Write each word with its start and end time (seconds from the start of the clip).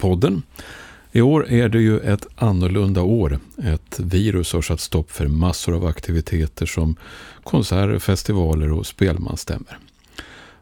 Podden. 0.00 0.42
I 1.12 1.20
år 1.20 1.50
är 1.50 1.68
det 1.68 1.80
ju 1.80 1.98
ett 1.98 2.26
annorlunda 2.36 3.02
år. 3.02 3.38
Ett 3.62 4.00
virus 4.00 4.52
har 4.52 4.62
satt 4.62 4.80
stopp 4.80 5.10
för 5.10 5.28
massor 5.28 5.74
av 5.74 5.86
aktiviteter 5.86 6.66
som 6.66 6.96
konserter, 7.44 7.98
festivaler 7.98 8.72
och 8.72 8.86
spelmansstämmer. 8.86 9.78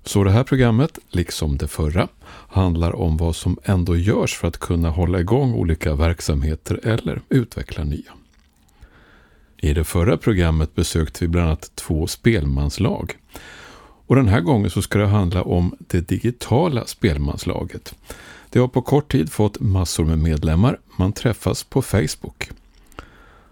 Så 0.04 0.24
det 0.24 0.30
här 0.30 0.44
programmet, 0.44 0.98
liksom 1.10 1.56
det 1.56 1.68
förra, 1.68 2.08
handlar 2.48 2.96
om 2.96 3.16
vad 3.16 3.36
som 3.36 3.58
ändå 3.64 3.96
görs 3.96 4.34
för 4.34 4.48
att 4.48 4.58
kunna 4.58 4.90
hålla 4.90 5.20
igång 5.20 5.54
olika 5.54 5.94
verksamheter 5.94 6.80
eller 6.82 7.20
utveckla 7.28 7.84
nya. 7.84 8.12
I 9.56 9.74
det 9.74 9.84
förra 9.84 10.16
programmet 10.16 10.74
besökte 10.74 11.24
vi 11.24 11.28
bland 11.28 11.46
annat 11.46 11.70
två 11.74 12.06
spelmanslag. 12.06 13.16
Och 14.06 14.16
den 14.16 14.28
här 14.28 14.40
gången 14.40 14.70
så 14.70 14.82
ska 14.82 14.98
det 14.98 15.06
handla 15.06 15.42
om 15.42 15.76
det 15.78 16.08
digitala 16.08 16.86
spelmanslaget. 16.86 17.94
Det 18.50 18.58
har 18.58 18.68
på 18.68 18.82
kort 18.82 19.12
tid 19.12 19.32
fått 19.32 19.60
massor 19.60 20.04
med 20.04 20.18
medlemmar. 20.18 20.78
Man 20.96 21.12
träffas 21.12 21.64
på 21.64 21.82
Facebook. 21.82 22.50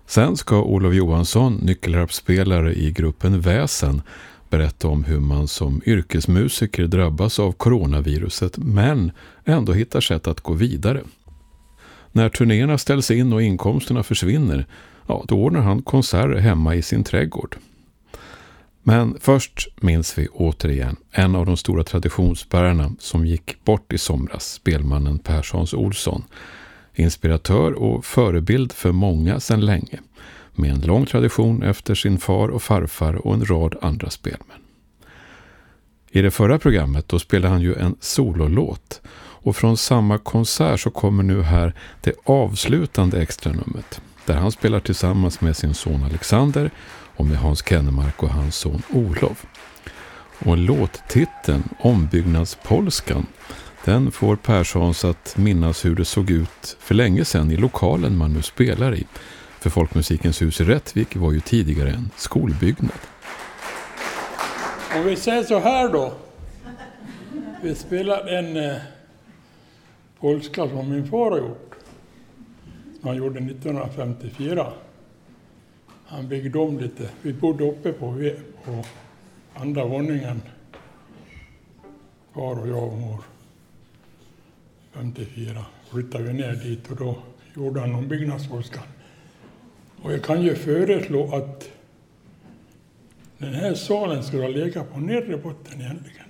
Sen 0.06 0.36
ska 0.36 0.62
Olof 0.62 0.94
Johansson, 0.94 1.55
nyckelharpsspelare 1.55 2.75
i 2.75 2.91
gruppen 2.91 3.41
Väsen, 3.41 4.03
berätta 4.50 4.88
om 4.88 5.05
hur 5.05 5.20
man 5.20 5.48
som 5.48 5.83
yrkesmusiker 5.86 6.86
drabbas 6.86 7.38
av 7.38 7.53
coronaviruset 7.53 8.58
men 8.58 9.12
ändå 9.44 9.72
hittar 9.72 10.00
sätt 10.00 10.27
att 10.27 10.41
gå 10.41 10.53
vidare. 10.53 11.03
När 12.12 12.28
turnéerna 12.28 12.78
ställs 12.78 13.10
in 13.10 13.33
och 13.33 13.42
inkomsterna 13.42 14.03
försvinner, 14.03 14.66
ja, 15.06 15.25
då 15.28 15.34
ordnar 15.34 15.60
han 15.60 15.83
konserter 15.83 16.36
hemma 16.36 16.75
i 16.75 16.83
sin 16.83 17.05
trädgård. 17.05 17.56
Men 18.88 19.16
först 19.20 19.68
minns 19.80 20.18
vi 20.18 20.28
återigen 20.28 20.96
en 21.10 21.36
av 21.36 21.46
de 21.46 21.56
stora 21.56 21.84
traditionsbärarna 21.84 22.92
som 22.98 23.26
gick 23.26 23.64
bort 23.64 23.92
i 23.92 23.98
somras, 23.98 24.52
spelmannen 24.52 25.18
Perssons 25.18 25.74
Olsson. 25.74 26.24
Inspiratör 26.94 27.72
och 27.72 28.04
förebild 28.04 28.72
för 28.72 28.92
många 28.92 29.40
sedan 29.40 29.60
länge. 29.60 30.00
Med 30.54 30.70
en 30.70 30.80
lång 30.80 31.06
tradition 31.06 31.62
efter 31.62 31.94
sin 31.94 32.18
far 32.18 32.48
och 32.48 32.62
farfar 32.62 33.14
och 33.14 33.34
en 33.34 33.44
rad 33.44 33.76
andra 33.82 34.10
spelmän. 34.10 34.58
I 36.10 36.22
det 36.22 36.30
förra 36.30 36.58
programmet 36.58 37.08
då 37.08 37.19
spelade 37.19 37.52
han 37.52 37.62
ju 37.62 37.75
en 37.75 37.96
sololåt. 38.00 39.00
Och 39.19 39.56
från 39.56 39.76
samma 39.76 40.19
konsert 40.19 40.80
så 40.80 40.91
kommer 40.91 41.22
nu 41.22 41.42
här 41.42 41.75
det 42.00 42.14
avslutande 42.25 43.22
extranumret. 43.22 44.00
Där 44.26 44.34
han 44.34 44.52
spelar 44.52 44.80
tillsammans 44.80 45.41
med 45.41 45.56
sin 45.56 45.75
son 45.75 46.04
Alexander 46.04 46.70
och 47.16 47.27
med 47.27 47.38
Hans 47.38 47.69
Kennemark 47.69 48.22
och 48.22 48.31
hans 48.31 48.56
son 48.56 48.82
Olof. 48.93 49.47
Och 50.38 50.59
låttiteln 50.59 51.69
Ombyggnadspolskan 51.78 53.27
den 53.84 54.10
får 54.10 54.37
Perssons 54.37 55.04
att 55.04 55.37
minnas 55.37 55.84
hur 55.84 55.94
det 55.94 56.05
såg 56.05 56.31
ut 56.31 56.76
för 56.81 56.94
länge 56.94 57.25
sedan 57.25 57.50
i 57.50 57.56
lokalen 57.56 58.16
man 58.16 58.32
nu 58.32 58.43
spelar 58.43 58.94
i. 58.94 59.06
För 59.60 59.71
Folkmusikens 59.71 60.43
hus 60.43 60.60
i 60.60 60.65
Rättvik 60.65 61.16
var 61.16 61.32
ju 61.32 61.41
tidigare 61.41 61.91
en 61.91 62.10
skolbyggnad. 62.16 62.99
Om 64.97 65.05
vi 65.05 65.16
säger 65.16 65.43
så 65.43 65.59
här 65.59 65.88
då. 65.88 66.12
Vi 67.62 67.75
spelar 67.75 68.26
en 68.26 68.56
eh, 68.56 68.76
polska 70.21 70.69
som 70.69 70.91
min 70.91 71.10
far 71.10 71.31
har 71.31 71.38
gjort. 71.38 71.75
Som 73.00 73.09
han 73.09 73.16
gjorde 73.16 73.38
1954. 73.38 74.72
Han 76.09 76.28
byggde 76.28 76.59
om 76.59 76.78
lite. 76.78 77.11
Vi 77.22 77.33
bodde 77.33 77.65
uppe 77.65 77.93
på, 77.93 78.31
på 78.65 78.84
andra 79.55 79.84
våningen. 79.84 80.43
Far 82.34 82.61
och 82.61 82.69
jag 82.69 82.84
och 82.93 82.99
mor. 82.99 83.21
54 84.93 85.67
flyttade 85.91 86.25
vi 86.25 86.33
ner 86.33 86.53
dit 86.53 86.91
och 86.91 86.97
då 86.97 87.19
gjorde 87.55 87.81
han 87.81 87.94
ombyggnadsforskan. 87.94 88.83
Och 90.03 90.12
jag 90.12 90.22
kan 90.22 90.43
ju 90.43 90.55
föreslå 90.55 91.34
att 91.34 91.71
den 93.38 93.55
här 93.55 93.75
salen 93.75 94.23
skulle 94.23 94.43
ha 94.43 94.49
legat 94.49 94.93
på 94.93 95.00
nedre 95.00 95.37
botten 95.37 95.81
egentligen. 95.81 96.28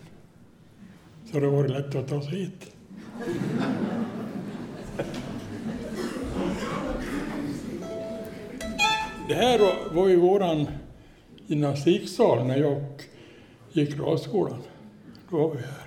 Så 1.33 1.41
det 1.41 1.47
var 1.47 1.69
lätt 1.69 1.95
att 1.95 2.09
ta 2.09 2.23
sig 2.23 2.39
hit. 2.39 2.73
Det 9.29 9.35
här 9.35 9.61
var 9.95 10.09
ju 10.09 10.17
våran 10.17 10.67
gymnastiksal 11.47 12.47
när 12.47 12.57
jag 12.57 12.85
gick 13.73 13.99
radskolan. 13.99 14.63
Då 15.31 15.37
var 15.37 15.55
vi 15.55 15.59
här. 15.59 15.86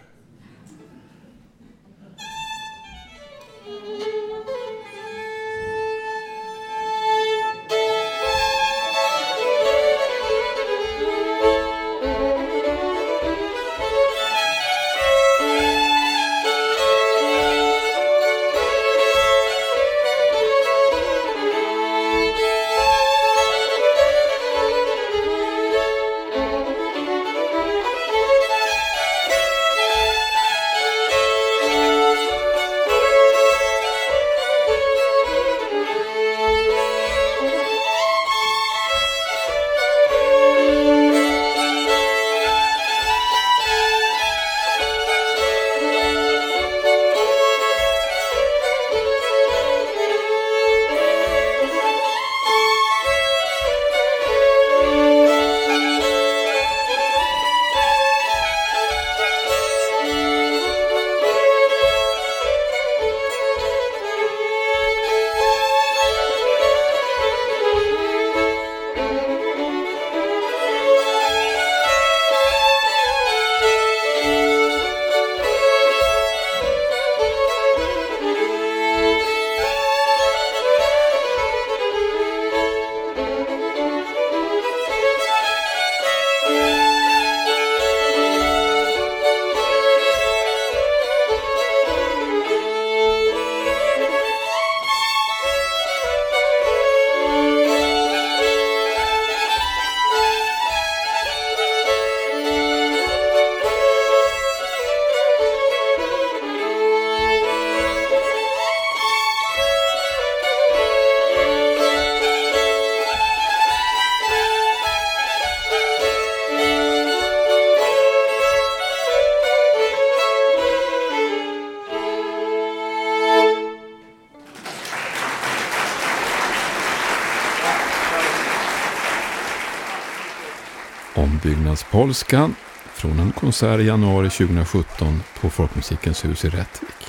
Ombyggnadspolskan 131.70 132.56
från 132.94 133.20
en 133.20 133.32
konsert 133.32 133.80
i 133.80 133.84
januari 133.84 134.30
2017 134.30 135.20
på 135.42 135.50
Folkmusikens 135.50 136.26
hus 136.26 136.46
i 136.46 136.50
Rättvik. 136.50 137.06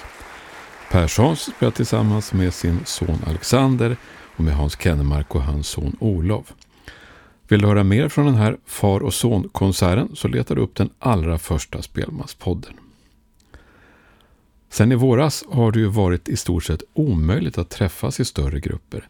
Perssons 0.91 1.41
spelar 1.41 1.71
tillsammans 1.71 2.33
med 2.33 2.55
sin 2.55 2.81
son 2.85 3.19
Alexander 3.27 3.97
och 4.37 4.45
med 4.45 4.55
Hans 4.55 4.79
Kennemark 4.81 5.35
och 5.35 5.43
hans 5.43 5.69
son 5.69 5.97
Olof. 6.01 6.55
Vill 7.49 7.61
du 7.61 7.67
höra 7.67 7.85
mer 7.85 8.09
från 8.09 8.27
den 8.27 8.35
här 8.35 8.57
far 8.67 9.01
och 9.01 9.15
son-konserten 9.15 10.17
så 10.17 10.29
letar 10.29 10.55
du 10.55 10.62
upp 10.62 10.77
den 10.77 10.91
allra 10.99 11.39
första 11.39 11.83
Spelmanspodden. 11.83 12.73
Sen 14.71 14.93
i 14.93 14.95
våras 14.95 15.45
har 15.51 15.73
det 15.73 15.79
ju 15.79 15.87
varit 15.87 16.29
i 16.29 16.37
stort 16.37 16.65
sett 16.65 16.83
omöjligt 16.93 17.59
att 17.59 17.71
träffas 17.71 18.21
i 18.21 18.25
större 18.25 18.61
grupper. 18.61 19.09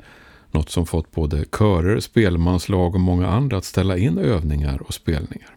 Något 0.51 0.71
som 0.71 0.87
fått 0.87 1.13
både 1.13 1.45
körer, 1.59 2.01
spelmanslag 2.01 2.95
och 2.95 3.01
många 3.01 3.29
andra 3.29 3.57
att 3.57 3.65
ställa 3.65 3.97
in 3.97 4.19
övningar 4.19 4.83
och 4.83 4.95
spelningar. 4.95 5.57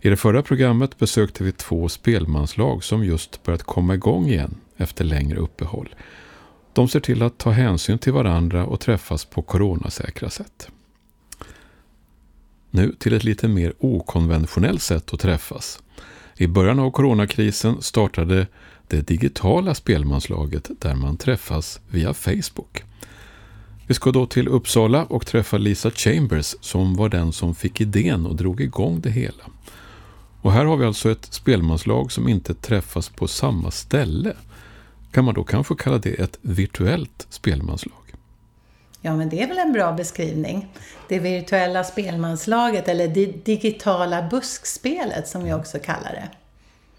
I 0.00 0.08
det 0.08 0.16
förra 0.16 0.42
programmet 0.42 0.98
besökte 0.98 1.44
vi 1.44 1.52
två 1.52 1.88
spelmanslag 1.88 2.84
som 2.84 3.04
just 3.04 3.42
börjat 3.42 3.62
komma 3.62 3.94
igång 3.94 4.26
igen 4.26 4.54
efter 4.76 5.04
längre 5.04 5.38
uppehåll. 5.38 5.94
De 6.72 6.88
ser 6.88 7.00
till 7.00 7.22
att 7.22 7.38
ta 7.38 7.50
hänsyn 7.50 7.98
till 7.98 8.12
varandra 8.12 8.66
och 8.66 8.80
träffas 8.80 9.24
på 9.24 9.42
coronasäkra 9.42 10.30
sätt. 10.30 10.68
Nu 12.70 12.92
till 12.98 13.12
ett 13.12 13.24
lite 13.24 13.48
mer 13.48 13.72
okonventionellt 13.78 14.82
sätt 14.82 15.14
att 15.14 15.20
träffas. 15.20 15.82
I 16.36 16.46
början 16.46 16.78
av 16.78 16.90
coronakrisen 16.90 17.82
startade 17.82 18.46
det 18.88 19.08
digitala 19.08 19.74
spelmanslaget 19.74 20.70
där 20.78 20.94
man 20.94 21.16
träffas 21.16 21.80
via 21.90 22.14
Facebook. 22.14 22.84
Vi 23.86 23.94
ska 23.94 24.10
då 24.10 24.26
till 24.26 24.48
Uppsala 24.48 25.04
och 25.04 25.26
träffa 25.26 25.58
Lisa 25.58 25.90
Chambers 25.90 26.54
som 26.60 26.94
var 26.94 27.08
den 27.08 27.32
som 27.32 27.54
fick 27.54 27.80
idén 27.80 28.26
och 28.26 28.36
drog 28.36 28.60
igång 28.60 29.00
det 29.00 29.10
hela. 29.10 29.44
Och 30.42 30.52
här 30.52 30.64
har 30.64 30.76
vi 30.76 30.86
alltså 30.86 31.10
ett 31.10 31.24
spelmanslag 31.24 32.12
som 32.12 32.28
inte 32.28 32.54
träffas 32.54 33.08
på 33.08 33.28
samma 33.28 33.70
ställe. 33.70 34.36
Kan 35.12 35.24
man 35.24 35.34
då 35.34 35.44
kanske 35.44 35.74
kalla 35.74 35.98
det 35.98 36.20
ett 36.20 36.38
virtuellt 36.42 37.26
spelmanslag? 37.30 38.02
Ja, 39.00 39.16
men 39.16 39.28
det 39.28 39.42
är 39.42 39.48
väl 39.48 39.58
en 39.58 39.72
bra 39.72 39.92
beskrivning. 39.92 40.68
Det 41.08 41.18
virtuella 41.18 41.84
spelmanslaget, 41.84 42.88
eller 42.88 43.08
det 43.08 43.44
digitala 43.44 44.22
buskspelet 44.22 45.28
som 45.28 45.44
vi 45.44 45.52
också 45.52 45.78
kallar 45.78 46.12
det. 46.12 46.28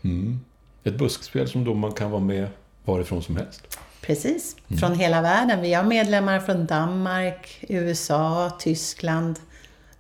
Mm. 0.08 0.40
Ett 0.84 0.98
buskspel 0.98 1.48
som 1.48 1.64
då 1.64 1.74
man 1.74 1.92
kan 1.92 2.12
vara 2.12 2.22
med 2.22 2.48
varifrån 2.86 3.24
som 3.24 3.38
helst? 3.38 3.77
Precis, 4.08 4.56
mm. 4.68 4.80
från 4.80 4.94
hela 4.94 5.22
världen. 5.22 5.62
Vi 5.62 5.74
har 5.74 5.84
medlemmar 5.84 6.40
från 6.40 6.66
Danmark, 6.66 7.66
USA, 7.70 8.52
Tyskland, 8.60 9.40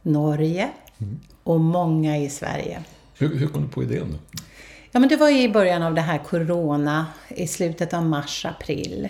Norge 0.01 0.69
mm. 0.97 1.19
och 1.43 1.59
många 1.59 2.17
i 2.17 2.29
Sverige. 2.29 2.83
Hur, 3.17 3.37
hur 3.37 3.47
kom 3.47 3.61
du 3.61 3.69
på 3.69 3.83
idén 3.83 4.11
då? 4.11 4.41
Ja, 4.91 4.99
men 4.99 5.09
det 5.09 5.17
var 5.17 5.29
i 5.29 5.49
början 5.49 5.83
av 5.83 5.93
det 5.93 6.01
här 6.01 6.17
Corona, 6.17 7.05
i 7.27 7.47
slutet 7.47 7.93
av 7.93 8.05
mars, 8.05 8.45
april. 8.45 9.09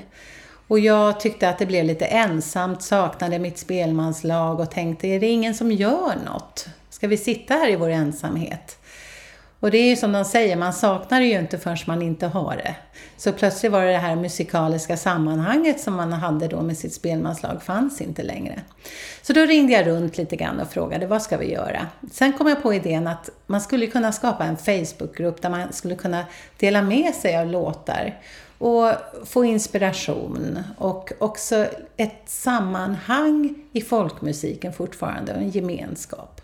Och 0.67 0.79
jag 0.79 1.19
tyckte 1.19 1.49
att 1.49 1.59
det 1.59 1.65
blev 1.65 1.85
lite 1.85 2.05
ensamt, 2.05 2.83
saknade 2.83 3.39
mitt 3.39 3.57
spelmanslag 3.57 4.59
och 4.59 4.71
tänkte, 4.71 5.07
är 5.07 5.19
det 5.19 5.27
ingen 5.27 5.55
som 5.55 5.71
gör 5.71 6.15
något? 6.25 6.67
Ska 6.89 7.07
vi 7.07 7.17
sitta 7.17 7.53
här 7.53 7.69
i 7.71 7.75
vår 7.75 7.89
ensamhet? 7.89 8.77
Och 9.59 9.71
det 9.71 9.77
är 9.77 9.89
ju 9.89 9.95
som 9.95 10.11
de 10.11 10.25
säger, 10.25 10.55
man 10.55 10.73
saknar 10.73 11.19
det 11.19 11.25
ju 11.25 11.39
inte 11.39 11.57
förrän 11.57 11.77
man 11.87 12.01
inte 12.01 12.27
har 12.27 12.55
det. 12.55 12.75
Så 13.17 13.31
plötsligt 13.31 13.71
var 13.71 13.81
det 13.81 13.91
det 13.91 13.97
här 13.97 14.15
musikaliska 14.15 14.97
sammanhanget 14.97 15.79
som 15.79 15.93
man 15.93 16.13
hade 16.13 16.47
då 16.47 16.61
med 16.61 16.77
sitt 16.77 16.93
spelmanslag 16.93 17.63
fanns 17.63 18.01
inte 18.01 18.23
längre. 18.23 18.61
Så 19.21 19.33
då 19.33 19.41
ringde 19.41 19.73
jag 19.73 19.87
runt 19.87 20.17
lite 20.17 20.35
grann 20.35 20.59
och 20.59 20.69
frågade, 20.69 21.07
vad 21.07 21.21
ska 21.21 21.37
vi 21.37 21.51
göra? 21.51 21.87
Sen 22.11 22.33
kom 22.33 22.47
jag 22.47 22.63
på 22.63 22.73
idén 22.73 23.07
att 23.07 23.29
man 23.45 23.61
skulle 23.61 23.87
kunna 23.87 24.11
skapa 24.11 24.43
en 24.43 24.57
Facebookgrupp 24.57 25.41
där 25.41 25.49
man 25.49 25.73
skulle 25.73 25.95
kunna 25.95 26.25
dela 26.57 26.81
med 26.81 27.15
sig 27.15 27.37
av 27.37 27.47
låtar 27.47 28.15
och 28.57 28.93
få 29.25 29.45
inspiration 29.45 30.59
och 30.77 31.11
också 31.19 31.65
ett 31.97 32.21
sammanhang 32.25 33.55
i 33.71 33.81
folkmusiken 33.81 34.73
fortfarande 34.73 35.33
och 35.33 35.37
en 35.37 35.49
gemenskap. 35.49 36.36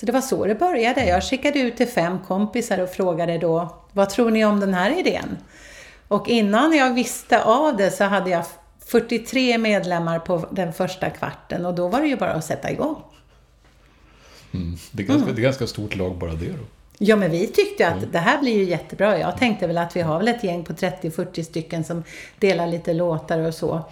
Så 0.00 0.06
det 0.06 0.12
var 0.12 0.20
så 0.20 0.46
det 0.46 0.54
började. 0.54 1.06
Jag 1.06 1.24
skickade 1.24 1.58
ut 1.58 1.76
till 1.76 1.88
fem 1.88 2.18
kompisar 2.26 2.78
och 2.78 2.90
frågade 2.90 3.38
då, 3.38 3.76
vad 3.92 4.10
tror 4.10 4.30
ni 4.30 4.44
om 4.44 4.60
den 4.60 4.74
här 4.74 4.98
idén? 4.98 5.36
Och 6.08 6.28
innan 6.28 6.72
jag 6.72 6.94
visste 6.94 7.42
av 7.44 7.76
det 7.76 7.90
så 7.90 8.04
hade 8.04 8.30
jag 8.30 8.44
43 8.86 9.58
medlemmar 9.58 10.18
på 10.18 10.46
den 10.50 10.72
första 10.72 11.10
kvarten 11.10 11.66
och 11.66 11.74
då 11.74 11.88
var 11.88 12.00
det 12.00 12.06
ju 12.06 12.16
bara 12.16 12.32
att 12.32 12.44
sätta 12.44 12.70
igång. 12.70 12.96
Mm. 14.54 14.76
Det, 14.92 15.02
är 15.02 15.06
ganska, 15.06 15.22
mm. 15.22 15.34
det 15.34 15.40
är 15.40 15.44
ganska 15.44 15.66
stort 15.66 15.96
lag 15.96 16.16
bara 16.16 16.32
det 16.32 16.48
då. 16.48 16.64
Ja, 16.98 17.16
men 17.16 17.30
vi 17.30 17.46
tyckte 17.46 17.88
att 17.88 18.12
det 18.12 18.18
här 18.18 18.40
blir 18.40 18.56
ju 18.56 18.64
jättebra. 18.64 19.18
Jag 19.18 19.38
tänkte 19.38 19.66
väl 19.66 19.78
att 19.78 19.96
vi 19.96 20.00
har 20.00 20.18
väl 20.18 20.28
ett 20.28 20.44
gäng 20.44 20.64
på 20.64 20.72
30-40 20.72 21.42
stycken 21.42 21.84
som 21.84 22.04
delar 22.38 22.66
lite 22.66 22.94
låtar 22.94 23.38
och 23.38 23.54
så. 23.54 23.84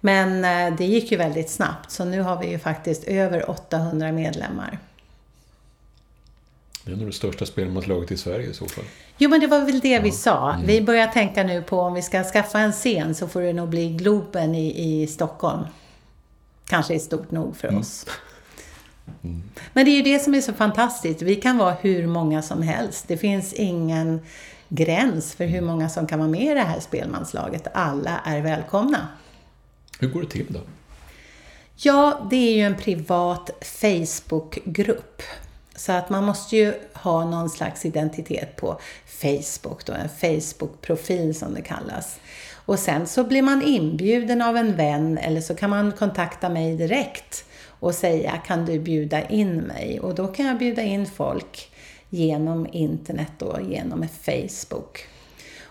Men 0.00 0.44
eh, 0.44 0.76
det 0.76 0.84
gick 0.84 1.12
ju 1.12 1.16
väldigt 1.16 1.50
snabbt, 1.50 1.90
så 1.90 2.04
nu 2.04 2.20
har 2.20 2.40
vi 2.40 2.50
ju 2.50 2.58
faktiskt 2.58 3.04
över 3.04 3.50
800 3.50 4.12
medlemmar. 4.12 4.78
Det 6.84 6.92
är 6.92 6.96
nog 6.96 7.06
det 7.06 7.12
största 7.12 7.46
spelmanslaget 7.46 8.10
i 8.10 8.16
Sverige 8.16 8.50
i 8.50 8.54
så 8.54 8.66
fall. 8.66 8.84
Jo, 9.18 9.30
men 9.30 9.40
det 9.40 9.46
var 9.46 9.60
väl 9.60 9.80
det 9.80 9.88
ja. 9.88 10.00
vi 10.00 10.12
sa. 10.12 10.52
Mm. 10.52 10.66
Vi 10.66 10.82
börjar 10.82 11.06
tänka 11.06 11.42
nu 11.42 11.62
på 11.62 11.80
om 11.80 11.94
vi 11.94 12.02
ska 12.02 12.24
skaffa 12.24 12.58
en 12.58 12.72
scen 12.72 13.14
så 13.14 13.28
får 13.28 13.40
det 13.40 13.52
nog 13.52 13.68
bli 13.68 13.88
Globen 13.88 14.54
i, 14.54 15.02
i 15.02 15.06
Stockholm. 15.06 15.64
Kanske 16.68 16.94
är 16.94 16.98
stort 16.98 17.30
nog 17.30 17.56
för 17.56 17.68
mm. 17.68 17.80
oss. 17.80 18.06
Mm. 19.24 19.42
Men 19.72 19.84
det 19.84 19.90
är 19.90 19.96
ju 19.96 20.02
det 20.02 20.18
som 20.18 20.34
är 20.34 20.40
så 20.40 20.52
fantastiskt. 20.52 21.22
Vi 21.22 21.36
kan 21.36 21.58
vara 21.58 21.74
hur 21.80 22.06
många 22.06 22.42
som 22.42 22.62
helst. 22.62 23.04
Det 23.08 23.16
finns 23.16 23.52
ingen 23.52 24.20
gräns 24.68 25.34
för 25.34 25.44
hur 25.44 25.60
många 25.60 25.88
som 25.88 26.06
kan 26.06 26.18
vara 26.18 26.28
med 26.28 26.42
i 26.42 26.54
det 26.54 26.60
här 26.60 26.80
spelmanslaget. 26.80 27.66
Alla 27.74 28.20
är 28.24 28.40
välkomna. 28.40 29.08
Hur 29.98 30.08
går 30.08 30.20
det 30.20 30.28
till 30.28 30.46
då? 30.48 30.60
Ja, 31.76 32.26
det 32.30 32.36
är 32.36 32.54
ju 32.54 32.62
en 32.62 32.76
privat 32.76 33.50
Facebookgrupp. 33.60 35.22
Så 35.82 35.92
att 35.92 36.10
man 36.10 36.24
måste 36.24 36.56
ju 36.56 36.74
ha 36.94 37.24
någon 37.24 37.50
slags 37.50 37.84
identitet 37.84 38.56
på 38.56 38.78
Facebook, 39.06 39.86
då, 39.86 39.92
en 39.92 40.08
Facebook-profil 40.08 41.34
som 41.34 41.54
det 41.54 41.62
kallas. 41.62 42.20
Och 42.66 42.78
sen 42.78 43.06
så 43.06 43.24
blir 43.24 43.42
man 43.42 43.62
inbjuden 43.62 44.42
av 44.42 44.56
en 44.56 44.76
vän 44.76 45.18
eller 45.18 45.40
så 45.40 45.54
kan 45.54 45.70
man 45.70 45.92
kontakta 45.92 46.48
mig 46.48 46.76
direkt 46.76 47.44
och 47.66 47.94
säga 47.94 48.32
kan 48.46 48.64
du 48.64 48.78
bjuda 48.78 49.28
in 49.28 49.56
mig? 49.56 50.00
Och 50.00 50.14
då 50.14 50.26
kan 50.26 50.46
jag 50.46 50.58
bjuda 50.58 50.82
in 50.82 51.06
folk 51.06 51.72
genom 52.08 52.66
internet 52.72 53.42
och 53.42 53.62
genom 53.62 54.08
Facebook. 54.22 55.06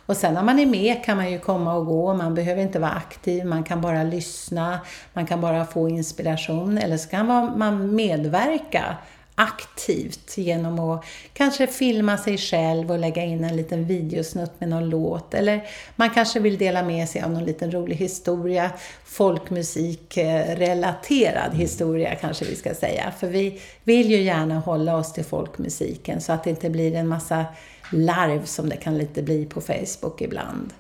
Och 0.06 0.18
sen 0.18 0.34
när 0.34 0.44
man 0.44 0.60
är 0.60 0.66
med 0.66 1.06
kan 1.06 1.18
man 1.18 1.32
ju 1.32 1.40
komma 1.40 1.74
och 1.74 1.86
gå, 1.86 2.14
man 2.14 2.36
behöver 2.36 2.62
inte 2.62 2.80
vara 2.80 2.92
aktiv, 2.92 3.46
man 3.46 3.64
kan 3.64 3.82
bara 3.82 4.04
lyssna, 4.04 4.80
man 5.14 5.28
kan 5.28 5.42
bara 5.42 5.66
få 5.66 5.90
inspiration 5.90 6.78
eller 6.78 6.98
så 6.98 7.10
kan 7.10 7.26
man 7.58 7.96
medverka 7.96 8.98
aktivt 9.42 10.38
genom 10.38 10.80
att 10.80 11.06
kanske 11.34 11.68
filma 11.68 12.18
sig 12.18 12.38
själv 12.38 12.92
och 12.92 13.00
lägga 13.00 13.24
in 13.24 13.44
en 13.44 13.56
liten 13.56 13.86
videosnutt 13.86 14.52
med 14.60 14.70
någon 14.70 14.90
låt. 14.90 15.34
Eller 15.34 15.64
man 15.96 16.10
kanske 16.10 16.40
vill 16.40 16.58
dela 16.58 16.84
med 16.84 17.10
sig 17.10 17.22
av 17.22 17.32
någon 17.32 17.46
liten 17.46 17.72
rolig 17.72 17.96
historia, 17.96 18.72
folkmusikrelaterad 19.06 21.54
historia 21.54 22.16
kanske 22.16 22.46
vi 22.46 22.56
ska 22.56 22.74
säga. 22.74 23.14
För 23.20 23.28
vi 23.28 23.62
vill 23.84 24.12
ju 24.12 24.22
gärna 24.22 24.60
hålla 24.60 24.96
oss 24.96 25.14
till 25.14 25.26
folkmusiken 25.26 26.22
så 26.22 26.34
att 26.34 26.44
det 26.44 26.50
inte 26.50 26.70
blir 26.70 26.96
en 26.96 27.08
massa 27.08 27.46
larv 27.92 28.46
som 28.46 28.70
det 28.70 28.76
kan 28.76 28.98
lite 28.98 29.22
bli 29.22 29.46
på 29.46 29.62
Facebook 29.62 30.22
ibland. 30.22 30.74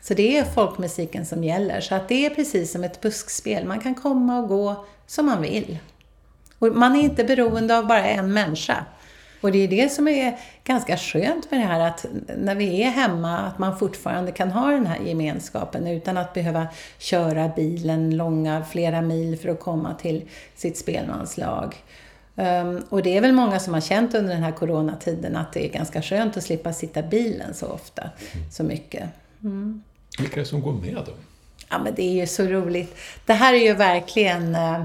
Så 0.00 0.14
det 0.14 0.38
är 0.38 0.44
folkmusiken 0.44 1.26
som 1.26 1.44
gäller. 1.44 1.80
Så 1.80 1.94
att 1.94 2.08
det 2.08 2.26
är 2.26 2.30
precis 2.30 2.72
som 2.72 2.84
ett 2.84 3.00
buskspel. 3.00 3.66
Man 3.66 3.80
kan 3.80 3.94
komma 3.94 4.38
och 4.38 4.48
gå 4.48 4.84
som 5.06 5.26
man 5.26 5.42
vill. 5.42 5.78
Och 6.58 6.76
man 6.76 6.96
är 6.96 7.00
inte 7.00 7.24
beroende 7.24 7.78
av 7.78 7.86
bara 7.86 8.04
en 8.04 8.32
människa. 8.32 8.84
Och 9.44 9.52
det 9.52 9.58
är 9.58 9.68
det 9.68 9.92
som 9.92 10.08
är 10.08 10.38
ganska 10.64 10.96
skönt 10.96 11.50
med 11.50 11.60
det 11.60 11.66
här 11.66 11.80
att 11.80 12.06
när 12.36 12.54
vi 12.54 12.82
är 12.82 12.90
hemma, 12.90 13.38
att 13.38 13.58
man 13.58 13.78
fortfarande 13.78 14.32
kan 14.32 14.50
ha 14.50 14.70
den 14.70 14.86
här 14.86 14.98
gemenskapen 14.98 15.86
utan 15.86 16.16
att 16.16 16.34
behöva 16.34 16.66
köra 16.98 17.48
bilen 17.56 18.16
långa, 18.16 18.64
flera 18.64 19.02
mil 19.02 19.38
för 19.38 19.48
att 19.48 19.60
komma 19.60 19.94
till 19.94 20.22
sitt 20.54 20.78
spelmanslag. 20.78 21.74
Um, 22.36 22.84
och 22.88 23.02
det 23.02 23.16
är 23.16 23.20
väl 23.20 23.32
många 23.32 23.60
som 23.60 23.74
har 23.74 23.80
känt 23.80 24.14
under 24.14 24.34
den 24.34 24.42
här 24.42 24.52
coronatiden 24.52 25.36
att 25.36 25.52
det 25.52 25.66
är 25.66 25.72
ganska 25.72 26.02
skönt 26.02 26.36
att 26.36 26.44
slippa 26.44 26.72
sitta 26.72 27.02
bilen 27.02 27.54
så 27.54 27.66
ofta, 27.66 28.02
mm. 28.02 28.50
så 28.50 28.62
mycket. 28.62 29.04
Mm. 29.42 29.82
Vilka 30.18 30.34
är 30.34 30.40
det 30.40 30.46
som 30.46 30.62
går 30.62 30.72
med 30.72 30.94
då? 31.06 31.12
Ja, 31.70 31.78
men 31.78 31.94
det 31.94 32.02
är 32.02 32.20
ju 32.20 32.26
så 32.26 32.42
roligt. 32.42 32.96
Det 33.26 33.32
här 33.32 33.54
är 33.54 33.58
ju 33.58 33.74
verkligen 33.74 34.54
uh, 34.54 34.84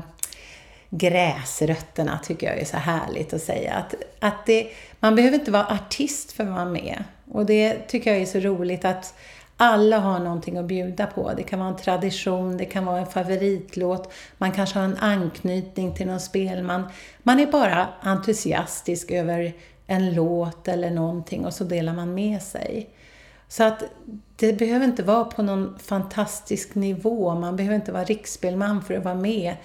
gräsrötterna 0.90 2.20
tycker 2.24 2.48
jag 2.48 2.60
är 2.60 2.66
så 2.66 2.78
härligt 2.78 3.34
att 3.34 3.42
säga. 3.42 3.74
Att, 3.74 3.96
att 4.20 4.46
det, 4.46 4.68
man 5.00 5.16
behöver 5.16 5.40
inte 5.40 5.52
vara 5.52 5.68
artist 5.68 6.32
för 6.32 6.44
att 6.44 6.50
vara 6.50 6.66
med. 6.66 7.04
Och 7.32 7.46
det 7.46 7.88
tycker 7.88 8.12
jag 8.12 8.22
är 8.22 8.26
så 8.26 8.40
roligt 8.40 8.86
att 8.86 9.14
alla 9.58 10.00
har 10.00 10.20
någonting 10.20 10.58
att 10.58 10.66
bjuda 10.66 11.08
på. 11.08 11.34
Det 11.38 11.44
kan 11.44 11.60
vara 11.60 11.70
en 11.70 11.78
tradition, 11.78 12.58
det 12.58 12.66
kan 12.66 12.86
vara 12.86 13.00
en 13.00 13.06
favoritlåt, 13.06 14.14
man 14.38 14.52
kanske 14.52 14.80
har 14.80 14.86
en 14.86 14.98
anknytning 14.98 15.94
till 15.94 16.08
någon 16.08 16.20
spelman. 16.20 16.84
Man 17.24 17.40
är 17.40 17.52
bara 17.52 17.88
entusiastisk 18.02 19.12
över 19.12 19.54
en 19.88 20.14
låt 20.14 20.68
eller 20.68 20.90
någonting 20.90 21.46
och 21.46 21.54
så 21.54 21.64
delar 21.64 21.94
man 21.94 22.14
med 22.14 22.42
sig. 22.42 22.90
Så 23.48 23.64
att 23.64 23.84
det 24.36 24.54
behöver 24.54 24.86
inte 24.86 25.04
vara 25.04 25.24
på 25.24 25.42
någon 25.42 25.80
fantastisk 25.80 26.76
nivå, 26.76 27.36
man 27.36 27.56
behöver 27.56 27.76
inte 27.76 27.92
vara 27.92 28.04
riksspelman 28.04 28.82
för 28.82 28.94
att 28.94 29.04
vara 29.04 29.16
med. 29.16 29.56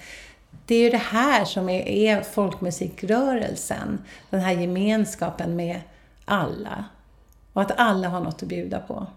Det 0.65 0.75
är 0.75 0.83
ju 0.83 0.89
det 0.89 0.97
här 0.97 1.45
som 1.45 1.69
är, 1.69 1.87
är 1.87 2.21
folkmusikrörelsen. 2.21 3.99
Den 4.29 4.39
här 4.39 4.51
gemenskapen 4.51 5.55
med 5.55 5.81
alla. 6.25 6.85
Och 7.53 7.61
att 7.61 7.79
alla 7.79 8.09
har 8.09 8.19
något 8.19 8.43
att 8.43 8.49
bjuda 8.49 8.79
på. 8.79 9.07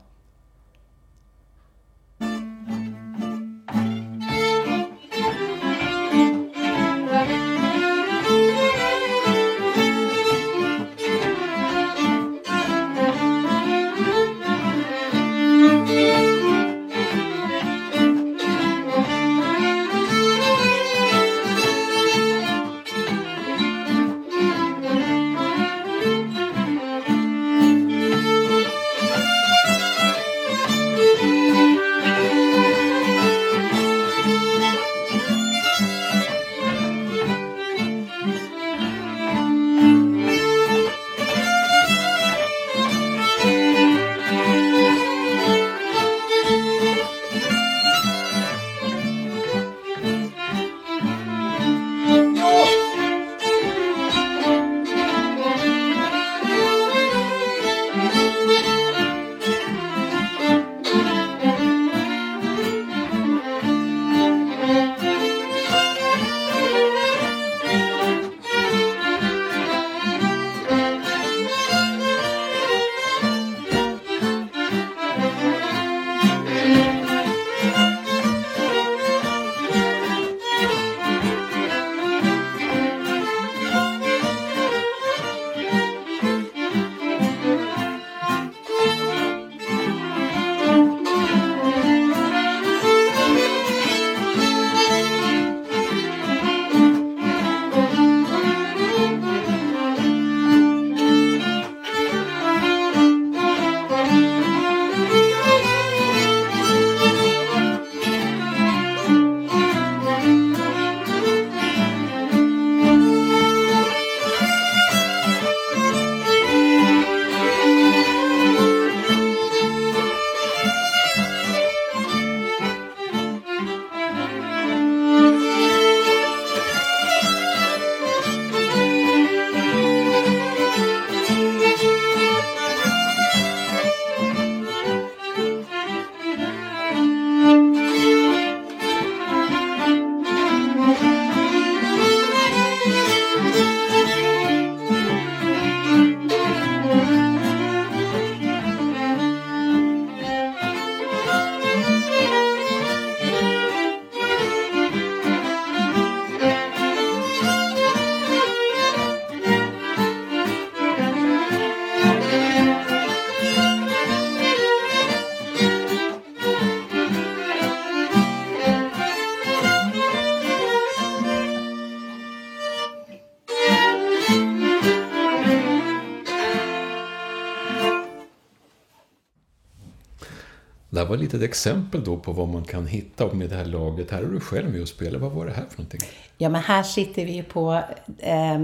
Litet 181.29 181.51
exempel 181.51 182.05
då 182.05 182.17
på 182.17 182.33
vad 182.33 182.49
man 182.49 182.65
kan 182.65 182.87
hitta 182.87 183.33
med 183.33 183.51
det 183.51 183.57
här 183.57 183.65
laget. 183.65 184.11
Här 184.11 184.23
är 184.23 184.27
du 184.27 184.41
själv 184.41 184.71
med 184.71 184.83
och 184.83 184.89
spelar. 184.89 185.19
Vad 185.19 185.33
var 185.33 185.47
det 185.47 185.53
här 185.53 185.65
för 185.71 185.79
någonting? 185.79 186.01
Ja, 186.39 186.49
men 186.49 186.63
här 186.63 186.83
sitter 186.83 187.25
vi 187.25 187.33
ju 187.33 187.43
på 187.43 187.83
eh, 188.19 188.59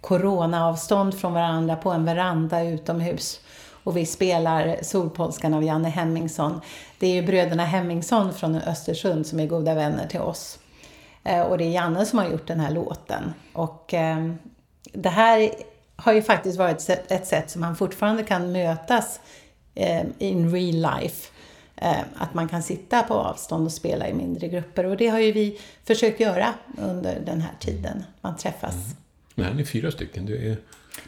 coronaavstånd 0.00 1.18
från 1.18 1.32
varandra 1.32 1.76
på 1.76 1.90
en 1.90 2.04
veranda 2.04 2.62
utomhus. 2.62 3.40
Och 3.84 3.96
vi 3.96 4.06
spelar 4.06 4.76
Solpolskan 4.82 5.54
av 5.54 5.64
Janne 5.64 5.88
Hemmingsson. 5.88 6.60
Det 6.98 7.06
är 7.06 7.14
ju 7.14 7.22
bröderna 7.22 7.64
Hemmingsson 7.64 8.34
från 8.34 8.54
Östersund 8.54 9.26
som 9.26 9.40
är 9.40 9.46
goda 9.46 9.74
vänner 9.74 10.06
till 10.06 10.20
oss. 10.20 10.58
Eh, 11.24 11.40
och 11.40 11.58
det 11.58 11.64
är 11.64 11.70
Janne 11.70 12.06
som 12.06 12.18
har 12.18 12.26
gjort 12.26 12.46
den 12.46 12.60
här 12.60 12.70
låten. 12.70 13.34
Och 13.52 13.94
eh, 13.94 14.30
det 14.92 15.08
här 15.08 15.50
har 15.96 16.12
ju 16.12 16.22
faktiskt 16.22 16.58
varit 16.58 16.90
ett 17.08 17.26
sätt 17.26 17.50
som 17.50 17.60
man 17.60 17.76
fortfarande 17.76 18.22
kan 18.22 18.52
mötas 18.52 19.20
eh, 19.74 20.02
in 20.18 20.50
real 20.50 21.00
life. 21.00 21.33
Eh, 21.84 22.00
att 22.16 22.34
man 22.34 22.48
kan 22.48 22.62
sitta 22.62 23.02
på 23.02 23.14
avstånd 23.14 23.66
och 23.66 23.72
spela 23.72 24.08
i 24.08 24.14
mindre 24.14 24.48
grupper. 24.48 24.86
Och 24.86 24.96
det 24.96 25.08
har 25.08 25.18
ju 25.18 25.32
vi 25.32 25.58
försökt 25.84 26.20
göra 26.20 26.54
under 26.78 27.20
den 27.26 27.40
här 27.40 27.52
tiden. 27.60 28.04
Man 28.20 28.36
träffas. 28.36 28.74
Mm. 28.74 28.96
Men 29.34 29.44
här 29.44 29.52
är 29.52 29.56
ni 29.56 29.64
fyra 29.64 29.90
stycken. 29.90 30.26
Du 30.26 30.50
är... 30.50 30.56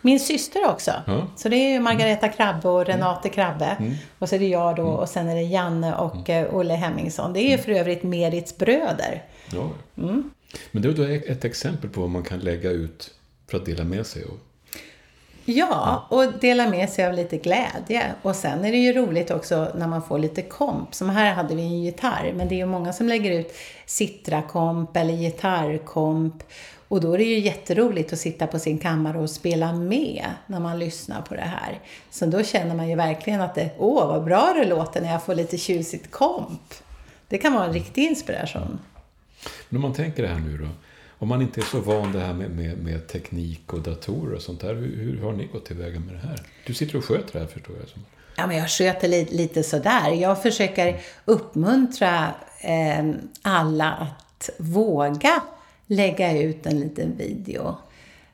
Min 0.00 0.20
syster 0.20 0.70
också. 0.70 0.92
Ja. 1.06 1.26
Så 1.36 1.48
det 1.48 1.56
är 1.56 1.72
ju 1.72 1.80
Margareta 1.80 2.28
Krabbe 2.28 2.68
och 2.68 2.86
Renate 2.86 3.28
Krabbe. 3.28 3.76
Mm. 3.78 3.94
Och 4.18 4.28
så 4.28 4.34
är 4.34 4.38
det 4.38 4.48
jag 4.48 4.76
då 4.76 4.82
mm. 4.82 4.94
och 4.94 5.08
sen 5.08 5.28
är 5.28 5.34
det 5.34 5.42
Janne 5.42 5.94
och 5.94 6.28
mm. 6.28 6.54
Olle 6.54 6.74
Hemmingsson. 6.74 7.32
Det 7.32 7.40
är 7.40 7.48
ju 7.48 7.52
mm. 7.52 7.64
för 7.64 7.72
övrigt 7.72 8.02
Merits 8.02 8.58
bröder. 8.58 9.24
Ja. 9.52 9.70
Mm. 9.98 10.30
Men 10.70 10.82
det 10.82 10.88
är 10.88 10.92
då 10.92 11.02
ett 11.32 11.44
exempel 11.44 11.90
på 11.90 12.00
vad 12.00 12.10
man 12.10 12.22
kan 12.22 12.38
lägga 12.38 12.70
ut 12.70 13.14
för 13.50 13.58
att 13.58 13.64
dela 13.64 13.84
med 13.84 14.06
sig 14.06 14.24
av. 14.24 14.38
Ja, 15.48 16.06
och 16.08 16.32
dela 16.40 16.70
med 16.70 16.90
sig 16.90 17.06
av 17.06 17.12
lite 17.12 17.36
glädje. 17.36 18.14
Och 18.22 18.36
sen 18.36 18.64
är 18.64 18.72
det 18.72 18.78
ju 18.78 18.92
roligt 18.92 19.30
också 19.30 19.72
när 19.74 19.86
man 19.86 20.02
får 20.02 20.18
lite 20.18 20.42
komp. 20.42 20.94
Som 20.94 21.10
här 21.10 21.34
hade 21.34 21.54
vi 21.54 21.62
en 21.62 21.82
gitarr, 21.82 22.32
men 22.36 22.48
det 22.48 22.54
är 22.54 22.56
ju 22.56 22.66
många 22.66 22.92
som 22.92 23.08
lägger 23.08 23.40
ut 23.40 23.54
Citra-komp 23.86 24.96
eller 24.96 25.14
gitarrkomp. 25.14 26.42
Och 26.88 27.00
då 27.00 27.12
är 27.12 27.18
det 27.18 27.24
ju 27.24 27.38
jätteroligt 27.38 28.12
att 28.12 28.18
sitta 28.18 28.46
på 28.46 28.58
sin 28.58 28.78
kammare 28.78 29.18
och 29.18 29.30
spela 29.30 29.72
med 29.72 30.24
när 30.46 30.60
man 30.60 30.78
lyssnar 30.78 31.22
på 31.22 31.34
det 31.34 31.40
här. 31.40 31.80
Så 32.10 32.26
då 32.26 32.42
känner 32.42 32.74
man 32.74 32.88
ju 32.88 32.96
verkligen 32.96 33.40
att 33.40 33.54
det, 33.54 33.70
åh 33.78 34.06
vad 34.06 34.24
bra 34.24 34.52
det 34.56 34.64
låter 34.64 35.00
när 35.00 35.12
jag 35.12 35.24
får 35.24 35.34
lite 35.34 35.58
tjusigt 35.58 36.10
komp. 36.10 36.74
Det 37.28 37.38
kan 37.38 37.52
vara 37.52 37.64
en 37.64 37.72
riktig 37.72 38.04
inspiration. 38.04 38.78
Men 39.68 39.76
om 39.76 39.82
man 39.82 39.94
tänker 39.94 40.22
det 40.22 40.28
här 40.28 40.40
nu 40.40 40.58
då. 40.58 40.68
Om 41.18 41.28
man 41.28 41.42
inte 41.42 41.60
är 41.60 41.64
så 41.64 41.80
van 41.80 42.12
det 42.12 42.20
här 42.20 42.34
med, 42.34 42.50
med, 42.50 42.78
med 42.78 43.08
teknik 43.08 43.72
och 43.72 43.80
datorer 43.80 44.34
och 44.34 44.42
sånt 44.42 44.60
där. 44.60 44.74
Hur, 44.74 44.96
hur, 44.96 45.20
har 45.20 45.32
ni 45.32 45.46
gått 45.46 45.66
tillväga 45.66 46.00
med 46.00 46.14
det 46.14 46.28
här? 46.28 46.42
Du 46.66 46.74
sitter 46.74 46.98
och 46.98 47.04
sköter 47.04 47.32
det 47.32 47.38
här 47.38 47.46
förstår 47.46 47.76
jag. 47.76 47.86
Ja, 48.36 48.46
men 48.46 48.56
jag 48.56 48.70
sköter 48.70 49.08
lite, 49.08 49.34
lite 49.34 49.62
sådär. 49.62 50.10
Jag 50.10 50.42
försöker 50.42 51.00
uppmuntra 51.24 52.34
eh, 52.60 53.10
alla 53.42 53.92
att 53.92 54.50
våga 54.58 55.42
lägga 55.86 56.38
ut 56.38 56.66
en 56.66 56.80
liten 56.80 57.16
video. 57.16 57.76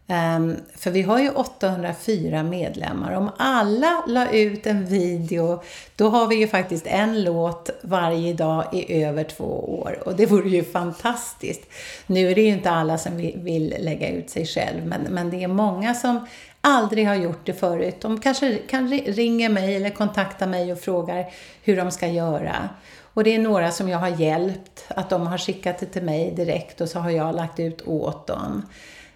Um, 0.06 0.56
för 0.76 0.90
vi 0.90 1.02
har 1.02 1.18
ju 1.18 1.30
804 1.30 2.42
medlemmar. 2.42 3.12
Om 3.12 3.30
alla 3.36 4.04
la 4.08 4.30
ut 4.30 4.66
en 4.66 4.86
video, 4.86 5.62
då 5.96 6.08
har 6.08 6.26
vi 6.26 6.36
ju 6.36 6.48
faktiskt 6.48 6.86
en 6.86 7.24
låt 7.24 7.70
varje 7.82 8.32
dag 8.32 8.64
i 8.72 9.02
över 9.04 9.24
två 9.24 9.80
år. 9.80 10.02
Och 10.06 10.16
det 10.16 10.26
vore 10.26 10.48
ju 10.48 10.64
fantastiskt. 10.64 11.62
Nu 12.06 12.30
är 12.30 12.34
det 12.34 12.42
ju 12.42 12.48
inte 12.48 12.70
alla 12.70 12.98
som 12.98 13.16
vill 13.16 13.74
lägga 13.78 14.10
ut 14.10 14.30
sig 14.30 14.46
själv, 14.46 14.86
men, 14.86 15.00
men 15.02 15.30
det 15.30 15.44
är 15.44 15.48
många 15.48 15.94
som 15.94 16.26
aldrig 16.60 17.06
har 17.06 17.14
gjort 17.14 17.46
det 17.46 17.52
förut. 17.52 18.00
De 18.00 18.20
kanske 18.20 18.56
kan 18.56 18.88
ringer 18.88 19.48
mig 19.48 19.76
eller 19.76 19.90
kontaktar 19.90 20.46
mig 20.46 20.72
och 20.72 20.80
frågar 20.80 21.26
hur 21.62 21.76
de 21.76 21.90
ska 21.90 22.06
göra. 22.06 22.68
Och 23.14 23.24
det 23.24 23.34
är 23.34 23.38
några 23.38 23.70
som 23.70 23.88
jag 23.88 23.98
har 23.98 24.08
hjälpt, 24.08 24.84
att 24.88 25.10
de 25.10 25.26
har 25.26 25.38
skickat 25.38 25.78
det 25.78 25.86
till 25.86 26.02
mig 26.02 26.30
direkt 26.30 26.80
och 26.80 26.88
så 26.88 26.98
har 26.98 27.10
jag 27.10 27.34
lagt 27.34 27.60
ut 27.60 27.82
åt 27.86 28.26
dem. 28.26 28.62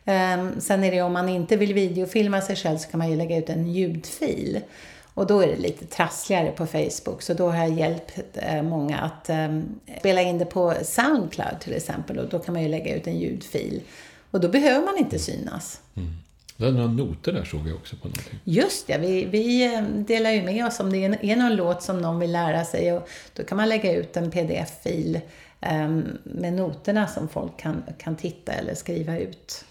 Um, 0.08 0.60
sen 0.60 0.84
är 0.84 0.90
det 0.90 1.02
om 1.02 1.12
man 1.12 1.28
inte 1.28 1.56
vill 1.56 1.74
videofilma 1.74 2.40
sig 2.40 2.56
själv 2.56 2.78
så 2.78 2.90
kan 2.90 2.98
man 2.98 3.10
ju 3.10 3.16
lägga 3.16 3.36
ut 3.36 3.50
en 3.50 3.72
ljudfil. 3.72 4.60
Och 5.14 5.26
då 5.26 5.40
är 5.40 5.46
det 5.46 5.56
lite 5.56 5.86
trassligare 5.86 6.50
på 6.50 6.66
Facebook, 6.66 7.22
så 7.22 7.34
då 7.34 7.50
har 7.50 7.58
jag 7.58 7.72
hjälpt 7.72 8.18
eh, 8.34 8.62
många 8.62 8.98
att 8.98 9.28
eh, 9.28 9.60
spela 9.98 10.22
in 10.22 10.38
det 10.38 10.44
på 10.44 10.74
Soundcloud 10.82 11.60
till 11.60 11.72
exempel 11.72 12.18
och 12.18 12.28
då 12.28 12.38
kan 12.38 12.54
man 12.54 12.62
ju 12.62 12.68
lägga 12.68 12.96
ut 12.96 13.06
en 13.06 13.18
ljudfil. 13.18 13.82
Och 14.30 14.40
då 14.40 14.48
behöver 14.48 14.86
man 14.86 14.98
inte 14.98 15.18
synas. 15.18 15.80
Mm. 15.94 16.08
Du 16.56 16.64
hade 16.64 16.76
några 16.76 16.92
noter 16.92 17.32
där 17.32 17.44
såg 17.44 17.68
jag 17.68 17.76
också 17.76 17.96
på 17.96 18.08
någonting. 18.08 18.38
Just 18.44 18.86
det, 18.86 18.98
vi, 18.98 19.24
vi 19.24 19.74
eh, 19.74 19.82
delar 19.82 20.30
ju 20.30 20.42
med 20.42 20.66
oss 20.66 20.80
om 20.80 20.90
det 20.90 21.04
är 21.04 21.36
någon 21.36 21.56
låt 21.56 21.82
som 21.82 21.98
någon 21.98 22.18
vill 22.18 22.32
lära 22.32 22.64
sig 22.64 22.92
och 22.92 23.08
då 23.32 23.44
kan 23.44 23.56
man 23.56 23.68
lägga 23.68 23.92
ut 23.92 24.16
en 24.16 24.30
pdf-fil 24.30 25.20
med 26.22 26.52
noterna 26.52 27.06
som 27.06 27.28
folk 27.28 27.56
kan, 27.56 27.82
kan 27.98 28.16
titta 28.16 28.52
eller 28.52 28.74
skriva 28.74 29.18
ut. 29.18 29.64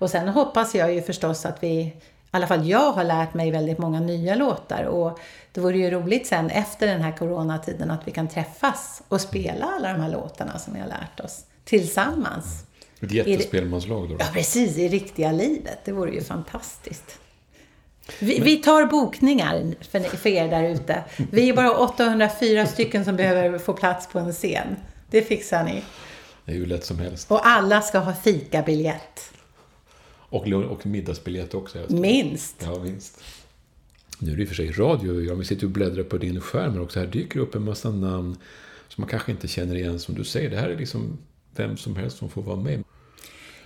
Och 0.00 0.10
sen 0.10 0.28
hoppas 0.28 0.74
jag 0.74 0.94
ju 0.94 1.02
förstås 1.02 1.46
att 1.46 1.62
vi, 1.62 1.68
i 1.68 1.92
alla 2.30 2.46
fall 2.46 2.68
jag 2.68 2.92
har 2.92 3.04
lärt 3.04 3.34
mig 3.34 3.50
väldigt 3.50 3.78
många 3.78 4.00
nya 4.00 4.34
låtar 4.34 4.84
och 4.84 5.18
det 5.52 5.60
vore 5.60 5.78
ju 5.78 5.90
roligt 5.90 6.26
sen 6.26 6.50
efter 6.50 6.86
den 6.86 7.00
här 7.00 7.16
coronatiden 7.16 7.90
att 7.90 8.00
vi 8.08 8.10
kan 8.10 8.28
träffas 8.28 9.02
och 9.08 9.20
spela 9.20 9.66
alla 9.66 9.92
de 9.92 10.00
här 10.00 10.10
låtarna 10.10 10.58
som 10.58 10.74
vi 10.74 10.80
har 10.80 10.88
lärt 10.88 11.20
oss 11.20 11.44
tillsammans. 11.64 12.64
Ett 13.00 13.12
jättespelmanslag 13.12 14.08
då? 14.08 14.16
Ja, 14.18 14.26
precis. 14.32 14.78
I 14.78 14.88
riktiga 14.88 15.32
livet. 15.32 15.78
Det 15.84 15.92
vore 15.92 16.12
ju 16.12 16.22
fantastiskt. 16.22 17.18
Vi, 18.18 18.40
vi, 18.40 18.56
tar 18.56 18.86
bokningar 18.86 19.74
för, 19.90 20.00
för 20.00 20.30
er 20.30 20.48
där 20.48 20.62
ute. 20.62 21.04
Vi 21.30 21.48
är 21.48 21.54
bara 21.54 21.70
804 21.70 22.66
stycken 22.66 23.04
som 23.04 23.16
behöver 23.16 23.58
få 23.58 23.72
plats 23.72 24.08
på 24.08 24.18
en 24.18 24.32
scen. 24.32 24.76
Det 25.10 25.22
fixar 25.22 25.64
ni. 25.64 25.82
Det 26.44 26.52
är 26.52 26.56
ju 26.56 26.66
lätt 26.66 26.84
som 26.84 26.98
helst. 26.98 27.30
Och 27.30 27.46
alla 27.46 27.82
ska 27.82 27.98
ha 27.98 28.14
fikabiljett. 28.14 29.32
Och, 30.30 30.46
och 30.46 30.86
middagsbiljett 30.86 31.54
också. 31.54 31.78
Minst. 31.88 32.56
Ja, 32.64 32.78
minst. 32.78 33.20
Nu 34.18 34.32
är 34.32 34.36
det 34.36 34.42
i 34.42 34.44
och 34.44 34.48
för 34.48 34.56
sig 34.56 34.70
radio. 34.70 35.22
Jag 35.22 35.46
sitter 35.46 35.64
och 35.66 35.70
bläddrar 35.70 36.02
på 36.02 36.18
din 36.18 36.40
skärm 36.40 36.82
också. 36.82 36.98
Här 36.98 37.06
dyker 37.06 37.40
upp 37.40 37.54
en 37.54 37.64
massa 37.64 37.90
namn 37.90 38.36
som 38.88 39.02
man 39.02 39.08
kanske 39.08 39.32
inte 39.32 39.48
känner 39.48 39.74
igen 39.74 40.00
som 40.00 40.14
du 40.14 40.24
säger. 40.24 40.50
Det 40.50 40.56
här 40.56 40.68
är 40.68 40.76
liksom 40.76 41.18
vem 41.56 41.76
som 41.76 41.96
helst 41.96 42.18
som 42.18 42.30
får 42.30 42.42
vara 42.42 42.56
med. 42.56 42.84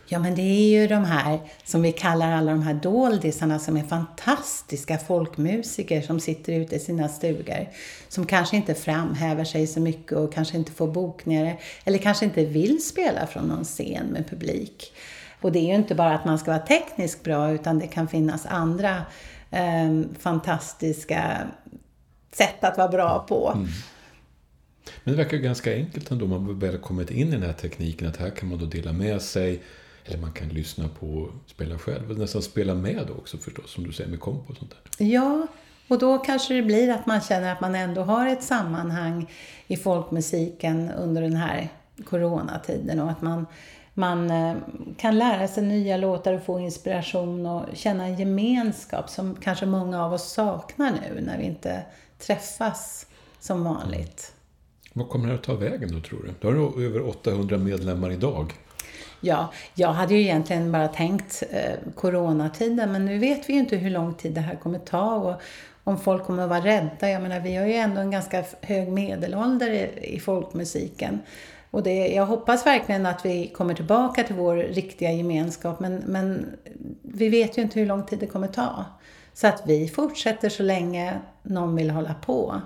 Ja, 0.06 0.18
men 0.18 0.34
det 0.34 0.42
är 0.42 0.80
ju 0.80 0.86
de 0.86 1.04
här 1.04 1.40
som 1.64 1.82
vi 1.82 1.92
kallar 1.92 2.32
alla 2.32 2.50
de 2.50 2.62
här 2.62 2.74
doldisarna 2.74 3.58
som 3.58 3.76
är 3.76 3.82
fantastiska 3.82 4.98
folkmusiker 4.98 6.02
som 6.02 6.20
sitter 6.20 6.52
ute 6.52 6.76
i 6.76 6.78
sina 6.78 7.08
stugor. 7.08 7.68
Som 8.08 8.26
kanske 8.26 8.56
inte 8.56 8.74
framhäver 8.74 9.44
sig 9.44 9.66
så 9.66 9.80
mycket 9.80 10.12
och 10.12 10.32
kanske 10.32 10.56
inte 10.56 10.72
får 10.72 10.86
bokningar 10.86 11.60
eller 11.84 11.98
kanske 11.98 12.24
inte 12.24 12.44
vill 12.44 12.84
spela 12.84 13.26
från 13.26 13.44
någon 13.44 13.64
scen 13.64 14.06
med 14.06 14.30
publik. 14.30 14.92
Och 15.44 15.52
det 15.52 15.58
är 15.58 15.66
ju 15.66 15.74
inte 15.74 15.94
bara 15.94 16.14
att 16.14 16.24
man 16.24 16.38
ska 16.38 16.50
vara 16.50 16.62
tekniskt 16.62 17.22
bra 17.22 17.50
utan 17.50 17.78
det 17.78 17.86
kan 17.86 18.08
finnas 18.08 18.46
andra 18.46 19.02
eh, 19.50 20.02
fantastiska 20.18 21.48
sätt 22.32 22.64
att 22.64 22.78
vara 22.78 22.88
bra 22.88 23.24
på. 23.28 23.52
Mm. 23.54 23.68
Men 25.04 25.16
det 25.16 25.22
verkar 25.22 25.36
ganska 25.36 25.74
enkelt 25.74 26.10
ändå. 26.10 26.26
Man 26.26 26.46
har 26.46 26.52
väl 26.52 26.78
kommit 26.78 27.10
in 27.10 27.28
i 27.28 27.30
den 27.30 27.42
här 27.42 27.52
tekniken 27.52 28.08
att 28.08 28.16
här 28.16 28.30
kan 28.30 28.48
man 28.48 28.58
då 28.58 28.66
dela 28.66 28.92
med 28.92 29.22
sig. 29.22 29.62
Eller 30.04 30.18
man 30.18 30.32
kan 30.32 30.48
lyssna 30.48 30.88
på 30.88 31.06
och 31.06 31.30
spela 31.46 31.78
själv. 31.78 32.18
Nästan 32.18 32.42
spela 32.42 32.74
med 32.74 33.10
också 33.18 33.38
förstås, 33.38 33.70
som 33.70 33.84
du 33.84 33.92
säger 33.92 34.10
med 34.10 34.20
komp 34.20 34.50
och 34.50 34.56
sånt 34.56 34.70
där. 34.70 35.06
Ja, 35.06 35.46
och 35.88 35.98
då 35.98 36.18
kanske 36.18 36.54
det 36.54 36.62
blir 36.62 36.90
att 36.90 37.06
man 37.06 37.20
känner 37.20 37.52
att 37.52 37.60
man 37.60 37.74
ändå 37.74 38.02
har 38.02 38.28
ett 38.28 38.42
sammanhang 38.42 39.30
i 39.66 39.76
folkmusiken 39.76 40.90
under 40.90 41.22
den 41.22 41.36
här 41.36 41.68
coronatiden 42.04 43.00
och 43.00 43.10
att 43.10 43.22
man, 43.22 43.46
man 43.94 44.30
eh, 44.30 44.56
kan 44.98 45.18
lära 45.18 45.48
sig 45.48 45.62
nya 45.62 45.96
låtar 45.96 46.32
och 46.32 46.42
få 46.42 46.60
inspiration 46.60 47.46
och 47.46 47.64
känna 47.74 48.04
en 48.04 48.18
gemenskap 48.18 49.10
som 49.10 49.36
kanske 49.40 49.66
många 49.66 50.04
av 50.04 50.12
oss 50.12 50.32
saknar 50.32 50.92
nu 50.92 51.20
när 51.20 51.38
vi 51.38 51.44
inte 51.44 51.82
träffas 52.18 53.06
som 53.40 53.64
vanligt. 53.64 54.32
Vad 54.92 55.08
kommer 55.08 55.26
det 55.26 55.32
här 55.32 55.38
att 55.38 55.44
ta 55.44 55.54
vägen 55.54 55.92
då 55.92 56.00
tror 56.00 56.22
du? 56.22 56.34
Du 56.40 56.60
har 56.60 56.82
över 56.82 57.08
800 57.08 57.58
medlemmar 57.58 58.10
idag. 58.10 58.52
Ja, 59.20 59.52
jag 59.74 59.88
hade 59.88 60.14
ju 60.14 60.20
egentligen 60.20 60.72
bara 60.72 60.88
tänkt 60.88 61.42
eh, 61.50 61.92
coronatiden 61.94 62.92
men 62.92 63.04
nu 63.04 63.18
vet 63.18 63.48
vi 63.48 63.52
ju 63.52 63.58
inte 63.58 63.76
hur 63.76 63.90
lång 63.90 64.14
tid 64.14 64.32
det 64.32 64.40
här 64.40 64.56
kommer 64.56 64.78
ta 64.78 65.14
och 65.14 65.40
om 65.84 65.98
folk 65.98 66.24
kommer 66.24 66.42
att 66.42 66.48
vara 66.48 66.64
rädda. 66.64 67.10
Jag 67.10 67.22
menar, 67.22 67.40
vi 67.40 67.56
har 67.56 67.66
ju 67.66 67.74
ändå 67.74 68.00
en 68.00 68.10
ganska 68.10 68.44
hög 68.60 68.88
medelålder 68.88 69.70
i, 69.70 70.14
i 70.14 70.20
folkmusiken. 70.20 71.20
Och 71.74 71.82
det, 71.82 72.08
jag 72.08 72.26
hoppas 72.26 72.66
verkligen 72.66 73.06
att 73.06 73.26
vi 73.26 73.48
kommer 73.48 73.74
tillbaka 73.74 74.24
till 74.24 74.34
vår 74.34 74.56
riktiga 74.56 75.12
gemenskap 75.12 75.80
men, 75.80 75.94
men 75.94 76.46
vi 77.02 77.28
vet 77.28 77.58
ju 77.58 77.62
inte 77.62 77.80
hur 77.80 77.86
lång 77.86 78.06
tid 78.06 78.18
det 78.18 78.26
kommer 78.26 78.48
ta. 78.48 78.84
Så 79.32 79.46
att 79.46 79.62
vi 79.66 79.88
fortsätter 79.88 80.48
så 80.48 80.62
länge 80.62 81.20
någon 81.42 81.76
vill 81.76 81.90
hålla 81.90 82.14
på. 82.14 82.60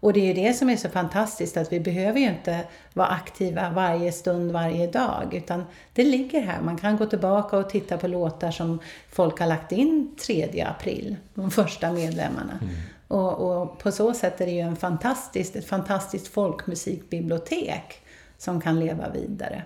Och 0.00 0.12
det 0.12 0.20
är 0.20 0.24
ju 0.24 0.44
det 0.44 0.54
som 0.54 0.70
är 0.70 0.76
så 0.76 0.88
fantastiskt 0.88 1.56
att 1.56 1.72
vi 1.72 1.80
behöver 1.80 2.20
ju 2.20 2.28
inte 2.28 2.64
vara 2.92 3.08
aktiva 3.08 3.70
varje 3.70 4.12
stund, 4.12 4.52
varje 4.52 4.86
dag, 4.86 5.34
utan 5.34 5.64
det 5.92 6.04
ligger 6.04 6.40
här. 6.40 6.60
Man 6.60 6.76
kan 6.76 6.96
gå 6.96 7.06
tillbaka 7.06 7.56
och 7.56 7.70
titta 7.70 7.98
på 7.98 8.08
låtar 8.08 8.50
som 8.50 8.78
folk 9.10 9.40
har 9.40 9.46
lagt 9.46 9.72
in 9.72 10.16
3 10.26 10.62
april, 10.62 11.16
de 11.34 11.50
första 11.50 11.92
medlemmarna. 11.92 12.58
Mm. 12.62 12.74
Och, 13.08 13.32
och, 13.32 13.78
på 13.78 13.92
så 13.92 14.14
sätt 14.14 14.40
är 14.40 14.46
det 14.46 14.52
ju 14.52 14.60
en 14.60 14.76
fantastiskt, 14.76 15.56
ett 15.56 15.68
fantastiskt 15.68 16.28
folkmusikbibliotek 16.28 18.02
som 18.38 18.60
kan 18.60 18.80
leva 18.80 19.10
vidare. 19.10 19.62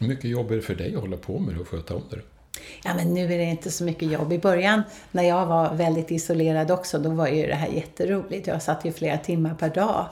Hur 0.00 0.08
mycket 0.08 0.30
jobb 0.30 0.50
är 0.50 0.56
det 0.56 0.62
för 0.62 0.74
dig 0.74 0.94
att 0.94 1.00
hålla 1.00 1.16
på 1.16 1.38
med 1.38 1.54
det 1.54 1.60
och 1.60 1.68
sköta 1.68 1.94
om 1.94 2.02
det? 2.10 2.20
Ja, 2.84 2.94
men 2.94 3.14
nu 3.14 3.24
är 3.24 3.38
det 3.38 3.44
inte 3.44 3.70
så 3.70 3.84
mycket 3.84 4.12
jobb. 4.12 4.32
I 4.32 4.38
början, 4.38 4.82
när 5.12 5.22
jag 5.22 5.46
var 5.46 5.74
väldigt 5.74 6.10
isolerad 6.10 6.70
också, 6.70 6.98
då 6.98 7.10
var 7.10 7.28
ju 7.28 7.46
det 7.46 7.54
här 7.54 7.68
jätteroligt. 7.68 8.46
Jag 8.46 8.62
satt 8.62 8.84
ju 8.84 8.92
flera 8.92 9.18
timmar 9.18 9.54
per 9.54 9.70
dag. 9.70 10.06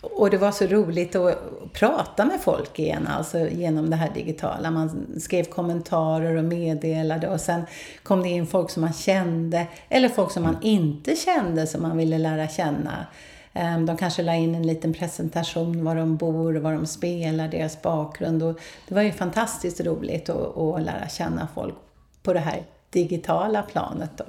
Och 0.00 0.30
det 0.30 0.38
var 0.38 0.52
så 0.52 0.66
roligt 0.66 1.16
att 1.16 1.38
prata 1.72 2.24
med 2.24 2.40
folk 2.40 2.78
igen, 2.78 3.06
alltså 3.06 3.48
genom 3.48 3.90
det 3.90 3.96
här 3.96 4.14
digitala. 4.14 4.70
Man 4.70 5.06
skrev 5.20 5.44
kommentarer 5.44 6.36
och 6.36 6.44
meddelade 6.44 7.28
och 7.28 7.40
sen 7.40 7.62
kom 8.02 8.22
det 8.22 8.28
in 8.28 8.46
folk 8.46 8.70
som 8.70 8.80
man 8.80 8.92
kände, 8.92 9.66
eller 9.88 10.08
folk 10.08 10.30
som 10.30 10.42
man 10.42 10.56
inte 10.62 11.16
kände 11.16 11.66
som 11.66 11.82
man 11.82 11.96
ville 11.96 12.18
lära 12.18 12.48
känna. 12.48 13.06
Ehm, 13.52 13.86
de 13.86 13.96
kanske 13.96 14.22
la 14.22 14.34
in 14.34 14.54
en 14.54 14.66
liten 14.66 14.94
presentation 14.94 15.84
var 15.84 15.96
de 15.96 16.16
bor, 16.16 16.54
var 16.54 16.72
de 16.72 16.86
spelar, 16.86 17.48
deras 17.48 17.82
bakgrund. 17.82 18.42
Och 18.42 18.60
det 18.88 18.94
var 18.94 19.02
ju 19.02 19.12
fantastiskt 19.12 19.80
roligt 19.80 20.28
att, 20.28 20.56
att 20.56 20.82
lära 20.82 21.08
känna 21.08 21.48
folk 21.54 21.74
på 22.22 22.32
det 22.32 22.40
här 22.40 22.62
digitala 22.90 23.62
planet. 23.62 24.10
Då. 24.16 24.24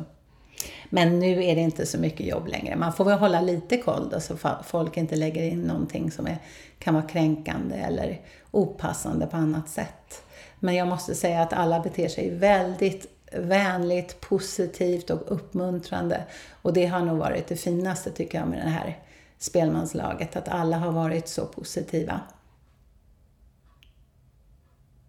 Men 0.89 1.19
nu 1.19 1.43
är 1.43 1.55
det 1.55 1.61
inte 1.61 1.85
så 1.85 1.97
mycket 1.99 2.27
jobb 2.27 2.47
längre. 2.47 2.75
Man 2.75 2.93
får 2.93 3.05
väl 3.05 3.19
hålla 3.19 3.41
lite 3.41 3.77
koll 3.77 4.09
då, 4.09 4.19
så 4.19 4.37
folk 4.63 4.97
inte 4.97 5.15
lägger 5.15 5.43
in 5.43 5.61
någonting 5.61 6.11
som 6.11 6.27
är, 6.27 6.37
kan 6.79 6.93
vara 6.93 7.07
kränkande 7.07 7.75
eller 7.75 8.21
opassande 8.51 9.27
på 9.27 9.37
annat 9.37 9.69
sätt. 9.69 10.23
Men 10.59 10.75
jag 10.75 10.87
måste 10.87 11.15
säga 11.15 11.41
att 11.41 11.53
alla 11.53 11.79
beter 11.79 12.07
sig 12.07 12.29
väldigt 12.29 13.05
vänligt, 13.31 14.21
positivt 14.21 15.09
och 15.09 15.21
uppmuntrande. 15.27 16.23
Och 16.61 16.73
det 16.73 16.85
har 16.85 16.99
nog 16.99 17.17
varit 17.17 17.47
det 17.47 17.55
finaste 17.55 18.11
tycker 18.11 18.37
jag 18.37 18.47
med 18.47 18.59
den 18.59 18.71
här 18.71 18.97
spelmanslaget, 19.39 20.35
att 20.35 20.47
alla 20.47 20.77
har 20.77 20.91
varit 20.91 21.27
så 21.27 21.45
positiva. 21.45 22.21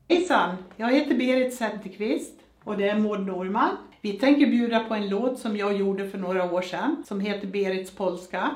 Hejsan! 0.09 0.57
Jag 0.77 0.93
heter 0.93 1.15
Berit 1.15 1.55
Zetterqvist 1.55 2.35
och 2.65 2.77
det 2.77 2.89
är 2.89 2.99
Maud 2.99 3.27
Norman. 3.27 3.77
Vi 4.01 4.13
tänker 4.13 4.47
bjuda 4.47 4.85
på 4.85 4.95
en 4.95 5.09
låt 5.09 5.39
som 5.39 5.57
jag 5.57 5.77
gjorde 5.77 6.09
för 6.09 6.19
några 6.19 6.53
år 6.53 6.63
sedan 6.63 7.05
som 7.07 7.21
heter 7.21 7.47
Berits 7.47 7.91
polska. 7.91 8.51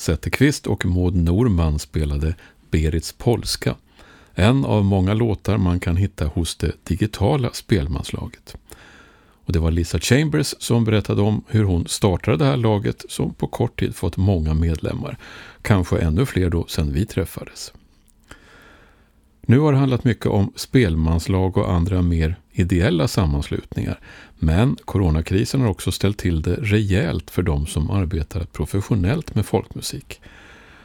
Zetterqvist 0.00 0.66
och 0.66 0.86
Maud 0.86 1.14
Norman 1.14 1.78
spelade 1.78 2.34
Berits 2.70 3.12
polska. 3.12 3.74
En 4.34 4.64
av 4.64 4.84
många 4.84 5.14
låtar 5.14 5.58
man 5.58 5.80
kan 5.80 5.96
hitta 5.96 6.26
hos 6.26 6.56
det 6.56 6.72
digitala 6.84 7.50
spelmanslaget. 7.52 8.56
Och 9.44 9.52
det 9.52 9.58
var 9.58 9.70
Lisa 9.70 10.00
Chambers 10.00 10.54
som 10.58 10.84
berättade 10.84 11.22
om 11.22 11.44
hur 11.48 11.64
hon 11.64 11.88
startade 11.88 12.36
det 12.36 12.44
här 12.44 12.56
laget 12.56 13.04
som 13.08 13.34
på 13.34 13.46
kort 13.46 13.80
tid 13.80 13.96
fått 13.96 14.16
många 14.16 14.54
medlemmar. 14.54 15.18
Kanske 15.62 15.98
ännu 15.98 16.26
fler 16.26 16.50
då 16.50 16.66
sedan 16.66 16.92
vi 16.92 17.06
träffades. 17.06 17.72
Nu 19.40 19.58
har 19.58 19.72
det 19.72 19.78
handlat 19.78 20.04
mycket 20.04 20.26
om 20.26 20.52
spelmanslag 20.56 21.56
och 21.56 21.72
andra 21.72 22.02
mer 22.02 22.36
ideella 22.60 23.08
sammanslutningar. 23.08 23.98
Men 24.38 24.76
coronakrisen 24.84 25.60
har 25.60 25.68
också 25.68 25.92
ställt 25.92 26.18
till 26.18 26.42
det 26.42 26.54
rejält 26.54 27.30
för 27.30 27.42
de 27.42 27.66
som 27.66 27.90
arbetar 27.90 28.44
professionellt 28.44 29.34
med 29.34 29.46
folkmusik. 29.46 30.20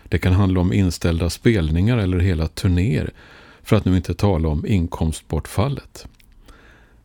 Det 0.10 0.18
kan 0.18 0.34
handla 0.34 0.60
om 0.60 0.74
inställda 0.74 1.30
spelningar 1.30 1.98
eller 1.98 2.20
hela 2.20 2.48
turnéer, 2.48 3.14
för 3.64 3.76
att 3.76 3.86
nu 3.86 3.96
inte 3.96 4.14
tala 4.14 4.50
om 4.50 4.66
inkomstbortfallet. 4.66 6.08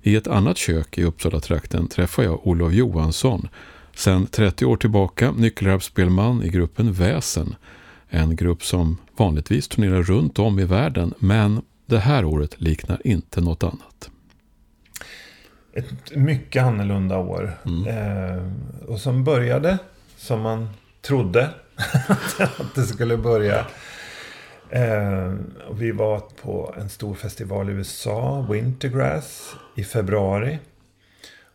I 0.02 0.16
ett 0.16 0.26
annat 0.26 0.56
kök 0.56 0.98
i 0.98 1.04
Uppsala-trakten 1.04 1.88
träffar 1.88 2.22
jag 2.22 2.46
Olof 2.46 2.72
Johansson, 2.72 3.48
sedan 3.94 4.26
30 4.26 4.64
år 4.64 4.76
tillbaka 4.76 5.32
nyckelharpsspelman 5.32 6.42
i 6.42 6.48
gruppen 6.48 6.92
Väsen, 6.92 7.54
en 8.08 8.36
grupp 8.36 8.64
som 8.64 8.96
vanligtvis 9.16 9.68
turnerar 9.68 10.02
runt 10.02 10.38
om 10.38 10.58
i 10.58 10.64
världen, 10.64 11.14
men 11.18 11.62
det 11.86 11.98
här 11.98 12.24
året 12.24 12.60
liknar 12.60 13.06
inte 13.06 13.40
något 13.40 13.62
annat. 13.62 14.10
Ett 15.72 16.16
mycket 16.16 16.62
annorlunda 16.62 17.18
år. 17.18 17.58
Mm. 17.66 17.86
Eh, 17.86 18.44
och 18.88 19.00
som 19.00 19.24
började 19.24 19.78
som 20.16 20.40
man 20.40 20.68
trodde 21.00 21.50
att 22.58 22.74
det 22.74 22.82
skulle 22.82 23.16
börja. 23.16 23.66
Eh, 24.70 25.34
vi 25.72 25.90
var 25.90 26.22
på 26.42 26.74
en 26.78 26.88
stor 26.88 27.14
festival 27.14 27.70
i 27.70 27.72
USA, 27.72 28.46
Wintergrass, 28.50 29.54
i 29.74 29.84
februari. 29.84 30.58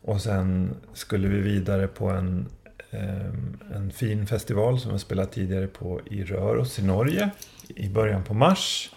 Och 0.01 0.21
sen 0.21 0.75
skulle 0.93 1.28
vi 1.28 1.39
vidare 1.39 1.88
på 1.88 2.10
en 2.10 2.49
Ehm, 2.95 3.58
en 3.75 3.91
fin 3.91 4.28
festival 4.28 4.80
som 4.80 4.91
jag 4.91 5.01
spelat 5.01 5.32
tidigare 5.32 5.67
på 5.67 6.01
i 6.06 6.23
Röros 6.23 6.80
i 6.80 6.84
Norge 6.84 7.30
i 7.67 7.89
början 7.89 8.23
på 8.23 8.34
mars. 8.34 8.91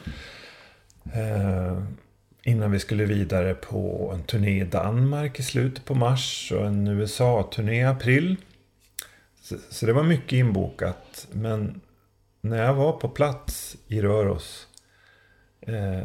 Innan 2.48 2.70
vi 2.70 2.78
skulle 2.78 3.04
vidare 3.04 3.54
på 3.54 4.10
en 4.14 4.22
turné 4.22 4.60
i 4.60 4.64
Danmark 4.64 5.40
i 5.40 5.42
slutet 5.42 5.84
på 5.84 5.94
mars 5.94 6.52
och 6.52 6.66
en 6.66 6.88
USA-turné 6.88 7.80
i 7.80 7.84
april. 7.84 8.36
Så 9.70 9.86
det 9.86 9.92
var 9.92 10.02
mycket 10.02 10.32
inbokat. 10.32 11.28
Men 11.32 11.80
när 12.40 12.64
jag 12.64 12.74
var 12.74 12.92
på 12.92 13.08
plats 13.08 13.76
i 13.88 14.00
Röros 14.00 14.66
eh, 15.60 16.02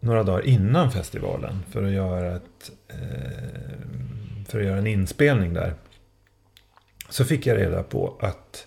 några 0.00 0.22
dagar 0.22 0.46
innan 0.46 0.92
festivalen 0.92 1.62
för 1.70 1.84
att 1.84 1.92
göra, 1.92 2.36
ett, 2.36 2.70
eh, 2.88 4.46
för 4.48 4.58
att 4.60 4.66
göra 4.66 4.78
en 4.78 4.86
inspelning 4.86 5.54
där 5.54 5.74
så 7.08 7.24
fick 7.24 7.46
jag 7.46 7.58
reda 7.58 7.82
på 7.82 8.16
att 8.20 8.66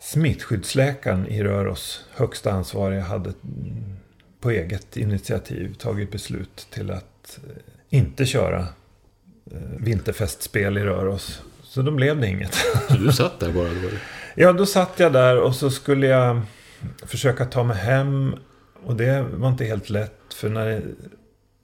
smittskyddsläkaren 0.00 1.26
i 1.26 1.42
Röros, 1.42 2.04
högsta 2.14 2.52
ansvariga, 2.52 3.02
hade 3.02 3.32
på 4.40 4.50
eget 4.50 4.96
initiativ 4.96 5.74
tagit 5.74 6.10
beslut 6.10 6.66
till 6.70 6.90
att 6.90 7.38
eh, 7.46 7.62
inte 7.88 8.26
köra 8.26 8.60
eh, 9.50 9.58
vinterfestspel 9.78 10.78
i 10.78 10.80
Röros. 10.80 11.42
Så 11.62 11.82
då 11.82 11.90
blev 11.90 12.20
det 12.20 12.26
inget. 12.26 12.54
Så 12.88 12.94
du 12.94 13.12
satt 13.12 13.40
där 13.40 13.52
bara? 13.52 13.68
Då? 13.68 13.88
Ja, 14.34 14.52
då 14.52 14.66
satt 14.66 15.00
jag 15.00 15.12
där 15.12 15.40
och 15.40 15.54
så 15.54 15.70
skulle 15.70 16.06
jag 16.06 16.40
försöka 17.06 17.44
ta 17.44 17.64
mig 17.64 17.76
hem. 17.76 18.36
Och 18.84 18.96
det 18.96 19.22
var 19.22 19.48
inte 19.48 19.64
helt 19.64 19.90
lätt. 19.90 20.34
För 20.34 20.48
när 20.48 20.66
det, 20.66 20.82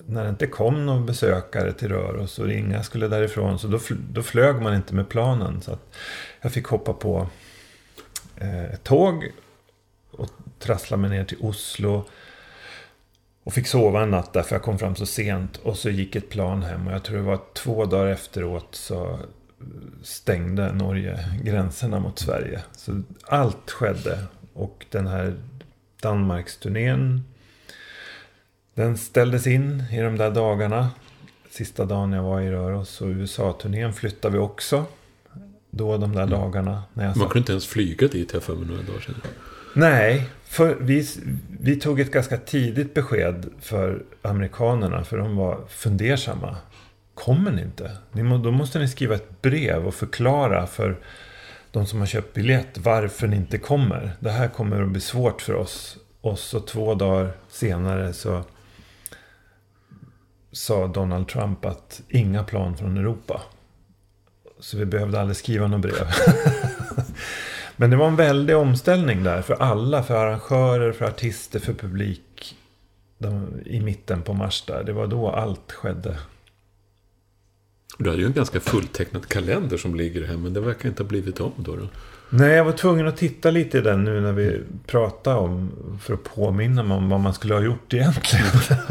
när 0.07 0.25
det 0.25 0.31
inte 0.31 0.47
kom 0.47 0.87
någon 0.87 1.07
besökare 1.07 1.73
till 1.73 1.89
Röros 1.89 2.39
och 2.39 2.53
inga 2.53 2.83
skulle 2.83 3.09
därifrån. 3.09 3.59
Så 3.59 3.67
då, 3.67 3.79
då 4.13 4.23
flög 4.23 4.63
man 4.63 4.75
inte 4.75 4.95
med 4.95 5.09
planen. 5.09 5.63
Så 5.63 5.79
jag 6.41 6.53
fick 6.53 6.67
hoppa 6.67 6.93
på 6.93 7.29
eh, 8.37 8.65
ett 8.65 8.85
tåg. 8.85 9.33
Och 10.11 10.31
trassla 10.59 10.97
mig 10.97 11.11
ner 11.11 11.25
till 11.25 11.39
Oslo. 11.41 12.05
Och 13.45 13.53
fick 13.53 13.67
sova 13.67 14.03
en 14.03 14.11
natt 14.11 14.33
där 14.33 14.43
för 14.43 14.55
jag 14.55 14.63
kom 14.63 14.79
fram 14.79 14.97
så 14.97 15.07
sent. 15.07 15.57
Och 15.57 15.77
så 15.77 15.91
gick 15.91 16.17
ett 16.17 16.29
plan 16.29 16.63
hem. 16.63 16.87
Och 16.87 16.93
jag 16.93 17.03
tror 17.03 17.17
det 17.17 17.23
var 17.23 17.41
två 17.55 17.85
dagar 17.85 18.07
efteråt 18.07 18.69
så 18.71 19.19
stängde 20.03 20.73
Norge 20.73 21.29
gränserna 21.43 22.01
mot 22.01 22.19
Sverige. 22.19 22.63
Så 22.77 23.03
allt 23.25 23.71
skedde. 23.71 24.19
Och 24.53 24.87
den 24.91 25.07
här 25.07 25.35
Danmarksturnén. 26.03 27.25
Den 28.75 28.97
ställdes 28.97 29.47
in 29.47 29.85
i 29.93 30.01
de 30.01 30.17
där 30.17 30.31
dagarna. 30.31 30.91
Sista 31.51 31.85
dagen 31.85 32.13
jag 32.13 32.23
var 32.23 32.41
i 32.41 32.51
Röros. 32.51 33.01
Och 33.01 33.09
USA-turnén 33.09 33.93
flyttade 33.93 34.33
vi 34.33 34.39
också. 34.39 34.85
Då 35.71 35.99
de 35.99 36.13
där 36.13 36.23
mm. 36.23 36.31
dagarna. 36.31 36.83
När 36.93 37.05
jag 37.05 37.17
Man 37.17 37.29
kunde 37.29 37.39
inte 37.39 37.53
ens 37.53 37.67
flyga 37.67 38.09
dit 38.09 38.33
här 38.33 38.41
för 38.41 38.55
mig 38.55 38.69
några 38.69 38.83
dagar 38.83 39.01
sedan. 39.01 39.15
Nej, 39.75 40.29
för 40.55 40.75
vi, 40.81 41.09
vi 41.61 41.77
tog 41.77 42.01
ett 42.01 42.11
ganska 42.11 42.37
tidigt 42.37 42.95
besked 42.95 43.47
för 43.61 44.03
amerikanerna. 44.23 45.05
För 45.05 45.19
de 45.19 45.37
var 45.37 45.61
fundersamma. 45.69 46.57
Kommer 47.15 47.51
ni 47.51 47.63
inte? 47.63 47.97
Ni 48.13 48.23
må, 48.23 48.39
då 48.39 48.51
måste 48.51 48.79
ni 48.79 48.89
skriva 48.89 49.15
ett 49.15 49.43
brev 49.43 49.87
och 49.87 49.95
förklara 49.95 50.67
för 50.67 50.97
de 51.71 51.87
som 51.87 51.99
har 51.99 52.07
köpt 52.07 52.35
biljett 52.35 52.79
varför 52.79 53.27
ni 53.27 53.37
inte 53.37 53.59
kommer. 53.59 54.13
Det 54.21 54.31
här 54.31 54.49
kommer 54.49 54.83
att 54.83 54.89
bli 54.89 55.01
svårt 55.01 55.43
för 55.43 55.55
oss. 55.55 55.97
Och 56.21 56.39
så 56.39 56.61
två 56.61 56.95
dagar 56.95 57.33
senare 57.49 58.13
så 58.13 58.45
sa 60.53 60.87
Donald 60.87 61.29
Trump 61.29 61.65
att 61.65 62.03
inga 62.09 62.45
plan 62.45 62.77
från 62.77 62.97
Europa. 62.97 63.43
Så 64.61 64.77
vi 64.77 64.85
behövde 64.85 65.21
aldrig 65.21 65.37
skriva 65.37 65.67
något 65.67 65.81
brev. 65.81 65.95
Men 67.77 67.91
det 67.91 67.97
var 67.97 68.07
en 68.07 68.17
väldig 68.17 68.57
omställning 68.57 69.25
där 69.25 69.43
för 69.43 69.55
alla. 69.55 70.03
För 70.03 70.15
arrangörer, 70.15 70.93
för 70.93 71.05
artister, 71.05 71.61
för 71.61 71.73
publik. 71.73 72.57
De, 73.19 73.49
I 73.67 73.81
mitten 73.81 74.23
på 74.23 74.35
mars 74.35 74.65
där. 74.67 74.85
Det 74.85 74.93
var 74.93 75.07
då 75.07 75.31
allt 75.31 75.73
skedde. 75.73 76.19
Du 77.99 78.11
hade 78.11 78.23
ju 78.23 78.27
en 78.27 78.33
ganska 78.33 78.61
fulltecknad 78.61 79.29
kalender 79.29 79.77
som 79.77 79.95
ligger 79.95 80.27
här. 80.27 80.37
Men 80.37 80.53
det 80.53 80.61
verkar 80.61 80.89
inte 80.89 81.03
ha 81.03 81.09
blivit 81.09 81.41
om 81.41 81.53
då. 81.57 81.77
då. 81.77 81.89
Nej, 82.31 82.53
jag 82.53 82.65
var 82.65 82.73
tvungen 82.73 83.09
att 83.09 83.17
titta 83.17 83.51
lite 83.51 83.79
i 83.79 83.81
den 83.81 84.05
nu 84.05 84.21
när 84.21 84.33
vi 84.33 84.61
pratade 84.87 85.37
om. 85.37 85.71
För 86.03 86.15
att 86.15 86.25
påminna 86.25 86.83
mig 86.83 86.97
om 86.97 87.09
vad 87.09 87.21
man 87.21 87.35
skulle 87.35 87.55
ha 87.55 87.61
gjort 87.61 87.95
egentligen. 87.95 88.47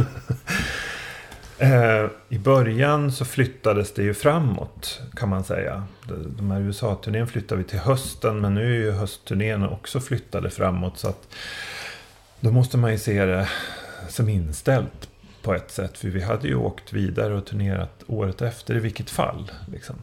Eh, 1.57 2.09
I 2.29 2.39
början 2.39 3.11
så 3.11 3.25
flyttades 3.25 3.93
det 3.93 4.03
ju 4.03 4.13
framåt 4.13 5.01
kan 5.15 5.29
man 5.29 5.43
säga. 5.43 5.83
De 6.37 6.51
här 6.51 6.61
USA-turnén 6.61 7.27
flyttade 7.27 7.61
vi 7.61 7.69
till 7.69 7.79
hösten 7.79 8.41
men 8.41 8.53
nu 8.53 8.61
är 8.61 8.85
ju 8.85 8.91
höstturnén 8.91 9.63
också 9.63 9.99
flyttade 9.99 10.49
framåt. 10.49 10.97
Så 10.97 11.07
att 11.07 11.35
då 12.39 12.51
måste 12.51 12.77
man 12.77 12.91
ju 12.91 12.97
se 12.97 13.25
det 13.25 13.49
som 14.09 14.29
inställt 14.29 15.09
på 15.41 15.53
ett 15.53 15.71
sätt. 15.71 15.97
För 15.97 16.07
vi 16.07 16.21
hade 16.21 16.47
ju 16.47 16.55
åkt 16.55 16.93
vidare 16.93 17.33
och 17.33 17.45
turnerat 17.45 18.03
året 18.07 18.41
efter 18.41 18.75
i 18.75 18.79
vilket 18.79 19.09
fall. 19.09 19.51
Liksom. 19.71 19.95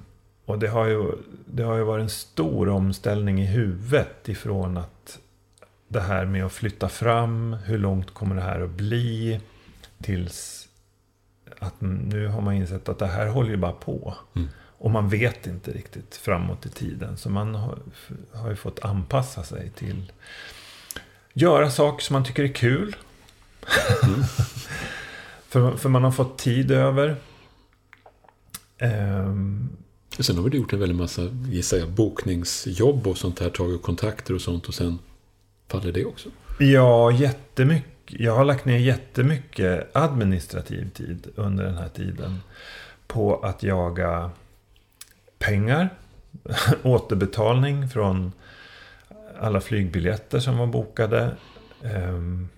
Och 0.45 0.59
det 0.59 0.69
har, 0.69 0.87
ju, 0.87 1.13
det 1.47 1.63
har 1.63 1.77
ju 1.77 1.85
varit 1.85 2.03
en 2.03 2.11
stor 2.11 2.69
omställning 2.69 3.43
i 3.43 3.47
huvudet 3.47 4.29
ifrån 4.29 4.77
att 4.77 5.19
det 5.89 6.01
här 6.01 6.25
med 6.25 6.45
att 6.45 6.53
flytta 6.53 6.89
fram, 6.89 7.53
hur 7.53 7.79
långt 7.79 8.15
kommer 8.15 8.35
det 8.35 8.43
här 8.43 8.61
att 8.61 8.71
bli? 8.71 9.41
Tills 10.03 10.60
att 11.61 11.81
nu 11.81 12.27
har 12.27 12.41
man 12.41 12.55
insett 12.55 12.89
att 12.89 12.99
det 12.99 13.07
här 13.07 13.27
håller 13.27 13.51
ju 13.51 13.57
bara 13.57 13.73
på. 13.73 14.15
Mm. 14.35 14.49
Och 14.79 14.91
man 14.91 15.09
vet 15.09 15.47
inte 15.47 15.71
riktigt 15.71 16.17
framåt 16.17 16.67
i 16.67 16.69
tiden. 16.69 17.17
Så 17.17 17.31
man 17.31 17.55
har, 17.55 17.79
har 18.33 18.51
ju 18.51 18.57
fått 18.57 18.85
anpassa 18.85 19.43
sig 19.43 19.71
till 19.71 20.13
göra 21.33 21.71
saker 21.71 22.05
som 22.05 22.15
man 22.15 22.25
tycker 22.25 22.45
är 22.45 22.53
kul. 22.53 22.97
Mm. 24.03 24.23
för, 25.49 25.77
för 25.77 25.89
man 25.89 26.05
har 26.05 26.11
fått 26.11 26.39
tid 26.39 26.71
över. 26.71 27.17
Um, 28.79 29.69
sen 30.19 30.37
har 30.37 30.43
vi 30.43 30.57
gjort 30.57 30.73
en 30.73 30.81
väldig 30.81 30.97
massa, 30.97 31.23
gissar 31.49 31.77
jag, 31.77 31.89
bokningsjobb 31.89 33.07
och 33.07 33.19
sånt 33.19 33.41
här. 33.41 33.51
Tagit 33.51 33.83
kontakter 33.83 34.35
och 34.35 34.41
sånt 34.41 34.69
och 34.69 34.75
sen 34.75 34.99
faller 35.69 35.93
det 35.93 36.05
också. 36.05 36.29
Ja, 36.59 37.11
jättemycket 37.11 38.00
jag 38.19 38.37
har 38.37 38.45
lagt 38.45 38.65
ner 38.65 38.79
jättemycket 38.79 39.97
administrativ 39.97 40.91
tid 40.91 41.29
under 41.37 41.65
den 41.65 41.79
här 41.79 41.89
tiden. 41.89 42.39
På 43.07 43.41
att 43.41 43.63
jaga 43.63 44.31
pengar, 45.39 45.89
återbetalning 46.83 47.89
från 47.89 48.33
alla 49.41 49.61
flygbiljetter 49.61 50.41
som 50.41 50.59
var 50.59 50.67
bokade. 50.67 51.37
Ehm, 51.85 52.49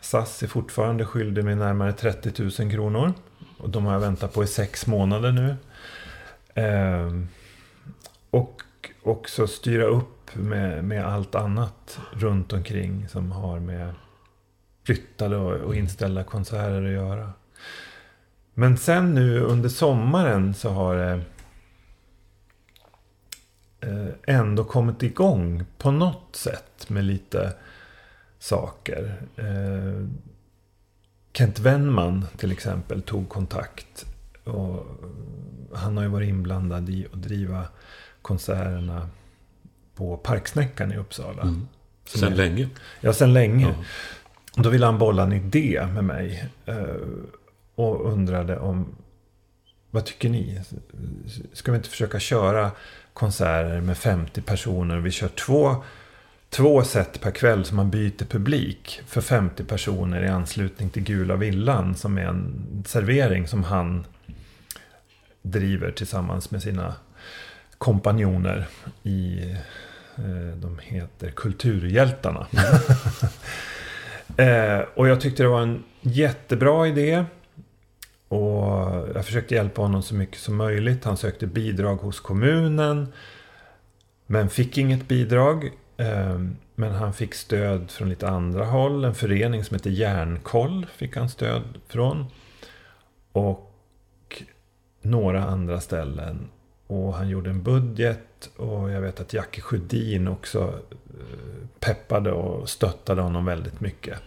SAS 0.00 0.42
är 0.42 0.46
fortfarande 0.46 1.04
skyldig 1.04 1.44
mig 1.44 1.56
närmare 1.56 1.92
30 1.92 2.42
000 2.62 2.70
kronor. 2.70 3.12
Och 3.58 3.70
de 3.70 3.86
har 3.86 3.92
jag 3.92 4.00
väntat 4.00 4.34
på 4.34 4.44
i 4.44 4.46
sex 4.46 4.86
månader 4.86 5.32
nu. 5.32 5.56
Ehm, 6.54 7.28
och 8.30 8.62
också 9.02 9.46
styra 9.46 9.84
upp 9.84 10.34
med, 10.34 10.84
med 10.84 11.06
allt 11.06 11.34
annat 11.34 11.98
runt 12.12 12.52
omkring 12.52 13.08
som 13.08 13.32
har 13.32 13.60
med 13.60 13.94
flyttade 14.84 15.36
och 15.36 15.74
inställda 15.74 16.24
konserter 16.24 16.84
att 16.84 16.92
göra. 16.92 17.32
Men 18.54 18.78
sen 18.78 19.14
nu 19.14 19.40
under 19.40 19.68
sommaren 19.68 20.54
så 20.54 20.70
har 20.70 20.96
det 20.96 21.20
eh, 23.80 24.36
ändå 24.36 24.64
kommit 24.64 25.02
igång 25.02 25.64
på 25.78 25.90
något 25.90 26.36
sätt 26.36 26.88
med 26.88 27.04
lite 27.04 27.52
saker. 28.38 29.22
Eh, 29.36 30.06
Kent 31.32 31.58
Wennman 31.58 32.26
till 32.36 32.52
exempel 32.52 33.02
tog 33.02 33.28
kontakt. 33.28 34.06
Och 34.44 34.86
han 35.74 35.96
har 35.96 36.04
ju 36.04 36.10
varit 36.10 36.28
inblandad 36.28 36.90
i 36.90 37.06
att 37.12 37.22
driva 37.22 37.64
konserterna 38.22 39.08
på 39.94 40.16
Parksnäckan 40.16 40.92
i 40.92 40.96
Uppsala. 40.96 41.42
Mm. 41.42 41.68
Sen 42.04 42.32
är, 42.32 42.36
länge? 42.36 42.68
Ja, 43.00 43.12
sen 43.12 43.32
länge. 43.32 43.66
Ja. 43.66 43.84
Då 44.56 44.68
ville 44.68 44.86
han 44.86 44.98
bolla 44.98 45.22
en 45.22 45.32
idé 45.32 45.86
med 45.94 46.04
mig. 46.04 46.44
Eh, 46.66 46.76
och 47.74 48.12
undrade 48.12 48.58
om, 48.58 48.86
vad 49.90 50.04
tycker 50.04 50.28
ni? 50.28 50.60
Ska 51.52 51.72
vi 51.72 51.76
inte 51.76 51.88
försöka 51.88 52.20
köra 52.20 52.70
konserter 53.12 53.80
med 53.80 53.98
50 53.98 54.40
personer? 54.40 54.98
Vi 54.98 55.10
kör 55.10 55.28
två, 55.28 55.76
två 56.50 56.84
set 56.84 57.20
per 57.20 57.30
kväll 57.30 57.64
som 57.64 57.76
man 57.76 57.90
byter 57.90 58.24
publik 58.24 59.00
för 59.06 59.20
50 59.20 59.64
personer 59.64 60.24
i 60.24 60.28
anslutning 60.28 60.90
till 60.90 61.02
Gula 61.02 61.36
Villan. 61.36 61.94
Som 61.94 62.18
är 62.18 62.26
en 62.26 62.84
servering 62.86 63.48
som 63.48 63.64
han 63.64 64.04
driver 65.42 65.90
tillsammans 65.90 66.50
med 66.50 66.62
sina 66.62 66.94
kompanjoner 67.78 68.66
i, 69.02 69.50
eh, 70.16 70.56
de 70.56 70.78
heter 70.82 71.30
Kulturhjältarna. 71.30 72.46
Eh, 74.36 74.80
och 74.94 75.08
jag 75.08 75.20
tyckte 75.20 75.42
det 75.42 75.48
var 75.48 75.62
en 75.62 75.84
jättebra 76.00 76.88
idé. 76.88 77.24
Och 78.28 78.62
jag 79.14 79.24
försökte 79.24 79.54
hjälpa 79.54 79.82
honom 79.82 80.02
så 80.02 80.14
mycket 80.14 80.38
som 80.38 80.56
möjligt. 80.56 81.04
Han 81.04 81.16
sökte 81.16 81.46
bidrag 81.46 81.96
hos 81.96 82.20
kommunen. 82.20 83.12
Men 84.26 84.48
fick 84.48 84.78
inget 84.78 85.08
bidrag. 85.08 85.64
Eh, 85.96 86.40
men 86.74 86.92
han 86.92 87.12
fick 87.12 87.34
stöd 87.34 87.90
från 87.90 88.08
lite 88.08 88.28
andra 88.28 88.64
håll. 88.64 89.04
En 89.04 89.14
förening 89.14 89.64
som 89.64 89.74
heter 89.74 89.90
Järnkoll 89.90 90.86
fick 90.96 91.16
han 91.16 91.28
stöd 91.28 91.62
från. 91.88 92.26
Och 93.32 93.72
några 95.02 95.44
andra 95.44 95.80
ställen. 95.80 96.48
Och 96.86 97.14
han 97.14 97.28
gjorde 97.28 97.50
en 97.50 97.62
budget. 97.62 98.20
Och 98.56 98.90
jag 98.90 99.00
vet 99.00 99.20
att 99.20 99.32
Jackie 99.32 99.62
Sjödin 99.62 100.28
också 100.28 100.80
eh, 101.10 101.68
peppade 101.80 102.32
och 102.32 102.68
stöttade 102.68 103.22
honom 103.22 103.44
väldigt 103.44 103.80
mycket. 103.80 104.18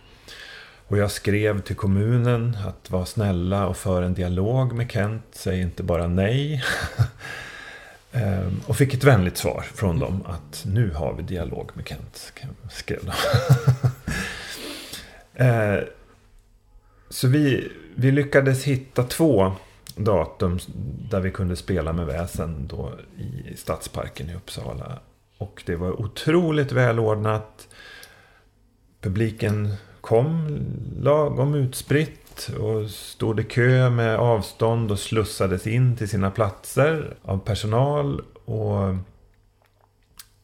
Och 0.88 0.97
jag 0.97 1.12
skrev 1.12 1.62
till 1.62 1.75
kommunen 1.75 2.58
att 2.67 2.91
vara 2.91 3.06
snälla 3.06 3.67
och 3.67 3.78
föra 3.78 4.06
en 4.06 4.13
dialog 4.13 4.73
med 4.73 4.91
Kent. 4.91 5.23
Säg 5.32 5.62
inte 5.62 5.84
bara 5.84 6.08
nej. 6.08 6.63
Eh, 8.12 8.47
och 8.65 8.78
fick 8.78 8.93
ett 8.93 9.04
vänligt 9.04 9.38
svar 9.38 9.65
från 9.73 9.99
dem 9.99 10.23
att 10.25 10.65
nu 10.65 10.91
har 10.93 11.13
vi 11.13 11.23
dialog 11.23 11.71
med 11.73 11.88
Kent. 11.88 12.34
Skrev 12.71 12.99
de. 13.06 13.12
Eh, 15.38 15.80
så 17.10 17.28
vi, 17.28 17.71
vi 17.95 18.12
lyckades 18.12 18.63
hitta 18.63 19.04
två 19.04 19.54
datum 19.95 20.60
där 21.10 21.19
vi 21.19 21.31
kunde 21.31 21.55
spela 21.55 21.93
med 21.93 22.05
väsen 22.05 22.67
då 22.67 22.93
i 23.17 23.58
Stadsparken 23.58 24.29
i 24.29 24.36
Uppsala. 24.36 24.99
Och 25.38 25.63
det 25.65 25.75
var 25.75 26.01
otroligt 26.01 26.71
välordnat. 26.71 27.67
Publiken 29.01 29.73
kom 30.01 30.60
lagom 30.99 31.55
utspritt 31.55 32.49
och 32.60 32.89
stod 32.89 33.39
i 33.39 33.43
kö 33.43 33.89
med 33.89 34.15
avstånd 34.15 34.91
och 34.91 34.99
slussades 34.99 35.67
in 35.67 35.95
till 35.95 36.10
sina 36.10 36.31
platser 36.31 37.17
av 37.21 37.38
personal. 37.38 38.21
Och, 38.45 38.95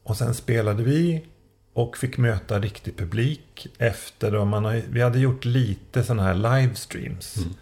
och 0.04 0.18
sen 0.18 0.34
spelade 0.34 0.84
vi 0.84 1.26
och 1.74 1.98
fick 1.98 2.18
möta 2.18 2.60
riktig 2.60 2.98
publik 2.98 3.68
efter 3.78 4.32
då 4.32 4.46
man 4.46 4.66
har, 4.66 4.82
vi 4.90 5.02
hade 5.02 5.20
gjort 5.20 5.46
lite 5.46 6.04
sådana 6.04 6.24
här 6.24 6.34
livestreams. 6.34 7.38
Mm. 7.38 7.54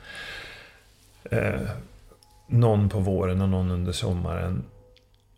Eh, 1.23 1.69
någon 2.47 2.89
på 2.89 2.99
våren 2.99 3.41
och 3.41 3.49
någon 3.49 3.71
under 3.71 3.91
sommaren. 3.91 4.63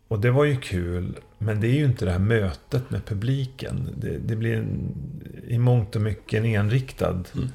Och 0.08 0.20
det 0.20 0.30
var 0.30 0.44
ju 0.44 0.60
kul. 0.60 1.18
Men 1.38 1.60
det 1.60 1.66
är 1.66 1.74
ju 1.74 1.84
inte 1.84 2.04
det 2.04 2.12
här 2.12 2.18
mötet 2.18 2.90
med 2.90 3.04
publiken. 3.04 3.88
Det, 3.96 4.18
det 4.18 4.36
blir 4.36 4.56
en, 4.56 4.94
i 5.46 5.58
mångt 5.58 5.96
och 5.96 6.02
mycket 6.02 6.38
en 6.38 6.44
enriktad 6.44 7.24
mm. 7.34 7.48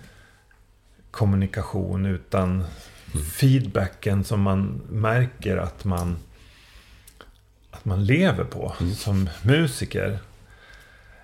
kommunikation. 1.12 2.06
Utan 2.06 2.50
mm. 2.52 3.26
feedbacken 3.26 4.24
som 4.24 4.42
man 4.42 4.82
märker 4.90 5.58
att 5.58 5.86
man, 5.86 6.18
att 7.72 7.86
man 7.86 8.06
lever 8.06 8.44
på 8.44 8.74
mm. 8.80 8.94
som 8.94 9.30
musiker. 9.44 10.20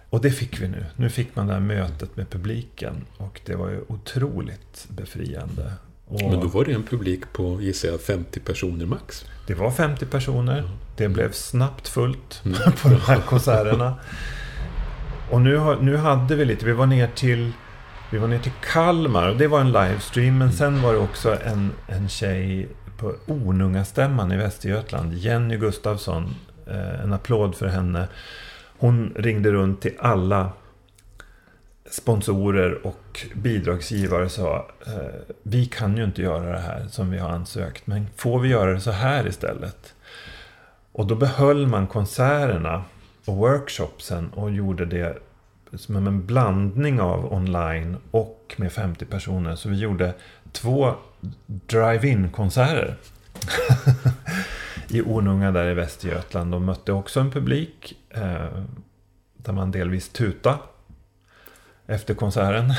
Och 0.09 0.21
det 0.21 0.31
fick 0.31 0.61
vi 0.61 0.67
nu. 0.67 0.85
Nu 0.95 1.09
fick 1.09 1.35
man 1.35 1.47
det 1.47 1.53
här 1.53 1.59
mötet 1.59 2.17
med 2.17 2.29
publiken. 2.29 3.05
Och 3.17 3.41
det 3.45 3.55
var 3.55 3.69
ju 3.69 3.81
otroligt 3.87 4.85
befriande. 4.89 5.73
Och 6.13 6.21
Men 6.21 6.39
då 6.39 6.47
var 6.47 6.65
det 6.65 6.71
en 6.71 6.83
publik 6.83 7.33
på, 7.33 7.61
gissar 7.61 7.89
jag, 7.89 8.01
50 8.01 8.39
personer 8.39 8.85
max? 8.85 9.25
Det 9.47 9.53
var 9.53 9.71
50 9.71 10.05
personer. 10.05 10.63
Det 10.97 11.09
blev 11.09 11.31
snabbt 11.31 11.87
fullt 11.87 12.41
mm. 12.45 12.57
på 12.81 12.89
de 12.89 12.95
här 12.95 13.19
konserterna. 13.19 13.95
Och 15.31 15.41
nu, 15.41 15.77
nu 15.81 15.97
hade 15.97 16.35
vi 16.35 16.45
lite, 16.45 16.65
vi 16.65 16.71
var 16.71 16.85
ner 16.85 17.07
till 17.15 17.51
vi 18.11 18.17
var 18.19 18.27
ner 18.27 18.39
till 18.39 18.51
Kalmar 18.73 19.29
och 19.29 19.37
det 19.37 19.47
var 19.47 19.59
en 19.59 19.71
livestream. 19.71 20.37
Men 20.37 20.51
sen 20.51 20.81
var 20.81 20.93
det 20.93 20.99
också 20.99 21.37
en, 21.45 21.71
en 21.87 22.09
tjej 22.09 22.67
på 22.97 23.13
Onungastämman 23.27 24.31
i 24.31 24.37
Västergötland. 24.37 25.13
Jenny 25.13 25.57
Gustafsson. 25.57 26.35
Eh, 26.67 27.03
en 27.03 27.13
applåd 27.13 27.55
för 27.55 27.67
henne. 27.67 28.07
Hon 28.77 29.13
ringde 29.15 29.51
runt 29.51 29.81
till 29.81 29.93
alla 29.99 30.51
sponsorer 31.91 32.87
och 32.87 33.25
bidragsgivare 33.33 34.29
sa 34.29 34.67
eh, 34.87 35.35
vi 35.43 35.65
kan 35.65 35.97
ju 35.97 36.03
inte 36.03 36.21
göra 36.21 36.51
det 36.51 36.59
här 36.59 36.87
som 36.89 37.11
vi 37.11 37.17
har 37.17 37.29
ansökt. 37.29 37.87
Men 37.87 38.07
får 38.15 38.39
vi 38.39 38.49
göra 38.49 38.73
det 38.73 38.81
så 38.81 38.91
här 38.91 39.27
istället? 39.27 39.93
Och 40.91 41.07
då 41.07 41.15
behöll 41.15 41.67
man 41.67 41.87
konserterna 41.87 42.83
och 43.25 43.35
workshopsen 43.35 44.29
och 44.29 44.51
gjorde 44.51 44.85
det 44.85 45.17
som 45.77 46.07
en 46.07 46.25
blandning 46.25 47.01
av 47.01 47.33
online 47.33 47.97
och 48.11 48.55
med 48.57 48.71
50 48.71 49.05
personer. 49.05 49.55
Så 49.55 49.69
vi 49.69 49.75
gjorde 49.75 50.13
två 50.51 50.93
drive-in 51.45 52.31
konserter. 52.31 52.95
I 54.87 55.01
Ornunga 55.01 55.51
där 55.51 55.71
i 55.71 55.73
Västergötland. 55.73 56.55
Och 56.55 56.61
mötte 56.61 56.91
också 56.91 57.19
en 57.19 57.31
publik. 57.31 57.97
Eh, 58.09 58.47
där 59.37 59.53
man 59.53 59.71
delvis 59.71 60.09
tuta 60.09 60.59
efter 61.87 62.13
konserten. 62.13 62.73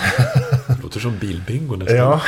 Det 0.69 0.83
låter 0.83 1.01
som 1.01 1.19
bilbingo 1.19 1.77
nästan. 1.77 1.97
Ja. 1.97 2.21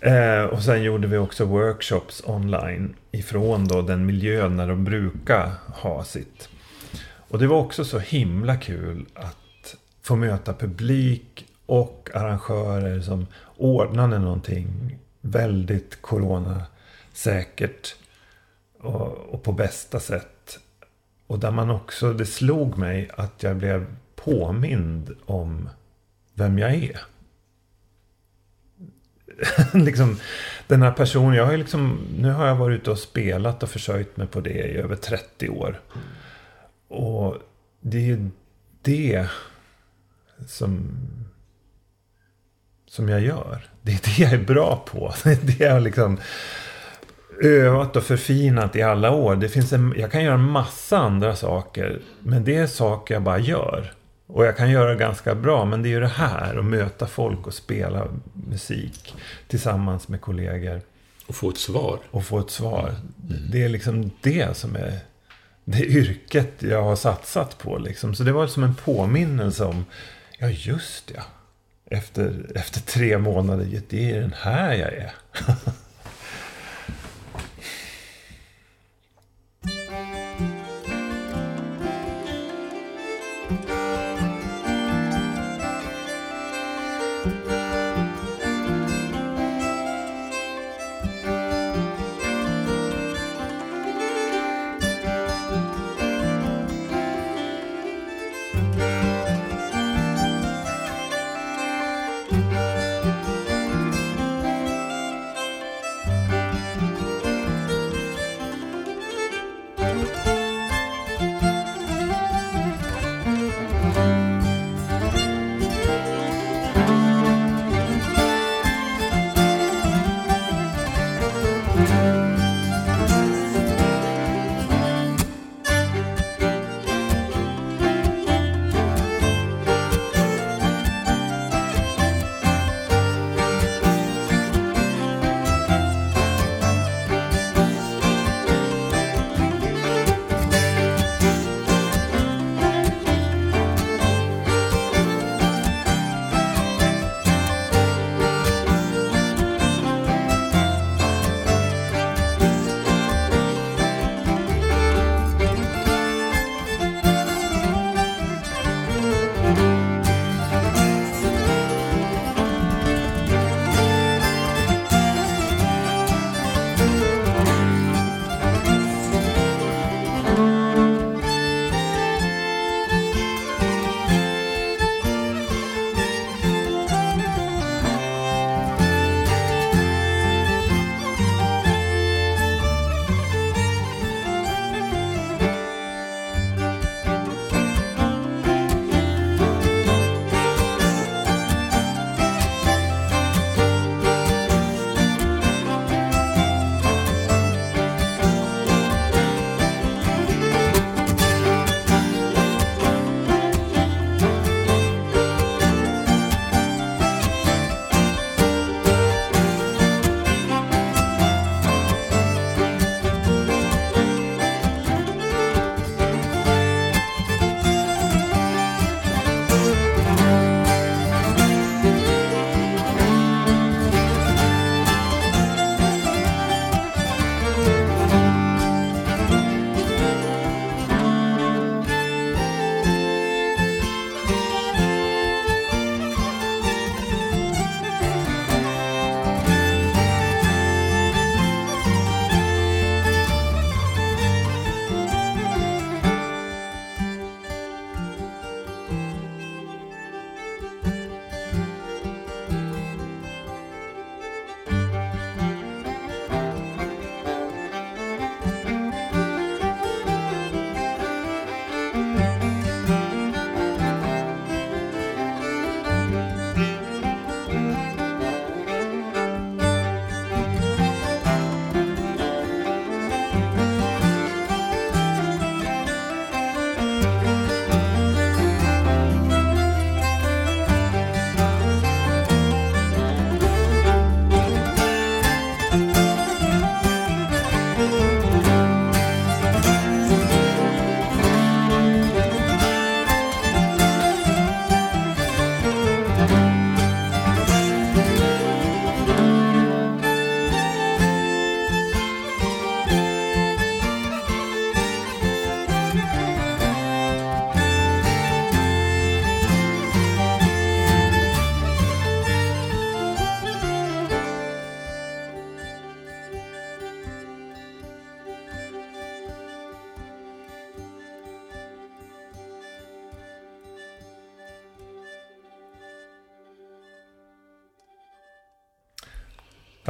eh, 0.10 0.44
och 0.44 0.62
sen 0.62 0.82
gjorde 0.82 1.06
vi 1.06 1.16
också 1.16 1.44
workshops 1.44 2.22
online 2.26 2.94
ifrån 3.10 3.68
då 3.68 3.82
den 3.82 4.06
miljön 4.06 4.56
när 4.56 4.68
de 4.68 4.84
brukar 4.84 5.50
ha 5.66 6.04
sitt. 6.04 6.48
Och 7.28 7.38
det 7.38 7.46
var 7.46 7.56
också 7.56 7.84
så 7.84 7.98
himla 7.98 8.56
kul 8.56 9.06
att 9.14 9.76
få 10.02 10.16
möta 10.16 10.54
publik 10.54 11.46
och 11.66 12.10
arrangörer 12.14 13.00
som 13.00 13.26
ordnade 13.56 14.18
någonting 14.18 14.98
väldigt 15.20 16.02
coronasäkert 16.02 17.96
och, 18.80 19.34
och 19.34 19.42
på 19.42 19.52
bästa 19.52 20.00
sätt. 20.00 20.58
Och 21.26 21.38
där 21.38 21.50
man 21.50 21.70
också, 21.70 22.12
det 22.12 22.26
slog 22.26 22.78
mig 22.78 23.10
att 23.16 23.42
jag 23.42 23.56
blev 23.56 23.86
påmind 24.24 25.16
om 25.26 25.68
vem 26.34 26.58
jag 26.58 26.74
är. 26.74 27.00
liksom, 29.72 30.18
den 30.66 30.82
här 30.82 30.92
personen, 30.92 31.34
jag 31.34 31.46
har 31.46 31.56
liksom, 31.56 31.98
nu 32.18 32.30
har 32.30 32.46
jag 32.46 32.56
varit 32.56 32.80
ute 32.80 32.90
och 32.90 32.98
spelat 32.98 33.62
och 33.62 33.70
försörjt 33.70 34.16
mig 34.16 34.26
på 34.26 34.40
det 34.40 34.50
i 34.50 34.76
över 34.76 34.96
30 34.96 35.48
år. 35.48 35.80
Och 36.88 37.36
det 37.80 37.96
är 37.96 38.02
ju 38.02 38.30
det 38.82 39.28
som, 40.46 40.90
som 42.86 43.08
jag 43.08 43.20
gör. 43.20 43.64
Det 43.82 43.92
är 43.92 44.00
det 44.04 44.22
jag 44.22 44.32
är 44.32 44.44
bra 44.44 44.84
på. 44.86 45.14
Det 45.24 45.30
är 45.30 45.58
det 45.58 45.64
jag 45.64 45.82
liksom 45.82 46.18
övat 47.42 47.96
och 47.96 48.02
förfinat 48.02 48.76
i 48.76 48.82
alla 48.82 49.10
år. 49.10 49.36
Det 49.36 49.48
finns 49.48 49.72
en, 49.72 49.94
jag 49.96 50.12
kan 50.12 50.24
göra 50.24 50.34
en 50.34 50.50
massa 50.50 50.98
andra 50.98 51.36
saker. 51.36 52.00
Men 52.20 52.44
det 52.44 52.56
är 52.56 52.66
saker 52.66 53.14
jag 53.14 53.22
bara 53.22 53.38
gör. 53.38 53.92
Och 54.26 54.44
jag 54.44 54.56
kan 54.56 54.70
göra 54.70 54.94
ganska 54.94 55.34
bra, 55.34 55.64
men 55.64 55.82
det 55.82 55.88
är 55.88 55.90
ju 55.90 56.00
det 56.00 56.06
här 56.06 56.56
att 56.58 56.64
möta 56.64 57.06
folk 57.06 57.46
och 57.46 57.54
spela 57.54 58.08
musik 58.32 59.14
tillsammans 59.48 60.08
med 60.08 60.20
kollegor. 60.20 60.80
Och 61.26 61.36
få 61.36 61.50
ett 61.50 61.58
svar. 61.58 61.98
Och 62.10 62.24
få 62.24 62.38
ett 62.38 62.50
svar. 62.50 62.94
Mm. 63.30 63.50
Det 63.50 63.62
är 63.62 63.68
liksom 63.68 64.10
det 64.20 64.56
som 64.56 64.76
är 64.76 64.98
det 65.64 65.84
yrket 65.84 66.52
jag 66.58 66.82
har 66.82 66.96
satsat 66.96 67.58
på. 67.58 67.78
Liksom. 67.78 68.14
Så 68.14 68.22
det 68.22 68.32
var 68.32 68.46
som 68.46 68.62
en 68.62 68.74
påminnelse 68.74 69.64
om, 69.64 69.84
ja 70.38 70.48
just 70.48 71.10
ja. 71.14 71.22
Efter, 71.90 72.50
efter 72.54 72.80
tre 72.80 73.18
månader, 73.18 73.80
det 73.88 74.10
är 74.10 74.20
den 74.20 74.34
här 74.38 74.74
jag 74.74 74.92
är. 74.92 75.12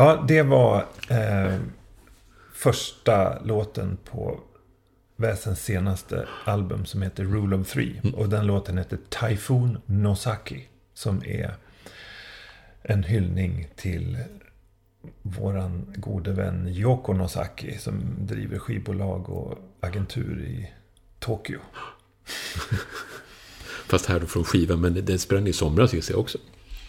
Ja, 0.04 0.24
det 0.28 0.42
var 0.42 0.86
eh, 1.08 1.58
första 2.54 3.42
låten 3.42 3.98
på 4.04 4.40
Väsens 5.16 5.64
senaste 5.64 6.28
album 6.44 6.84
som 6.86 7.02
heter 7.02 7.24
Rule 7.24 7.56
of 7.56 7.68
Three. 7.68 8.00
Mm. 8.02 8.14
Och 8.14 8.28
den 8.28 8.46
låten 8.46 8.78
heter 8.78 8.98
Typhoon 9.08 9.78
Nosaki. 9.86 10.64
Som 10.94 11.22
är 11.24 11.54
en 12.82 13.02
hyllning 13.02 13.68
till 13.76 14.18
våran 15.22 15.94
gode 15.96 16.32
vän 16.32 16.68
Yoko 16.68 17.12
Nosaki. 17.12 17.78
Som 17.78 18.02
driver 18.18 18.58
skivbolag 18.58 19.28
och 19.28 19.58
agentur 19.80 20.40
i 20.40 20.70
Tokyo. 21.18 21.60
Fast 23.86 24.06
här 24.06 24.20
då 24.20 24.26
från 24.26 24.44
skivan, 24.44 24.80
men 24.80 24.94
den 24.94 25.44
ni 25.44 25.50
i 25.50 25.52
somras 25.52 25.94
gissar 25.94 26.14
jag 26.14 26.20
också. 26.20 26.38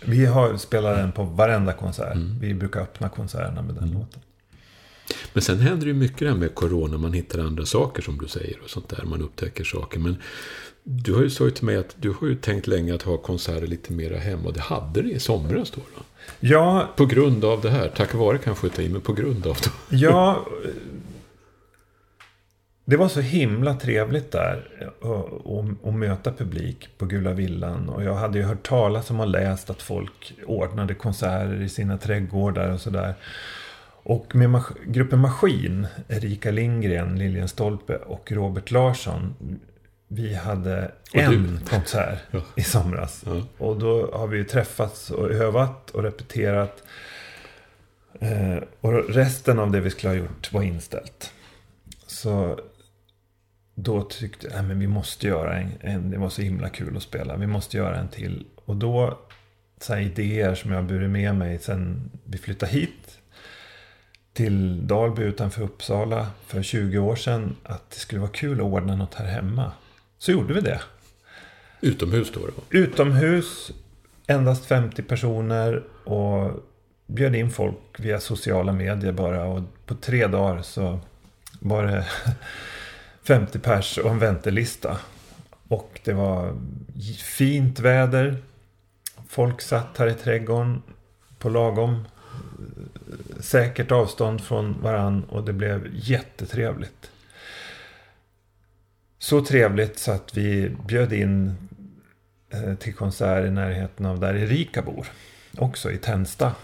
Vi 0.06 0.26
har 0.26 0.58
spelat 0.58 0.98
den 0.98 1.12
på 1.12 1.24
varenda 1.24 1.74
konsert. 1.74 2.16
Mm. 2.16 2.40
Vi 2.40 2.54
brukar 2.54 2.82
öppna 2.82 3.10
konserterna 3.10 3.62
med 3.62 3.76
den 3.76 3.92
låten. 3.92 4.22
Men 5.34 5.42
sen 5.42 5.60
händer 5.60 5.86
det 5.86 5.92
ju 5.92 5.94
mycket 5.94 6.20
det 6.20 6.30
här 6.30 6.36
med 6.36 6.56
corona. 6.56 6.98
Man 6.98 7.14
hittar 7.14 7.40
andra 7.40 7.66
saker 7.66 8.02
som 8.02 8.18
du 8.18 8.28
säger 8.28 8.58
och 8.64 8.70
sånt 8.70 8.90
där. 8.90 9.04
Man 9.04 9.22
upptäcker 9.22 9.64
saker. 9.64 10.00
Men 10.00 10.18
du 10.84 11.14
har 11.14 11.22
ju 11.22 11.30
sagt 11.30 11.56
till 11.56 11.66
mig 11.66 11.76
att 11.76 11.96
du 12.00 12.10
har 12.10 12.28
ju 12.28 12.36
tänkt 12.36 12.68
länge 12.68 12.96
att 12.96 13.02
ha 13.02 13.18
konserter 13.18 13.68
lite 13.68 13.94
mera 13.94 14.18
hemma. 14.18 14.44
Och 14.48 14.54
det 14.54 14.62
hade 14.62 15.02
det 15.02 15.10
i 15.10 15.20
somras 15.20 15.72
då. 15.72 15.82
då. 15.96 16.04
Ja, 16.40 16.90
På 16.96 17.06
grund 17.06 17.46
av 17.46 17.62
det 17.62 17.70
här. 17.70 17.92
Tack 17.96 18.14
vare 18.14 18.38
kanske 18.38 18.90
men 18.90 19.02
på 19.02 19.14
grund 19.14 19.48
av 19.48 19.58
det. 19.64 19.96
Ja, 19.96 20.46
det 22.86 22.98
var 22.98 23.08
så 23.08 23.22
himla 23.22 23.74
trevligt 23.74 24.32
där 24.32 24.68
att 25.86 25.94
möta 25.94 26.32
publik 26.32 26.90
på 26.98 27.06
Gula 27.06 27.34
Villan. 27.34 27.90
Och 27.90 28.04
jag 28.04 28.14
hade 28.16 28.38
ju 28.38 28.44
hört 28.44 28.68
talas 28.68 29.10
om 29.10 29.20
och 29.20 29.28
läst 29.28 29.70
att 29.70 29.82
folk 29.82 30.34
ordnade 30.46 30.94
konserter 30.94 31.62
i 31.62 31.70
sina 31.70 31.98
trädgårdar 31.98 32.70
och 32.70 32.82
sådär. 32.82 33.14
Och 34.08 34.36
med 34.36 34.50
mas- 34.50 34.74
gruppen 34.86 35.20
Maskin, 35.20 35.88
Erika 36.08 36.52
Lindgren, 36.52 37.20
Lilian 37.20 37.48
Stolpe 37.48 37.96
och 37.96 38.32
Robert 38.32 38.72
Larsson. 38.72 39.36
Vi 40.08 40.34
hade 40.36 40.92
Och 41.14 41.20
en 41.20 41.32
du. 41.60 41.66
konsert 41.70 42.20
Ja. 42.32 42.42
i 42.56 42.62
somras. 42.64 43.24
Ja. 43.26 43.42
Och 43.58 43.80
då 43.80 44.12
har 44.14 44.28
vi 44.28 44.38
ju 44.38 44.44
träffats 44.44 45.12
och 45.12 45.32
övat 45.32 45.90
och 45.92 46.04
repeterat. 46.04 46.84
Eh, 48.20 48.58
och 48.82 49.10
resten 49.16 49.60
av 49.60 49.72
det 49.72 49.80
vi 49.80 49.90
skulle 49.90 50.14
ha 50.14 50.18
gjort 50.18 50.54
var 50.54 50.62
inställt. 50.62 51.32
Så 52.08 52.60
då 53.76 54.02
tyckte 54.02 54.48
jag 54.48 54.60
att 54.60 54.66
vi 54.66 54.88
måste 54.88 55.28
göra 55.28 55.58
en, 55.58 55.72
en, 55.82 56.12
det 56.12 56.18
var 56.18 56.30
så 56.30 56.42
himla 56.42 56.70
kul 56.70 56.98
att 56.98 57.04
spela. 57.04 57.38
Vi 57.38 57.48
måste 57.48 57.78
göra 57.78 57.98
en 57.98 58.08
till. 58.08 58.46
Och 58.66 58.76
då, 58.76 59.20
så 59.82 59.94
här 59.94 60.02
idéer 60.02 60.56
som 60.56 60.72
jag 60.72 60.78
har 60.78 60.88
burit 60.88 61.10
med 61.10 61.36
mig 61.36 61.60
sen 61.60 62.12
vi 62.24 62.38
flyttade 62.38 62.72
hit. 62.72 63.20
Till 64.34 64.88
Dalby 64.88 65.22
utanför 65.22 65.62
Uppsala 65.62 66.28
för 66.46 66.64
20 66.64 66.98
år 66.98 67.16
sedan. 67.16 67.56
Att 67.64 67.90
det 67.90 68.00
skulle 68.00 68.22
vara 68.22 68.32
kul 68.32 68.60
att 68.60 68.66
ordna 68.66 68.96
något 68.96 69.14
här 69.14 69.26
hemma. 69.26 69.72
Så 70.18 70.32
gjorde 70.32 70.54
vi 70.54 70.62
det. 70.62 70.82
Utomhus 71.82 72.32
då. 72.32 72.40
då. 72.40 72.78
Utomhus, 72.78 73.72
endast 74.28 74.66
50 74.66 75.04
personer 75.04 75.84
och 76.04 76.52
bjöd 77.08 77.36
in 77.36 77.52
folk 77.52 78.00
via 78.00 78.20
sociala 78.20 78.72
medier 78.72 79.12
bara. 79.12 79.46
Och 79.46 79.62
på 79.86 79.96
tre 79.96 80.28
dagar 80.28 80.62
så 80.62 81.00
var 81.60 81.84
det 81.84 82.06
50 83.28 83.60
pers 83.60 83.98
och 83.98 84.12
en 84.12 84.20
väntelista. 84.20 84.98
Och 85.68 86.00
det 86.04 86.14
var 86.14 86.56
fint 87.24 87.80
väder. 87.80 88.38
Folk 89.28 89.62
satt 89.62 89.98
här 89.98 90.08
i 90.08 90.14
trädgården 90.14 90.82
på 91.40 91.50
lagom 91.50 92.04
säkert 93.40 93.92
avstånd 93.92 94.42
från 94.42 94.82
varann 94.82 95.24
och 95.24 95.44
det 95.44 95.54
blev 95.54 95.90
jättetrevligt. 95.94 97.12
Så 99.20 99.46
trevligt 99.46 100.00
så 100.00 100.12
att 100.12 100.38
vi 100.38 100.76
bjöd 100.88 101.14
in 101.14 101.56
eh, 102.50 102.76
till 102.76 102.94
konsert 102.94 103.46
i 103.46 103.52
närheten 103.52 104.06
av 104.06 104.20
där 104.20 104.36
Erika 104.36 104.82
bor. 104.82 105.08
Också 105.58 105.92
i 105.92 105.98
Tensta. 105.98 106.56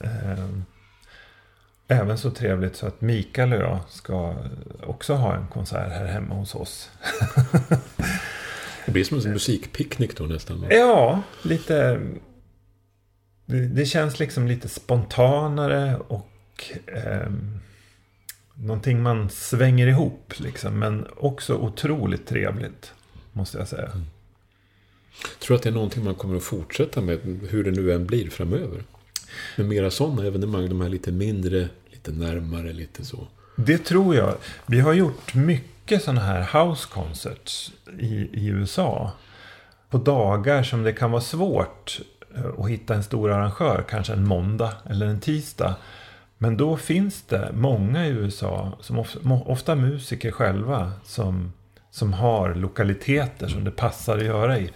Eh, 0.00 0.48
Även 1.88 2.18
så 2.18 2.30
trevligt 2.30 2.76
så 2.76 2.86
att 2.86 3.00
Mikael 3.00 3.52
och 3.52 3.60
jag 3.60 3.80
ska 3.88 4.34
också 4.82 5.14
ha 5.14 5.34
en 5.36 5.46
konsert 5.46 5.92
här 5.92 6.06
hemma 6.06 6.34
hos 6.34 6.54
oss. 6.54 6.90
Det 8.86 8.92
blir 8.92 9.04
som 9.04 9.18
en 9.18 9.32
musikpicknick 9.32 10.16
då 10.16 10.24
nästan. 10.24 10.66
Ja, 10.70 11.22
lite... 11.42 12.00
Det, 13.46 13.86
känns 13.86 14.18
liksom 14.18 14.46
lite 14.46 14.68
spontanare 14.68 15.96
och 15.96 16.30
eh, 16.86 17.30
någonting 18.54 19.02
man 19.02 19.30
svänger 19.30 19.86
ihop 19.86 20.32
liksom. 20.36 20.78
Men 20.78 21.06
också 21.16 21.54
otroligt 21.54 22.26
trevligt, 22.26 22.92
måste 23.32 23.58
jag 23.58 23.68
säga. 23.68 23.90
Tror 25.38 25.56
att 25.56 25.62
det 25.62 25.68
är 25.68 25.72
någonting 25.72 26.04
man 26.04 26.14
kommer 26.14 26.36
att 26.36 26.42
fortsätta 26.42 27.00
med, 27.00 27.18
hur 27.50 27.64
det 27.64 27.70
nu 27.70 27.92
än 27.92 28.06
blir 28.06 28.30
framöver? 28.30 28.82
Med 29.56 29.66
mera 29.66 29.90
sådana 29.90 30.26
evenemang, 30.26 30.68
de 30.68 30.80
här 30.80 30.88
lite 30.88 31.12
mindre, 31.12 31.68
lite 31.90 32.10
närmare, 32.10 32.72
lite 32.72 33.04
så. 33.04 33.26
Det 33.56 33.78
tror 33.78 34.16
jag. 34.16 34.34
Vi 34.66 34.80
har 34.80 34.92
gjort 34.92 35.34
mycket 35.34 36.02
sådana 36.02 36.20
här 36.20 36.64
house 36.64 36.88
concerts 36.90 37.72
i, 37.98 38.14
i 38.32 38.46
USA. 38.46 39.12
På 39.90 39.98
dagar 39.98 40.62
som 40.62 40.82
det 40.82 40.92
kan 40.92 41.10
vara 41.10 41.22
svårt 41.22 42.00
eh, 42.36 42.60
att 42.60 42.70
hitta 42.70 42.94
en 42.94 43.02
stor 43.02 43.30
arrangör. 43.30 43.84
Kanske 43.90 44.12
en 44.12 44.26
måndag 44.26 44.72
eller 44.90 45.06
en 45.06 45.20
tisdag. 45.20 45.76
Men 46.38 46.56
då 46.56 46.76
finns 46.76 47.22
det 47.22 47.50
många 47.54 48.06
i 48.06 48.10
USA, 48.10 48.72
som 48.80 48.98
ofta, 48.98 49.18
ofta 49.46 49.74
musiker 49.74 50.30
själva, 50.30 50.92
som, 51.04 51.52
som 51.90 52.12
har 52.12 52.54
lokaliteter 52.54 53.48
som 53.48 53.64
det 53.64 53.70
passar 53.70 54.18
att 54.18 54.24
göra 54.24 54.58
i. 54.58 54.70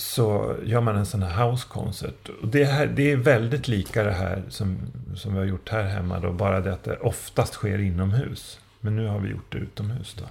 Så 0.00 0.56
gör 0.64 0.80
man 0.80 0.96
en 0.96 1.06
sån 1.06 1.22
här 1.22 1.46
house 1.46 1.66
concert. 1.68 2.28
Och 2.42 2.48
det, 2.48 2.64
här, 2.64 2.86
det 2.86 3.12
är 3.12 3.16
väldigt 3.16 3.68
lika 3.68 4.02
det 4.04 4.12
här 4.12 4.42
som, 4.48 4.78
som 5.16 5.32
vi 5.32 5.38
har 5.38 5.46
gjort 5.46 5.68
här 5.68 5.82
hemma. 5.84 6.20
Då, 6.20 6.32
bara 6.32 6.60
det 6.60 6.72
att 6.72 6.84
det 6.84 6.96
oftast 6.96 7.52
sker 7.52 7.78
inomhus. 7.78 8.60
Men 8.80 8.96
nu 8.96 9.06
har 9.06 9.18
vi 9.18 9.30
gjort 9.30 9.52
det 9.52 9.58
utomhus 9.58 10.14
då. 10.18 10.24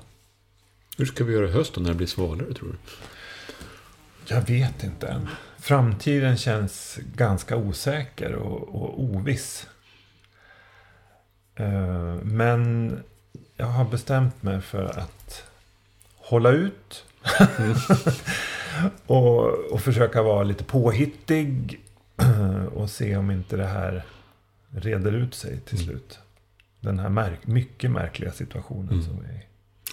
Hur 0.97 1.05
ska 1.05 1.24
vi 1.24 1.34
göra 1.34 1.47
i 1.47 1.51
höst 1.51 1.74
då, 1.74 1.82
när 1.82 1.89
det 1.89 1.95
blir 1.95 2.07
svalare 2.07 2.53
tror 2.53 2.70
du? 2.70 2.78
Jag 4.36 4.41
vet 4.41 4.84
inte 4.84 5.07
än. 5.07 5.28
Framtiden 5.59 6.38
känns 6.38 6.99
ganska 7.15 7.55
osäker 7.55 8.34
och, 8.34 8.76
och 8.84 9.03
oviss. 9.03 9.67
Eh, 11.55 12.15
Men 12.24 12.91
jag 13.55 13.65
har 13.65 13.86
bestämt 13.86 14.43
mig 14.43 14.61
för 14.61 14.99
att 14.99 15.43
hålla 16.17 16.49
ut. 16.49 17.05
och, 19.07 19.47
och 19.72 19.82
försöka 19.82 20.24
vara 20.24 20.43
lite 20.43 20.63
påhittig. 20.63 21.80
och 22.74 22.89
se 22.89 23.17
om 23.17 23.32
inte 23.32 23.57
det 23.57 23.65
här 23.67 24.05
reder 24.70 25.11
ut 25.11 25.34
sig 25.36 25.59
till 25.59 25.78
slut. 25.78 26.20
Den 26.80 26.99
här 26.99 27.09
märk- 27.09 27.47
mycket 27.47 27.91
märkliga 27.91 28.32
situationen 28.32 28.89
Mm. 28.91 29.03
som 29.03 29.20
vi 29.22 29.28
är 29.28 29.34
i. 29.39 29.43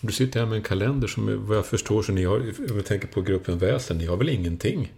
Du 0.02 0.12
sitter 0.12 0.40
här 0.40 0.46
med 0.46 0.56
en 0.56 0.62
kalender 0.62 1.08
som 1.08 1.46
vad 1.46 1.56
jag 1.56 1.66
förstår 1.66 2.02
så 2.02 2.12
ni 2.12 2.24
har, 2.24 2.36
om 2.70 2.76
jag 2.76 2.86
tänker 2.86 3.08
på 3.08 3.20
gruppen 3.20 3.58
Väsen, 3.58 3.98
ni 3.98 4.06
har 4.06 4.16
väl 4.16 4.28
ingenting 4.28 4.92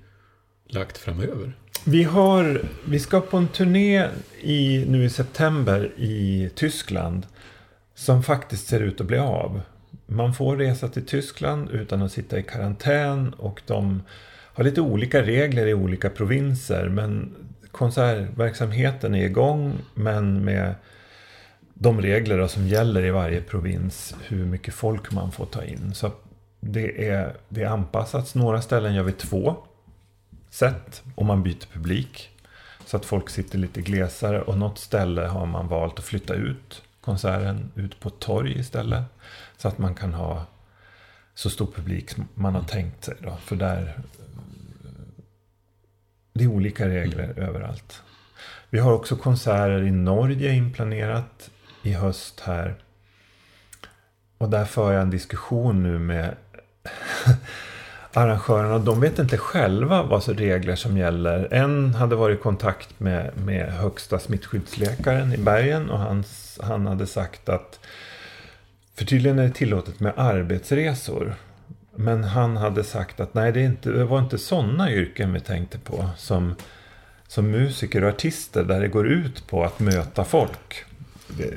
lagt 0.68 0.99
framöver? 0.99 1.53
Vi, 1.85 2.03
har, 2.03 2.62
vi 2.85 2.99
ska 2.99 3.20
på 3.20 3.37
en 3.37 3.49
turné 3.49 4.09
i, 4.41 4.85
nu 4.89 5.05
i 5.05 5.11
september 5.11 5.93
i 5.97 6.51
Tyskland. 6.55 7.26
Som 7.95 8.22
faktiskt 8.22 8.66
ser 8.66 8.81
ut 8.81 9.01
att 9.01 9.07
bli 9.07 9.18
av. 9.18 9.61
Man 10.11 10.35
får 10.35 10.57
resa 10.57 10.89
till 10.89 11.07
Tyskland 11.07 11.71
utan 11.71 12.03
att 12.03 12.13
sitta 12.13 12.39
i 12.39 12.43
karantän. 12.43 13.33
Och 13.33 13.63
de 13.67 14.03
har 14.55 14.65
lite 14.65 14.81
olika 14.81 15.23
regler 15.23 15.67
i 15.67 15.75
olika 15.75 16.11
provinser. 16.11 16.89
Men 16.89 17.35
konsertverksamheten 17.71 19.15
är 19.15 19.25
igång. 19.25 19.75
Men 19.95 20.45
med 20.45 20.75
de 21.75 22.01
regler 22.01 22.47
som 22.47 22.69
gäller 22.69 23.05
i 23.05 23.11
varje 23.11 23.41
provins. 23.41 24.15
Hur 24.29 24.45
mycket 24.45 24.75
folk 24.75 25.13
man 25.13 25.33
får 25.33 25.47
ta 25.47 25.65
in. 25.65 25.95
Så 25.95 26.11
det 26.61 27.09
är, 27.09 27.35
det 27.49 27.63
är 27.63 27.69
anpassats. 27.69 28.35
Några 28.35 28.63
ställen 28.63 28.95
gör 28.95 29.03
vi 29.03 29.13
två 29.13 29.57
sätt 30.51 31.03
om 31.15 31.27
man 31.27 31.43
byter 31.43 31.73
publik. 31.73 32.31
Så 32.87 32.97
att 32.97 33.05
folk 33.05 33.31
sitter 33.31 33.59
lite 33.59 33.83
glesare 33.83 34.43
och 34.43 34.59
något 34.59 34.79
ställe 34.79 35.23
har 35.23 35.47
man 35.47 35.69
valt 35.69 35.99
att 35.99 36.05
flytta 36.05 36.35
ut 36.35 36.83
konserten 37.01 37.71
ut 37.75 38.01
på 38.01 38.09
ett 38.09 38.19
torg 38.19 38.59
istället. 38.59 39.03
Så 39.59 39.69
att 39.69 39.79
man 39.79 39.95
kan 39.95 40.15
ha 40.15 40.47
så 41.35 41.51
stor 41.51 41.67
publik 41.67 42.11
som 42.11 42.29
man 42.35 42.55
har 42.55 42.63
tänkt 42.63 43.05
sig. 43.05 43.15
Då. 43.21 43.37
För 43.45 43.57
där 43.57 44.01
det 46.33 46.45
är 46.45 46.49
olika 46.49 46.89
regler 46.89 47.35
överallt. 47.37 48.03
Vi 48.71 48.79
har 48.79 48.93
också 48.93 49.17
konserter 49.17 49.83
i 49.83 49.91
Norge 49.91 50.53
inplanerat 50.53 51.51
i 51.83 51.93
höst 51.93 52.41
här. 52.41 52.75
Och 54.39 54.49
där 54.49 54.65
för 54.65 54.93
jag 54.93 55.03
en 55.03 55.11
diskussion 55.11 55.83
nu 55.83 55.99
med 55.99 56.35
arrangörerna, 58.13 58.79
de 58.79 59.01
vet 59.01 59.19
inte 59.19 59.39
själva 59.39 60.03
vad 60.03 60.25
för 60.25 60.35
regler 60.35 60.77
som 60.77 60.99
gäller. 60.99 61.53
En 61.53 61.95
hade 61.95 62.17
varit 62.17 62.39
i 62.39 62.43
kontakt 62.43 63.01
med, 63.01 63.37
med 63.37 63.73
högsta 63.73 64.19
smittskyddsläkaren 64.19 65.33
i 65.33 65.39
bergen 65.39 65.91
och 65.91 65.99
hans, 65.99 66.59
han 66.63 66.87
hade 66.87 67.07
sagt 67.07 67.49
att 67.49 67.81
för 68.99 69.05
tydligen 69.05 69.39
är 69.39 69.43
det 69.43 69.51
tillåtet 69.51 70.01
med 70.01 70.13
arbetsresor. 70.17 71.35
Men 71.97 72.25
han 72.25 72.57
hade 72.57 72.85
sagt 72.85 73.21
att 73.21 73.35
nej, 73.35 73.53
det, 73.53 73.61
inte, 73.61 73.91
det 73.91 74.05
var 74.05 74.19
inte 74.19 74.39
sådana 74.39 74.93
yrken 74.93 75.33
vi 75.33 75.41
tänkte 75.41 75.79
på 75.79 76.11
som, 76.17 76.55
som 77.29 77.51
musiker 77.51 78.05
och 78.05 78.09
artister 78.09 78.65
där 78.65 78.81
det 78.81 78.89
går 78.89 79.09
ut 79.09 79.47
på 79.47 79.65
att 79.65 79.81
möta 79.81 80.25
folk. 80.25 80.85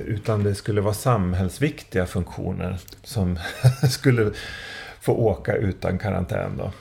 Utan 0.06 0.44
det 0.44 0.56
skulle 0.56 0.82
vara 0.82 0.94
samhällsviktiga 0.94 2.06
funktioner 2.06 2.78
som 3.04 3.40
skulle 3.90 4.32
få 5.00 5.14
åka 5.14 5.56
utan 5.56 5.98
karantän. 5.98 6.58
Då. 6.58 6.72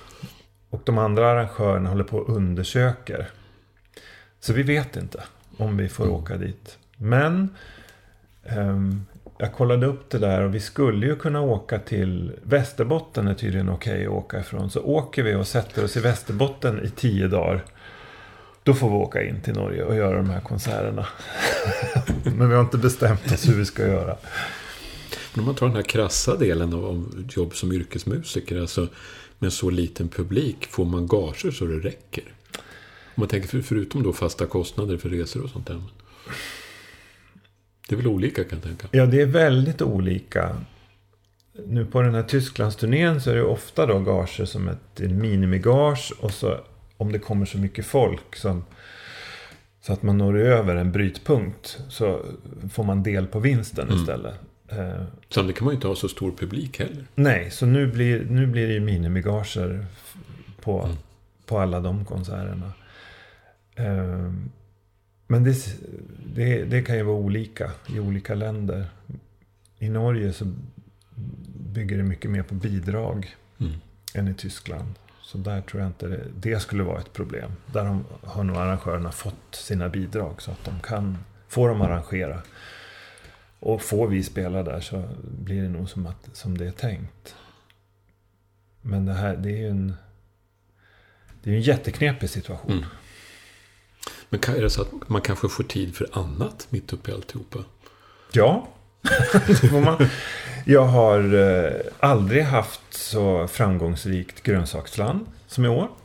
Och 0.70 0.82
de 0.84 0.98
andra 0.98 1.30
arrangörerna 1.30 1.88
håller 1.88 2.04
på 2.04 2.18
och 2.18 2.36
undersöker. 2.36 3.30
Så 4.40 4.52
vi 4.52 4.62
vet 4.62 4.96
inte 4.96 5.22
om 5.56 5.76
vi 5.76 5.88
får 5.88 6.08
åka 6.08 6.36
dit. 6.36 6.78
Men 6.96 7.48
um, 8.56 9.06
jag 9.40 9.52
kollade 9.52 9.86
upp 9.86 10.10
det 10.10 10.18
där 10.18 10.42
och 10.42 10.54
vi 10.54 10.60
skulle 10.60 11.06
ju 11.06 11.16
kunna 11.16 11.40
åka 11.40 11.78
till 11.78 12.32
Västerbotten 12.42 13.28
är 13.28 13.34
tydligen 13.34 13.68
okej 13.68 13.92
okay 13.92 14.06
att 14.06 14.24
åka 14.24 14.40
ifrån. 14.40 14.70
Så 14.70 14.80
åker 14.80 15.22
vi 15.22 15.34
och 15.34 15.46
sätter 15.46 15.84
oss 15.84 15.96
i 15.96 16.00
Västerbotten 16.00 16.84
i 16.84 16.90
tio 16.90 17.28
dagar. 17.28 17.64
Då 18.62 18.74
får 18.74 18.90
vi 18.90 18.94
åka 18.94 19.22
in 19.24 19.40
till 19.40 19.54
Norge 19.54 19.84
och 19.84 19.96
göra 19.96 20.16
de 20.16 20.30
här 20.30 20.40
konserterna. 20.40 21.06
Men 22.36 22.48
vi 22.48 22.54
har 22.54 22.62
inte 22.62 22.78
bestämt 22.78 23.32
oss 23.32 23.48
hur 23.48 23.54
vi 23.54 23.64
ska 23.64 23.86
göra. 23.86 24.16
Men 25.34 25.40
om 25.40 25.44
man 25.44 25.54
tar 25.54 25.66
den 25.66 25.76
här 25.76 25.82
krassa 25.82 26.36
delen 26.36 26.74
av 26.74 27.24
jobb 27.28 27.54
som 27.54 27.72
yrkesmusiker. 27.72 28.60
Alltså 28.60 28.88
med 29.38 29.52
så 29.52 29.70
liten 29.70 30.08
publik. 30.08 30.66
Får 30.66 30.84
man 30.84 31.06
gager 31.06 31.50
så 31.50 31.64
det 31.64 31.78
räcker? 31.78 32.24
Om 33.14 33.14
man 33.14 33.28
tänker 33.28 33.62
förutom 33.62 34.02
då 34.02 34.12
fasta 34.12 34.46
kostnader 34.46 34.96
för 34.96 35.08
resor 35.08 35.44
och 35.44 35.50
sånt 35.50 35.66
där. 35.66 35.82
Det 37.90 37.94
är 37.94 37.96
väl 37.96 38.06
olika 38.06 38.44
kan 38.44 38.58
jag 38.58 38.62
tänka. 38.62 38.88
Ja, 38.90 39.06
det 39.06 39.20
är 39.20 39.26
väldigt 39.26 39.82
olika. 39.82 40.56
Nu 41.66 41.86
på 41.86 42.02
den 42.02 42.14
här 42.14 42.22
Tysklandsturnén 42.22 43.20
så 43.20 43.30
är 43.30 43.34
det 43.34 43.42
ofta 43.42 43.86
då 43.86 43.98
gager 43.98 44.44
som 44.44 44.68
ett 44.68 44.98
minimigage. 44.98 46.12
Och 46.20 46.30
så 46.30 46.56
om 46.96 47.12
det 47.12 47.18
kommer 47.18 47.46
så 47.46 47.58
mycket 47.58 47.86
folk 47.86 48.36
som 48.36 48.64
så 49.82 49.92
att 49.92 50.02
man 50.02 50.18
når 50.18 50.38
över 50.38 50.76
en 50.76 50.92
brytpunkt 50.92 51.80
så 51.88 52.24
får 52.72 52.84
man 52.84 53.02
del 53.02 53.26
på 53.26 53.38
vinsten 53.38 53.88
mm. 53.88 54.00
istället. 54.00 54.34
Eh, 54.68 55.02
Sannolikt 55.28 55.58
kan 55.58 55.64
man 55.64 55.72
ju 55.72 55.76
inte 55.76 55.88
ha 55.88 55.94
så 55.94 56.08
stor 56.08 56.30
publik 56.30 56.78
heller. 56.78 57.04
Nej, 57.14 57.50
så 57.50 57.66
nu 57.66 57.86
blir, 57.86 58.24
nu 58.24 58.46
blir 58.46 58.66
det 58.66 58.72
ju 58.72 58.80
minimigager 58.80 59.86
på, 60.60 60.82
mm. 60.82 60.96
på 61.46 61.58
alla 61.58 61.80
de 61.80 62.04
konserterna. 62.04 62.72
Eh, 63.74 64.32
men 65.30 65.44
det, 65.44 65.76
det, 66.34 66.64
det, 66.64 66.82
kan 66.82 66.96
ju 66.96 67.02
vara 67.02 67.16
olika 67.16 67.70
i 67.88 68.00
olika 68.00 68.34
länder. 68.34 68.86
I 69.78 69.88
Norge 69.88 70.32
så 70.32 70.52
bygger 71.72 71.96
det 71.96 72.02
mycket 72.02 72.30
mer 72.30 72.42
på 72.42 72.54
bidrag 72.54 73.36
mm. 73.58 73.72
än 74.14 74.28
i 74.28 74.34
Tyskland. 74.34 74.94
Så 75.22 75.38
där 75.38 75.60
tror 75.60 75.82
jag 75.82 75.88
inte 75.88 76.06
det, 76.08 76.24
det 76.34 76.60
skulle 76.60 76.82
vara 76.82 77.00
ett 77.00 77.12
problem. 77.12 77.52
Där 77.66 77.84
de, 77.84 78.04
har 78.22 78.44
nog 78.44 78.56
arrangörerna 78.56 79.12
fått 79.12 79.54
sina 79.54 79.88
bidrag 79.88 80.42
så 80.42 80.50
att 80.50 80.64
de 80.64 80.80
kan 80.80 81.18
få 81.48 81.68
dem 81.68 81.82
arrangera. 81.82 82.42
Och 83.60 83.82
får 83.82 84.08
vi 84.08 84.22
spela 84.22 84.62
där 84.62 84.80
så 84.80 85.08
blir 85.22 85.62
det 85.62 85.68
nog 85.68 85.88
som, 85.88 86.06
att, 86.06 86.28
som 86.32 86.58
det 86.58 86.66
är 86.66 86.70
tänkt. 86.70 87.34
Men 88.80 89.06
det 89.06 89.14
här, 89.14 89.36
det 89.36 89.50
är 89.50 89.58
ju 89.58 89.68
en, 89.68 89.94
det 91.42 91.50
är 91.50 91.54
en 91.54 91.60
jätteknepig 91.60 92.30
situation. 92.30 92.72
Mm. 92.72 92.84
Men 94.30 94.40
är 94.56 94.62
det 94.62 94.70
så 94.70 94.82
att 94.82 95.08
man 95.08 95.20
kanske 95.20 95.48
får 95.48 95.64
tid 95.64 95.96
för 95.96 96.08
annat 96.12 96.66
mitt 96.70 96.92
uppe 96.92 97.10
i 97.10 97.14
alltihopa? 97.14 97.58
Ja. 98.32 98.68
Jag 100.64 100.84
har 100.84 101.34
eh, 101.34 101.72
aldrig 102.00 102.42
haft 102.42 102.80
så 102.90 103.48
framgångsrikt 103.48 104.42
grönsaksland 104.42 105.26
som 105.46 105.64
i 105.64 105.68
år. 105.68 105.88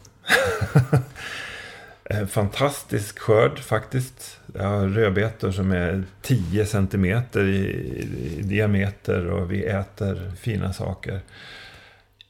Eh, 2.10 2.26
fantastisk 2.26 3.20
skörd 3.20 3.60
faktiskt. 3.60 4.40
Jag 4.54 4.64
har 4.64 4.88
rödbetor 4.88 5.52
som 5.52 5.72
är 5.72 6.04
10 6.22 6.66
centimeter 6.66 7.48
i, 7.48 8.42
diameter 8.44 9.26
och 9.26 9.52
vi 9.52 9.66
äter 9.66 10.32
fina 10.40 10.74
saker. 10.74 11.20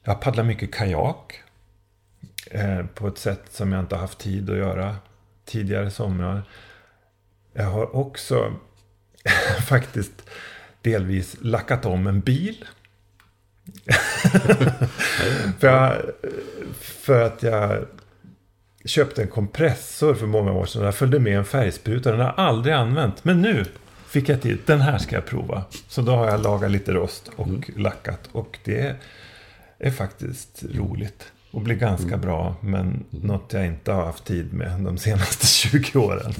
Jag 0.03 0.21
paddlar 0.21 0.43
mycket 0.43 0.73
kajak. 0.73 1.41
Eh, 2.51 2.85
på 2.85 3.07
ett 3.07 3.17
sätt 3.17 3.43
som 3.49 3.71
jag 3.71 3.79
inte 3.79 3.95
haft 3.95 4.17
tid 4.17 4.49
att 4.49 4.57
göra 4.57 4.95
tidigare 5.45 5.91
somrar. 5.91 6.43
Jag 7.53 7.65
har 7.65 7.95
också 7.95 8.53
faktiskt 9.67 10.29
delvis 10.81 11.37
lackat 11.41 11.85
om 11.85 12.07
en 12.07 12.19
bil. 12.19 12.65
för, 15.59 15.67
jag, 15.67 16.01
för 16.79 17.21
att 17.21 17.43
jag 17.43 17.85
köpte 18.85 19.21
en 19.21 19.27
kompressor 19.27 20.13
för 20.15 20.27
många 20.27 20.51
år 20.51 20.65
sedan. 20.65 20.81
Där 20.81 20.91
följde 20.91 21.19
med 21.19 21.37
en 21.37 21.45
färgspruta. 21.45 22.11
Den 22.11 22.19
har 22.19 22.27
jag 22.27 22.39
aldrig 22.39 22.75
använt. 22.75 23.23
Men 23.23 23.41
nu 23.41 23.65
fick 24.07 24.29
jag 24.29 24.41
till. 24.41 24.57
Den 24.65 24.81
här 24.81 24.97
ska 24.97 25.15
jag 25.15 25.25
prova. 25.25 25.63
Så 25.87 26.01
då 26.01 26.15
har 26.15 26.27
jag 26.27 26.43
lagat 26.43 26.71
lite 26.71 26.93
rost 26.93 27.31
och 27.35 27.47
mm. 27.47 27.61
lackat. 27.75 28.29
Och 28.31 28.59
det 28.63 28.95
är 29.79 29.91
faktiskt 29.91 30.63
roligt. 30.73 31.31
Och 31.55 31.61
blir 31.61 31.75
ganska 31.75 32.07
mm. 32.07 32.21
bra. 32.21 32.55
Men 32.59 33.03
något 33.09 33.53
jag 33.53 33.65
inte 33.65 33.91
har 33.91 34.05
haft 34.05 34.25
tid 34.25 34.53
med 34.53 34.81
de 34.81 34.97
senaste 34.97 35.47
20 35.47 35.99
åren. 35.99 36.33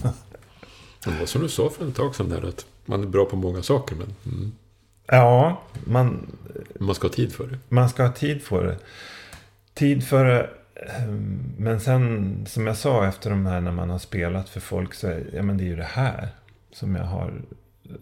Det 1.03 1.19
var 1.19 1.25
som 1.25 1.41
du 1.41 1.49
sa 1.49 1.69
för 1.69 1.87
ett 1.87 1.95
tag 1.95 2.15
sedan 2.15 2.29
där. 2.29 2.49
Att 2.49 2.65
man 2.85 3.03
är 3.03 3.07
bra 3.07 3.25
på 3.25 3.35
många 3.35 3.63
saker. 3.63 3.95
Men, 3.95 4.15
mm. 4.25 4.51
Ja, 5.07 5.61
man... 5.85 6.27
Man 6.79 6.95
ska 6.95 7.07
ha 7.07 7.13
tid 7.13 7.33
för 7.33 7.47
det. 7.47 7.57
Man 7.69 7.89
ska 7.89 8.03
ha 8.03 8.11
tid 8.11 8.41
för 8.41 8.65
det. 8.65 8.77
Tid 9.73 10.07
för 10.07 10.25
det 10.25 10.49
Ehm, 10.75 11.53
men 11.57 11.79
sen, 11.79 12.45
som 12.47 12.67
jag 12.67 12.77
sa 12.77 13.07
efter 13.07 13.29
de 13.29 13.45
här 13.45 13.61
när 13.61 13.71
man 13.71 13.89
har 13.89 13.99
spelat 13.99 14.49
för 14.49 14.59
folk 14.59 14.93
så 14.93 15.07
är 15.07 15.25
ja, 15.33 15.41
men 15.41 15.57
det 15.57 15.63
är 15.63 15.67
ju 15.67 15.75
det 15.75 15.83
här 15.83 16.29
som 16.71 16.95
jag 16.95 17.03
har 17.03 17.41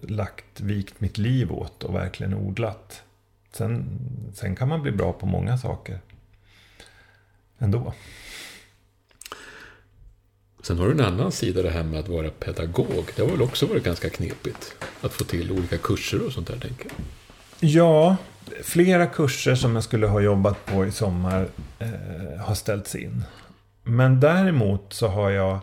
lagt, 0.01 0.61
vikt 0.61 1.01
mitt 1.01 1.17
liv 1.17 1.51
åt 1.51 1.83
och 1.83 1.95
verkligen 1.95 2.33
odlat. 2.33 3.03
Sen, 3.51 3.99
sen 4.33 4.55
kan 4.55 4.67
man 4.67 4.81
bli 4.81 4.91
bra 4.91 5.13
på 5.13 5.25
många 5.25 5.57
saker. 5.57 5.99
Ändå. 7.63 7.93
Sen 10.63 10.77
har 10.77 10.85
du 10.85 10.91
en 10.91 10.99
annan 10.99 11.31
sida 11.31 11.61
det 11.61 11.69
här 11.69 11.83
med 11.83 11.99
att 11.99 12.07
vara 12.07 12.29
pedagog. 12.29 13.11
Det 13.15 13.21
har 13.21 13.29
väl 13.29 13.41
också 13.41 13.65
varit 13.65 13.83
ganska 13.83 14.09
knepigt. 14.09 14.75
Att 15.01 15.13
få 15.13 15.23
till 15.23 15.51
olika 15.51 15.77
kurser 15.77 16.25
och 16.25 16.31
sånt 16.31 16.47
där 16.47 16.57
tänker 16.57 16.85
jag. 16.85 16.95
Ja, 17.69 18.17
flera 18.63 19.05
kurser 19.05 19.55
som 19.55 19.75
jag 19.75 19.83
skulle 19.83 20.07
ha 20.07 20.21
jobbat 20.21 20.65
på 20.65 20.85
i 20.85 20.91
sommar 20.91 21.47
eh, 21.79 22.39
har 22.39 22.55
ställts 22.55 22.95
in. 22.95 23.23
Men 23.83 24.19
däremot 24.19 24.93
så 24.93 25.07
har 25.07 25.29
jag 25.29 25.59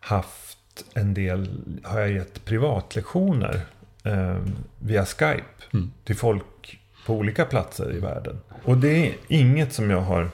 haft 0.00 0.84
en 0.94 1.14
del, 1.14 1.48
har 1.84 2.00
jag 2.00 2.10
gett 2.10 2.44
privatlektioner 2.44 3.60
eh, 4.04 4.36
via 4.78 5.06
Skype 5.06 5.64
mm. 5.72 5.92
till 6.04 6.16
folk 6.16 6.80
på 7.06 7.14
olika 7.14 7.44
platser 7.44 7.96
i 7.96 7.98
världen. 7.98 8.40
Och 8.64 8.76
det 8.76 9.06
är 9.08 9.14
inget 9.28 9.72
som 9.72 9.90
jag 9.90 10.00
har 10.00 10.30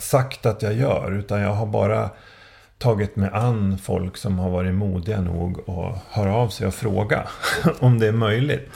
sagt 0.00 0.46
att 0.46 0.62
jag 0.62 0.74
gör, 0.74 1.12
utan 1.12 1.40
jag 1.40 1.52
har 1.52 1.66
bara 1.66 2.10
tagit 2.78 3.16
mig 3.16 3.30
an 3.32 3.78
folk 3.78 4.16
som 4.16 4.38
har 4.38 4.50
varit 4.50 4.74
modiga 4.74 5.20
nog 5.20 5.70
att 5.70 6.02
höra 6.08 6.34
av 6.34 6.48
sig 6.48 6.66
och 6.66 6.74
fråga 6.74 7.28
om 7.78 7.98
det 7.98 8.06
är 8.06 8.12
möjligt. 8.12 8.70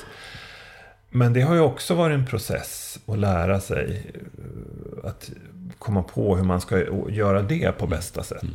Men 1.11 1.33
det 1.33 1.41
har 1.41 1.55
ju 1.55 1.61
också 1.61 1.95
varit 1.95 2.15
en 2.15 2.27
process 2.27 2.99
att 3.07 3.19
lära 3.19 3.61
sig 3.61 4.13
eh, 4.15 5.09
att 5.09 5.31
komma 5.79 6.03
på 6.03 6.37
hur 6.37 6.45
man 6.45 6.61
ska 6.61 6.85
göra 7.09 7.43
det 7.43 7.73
på 7.79 7.87
bästa 7.87 8.23
sätt. 8.23 8.43
Mm. 8.43 8.55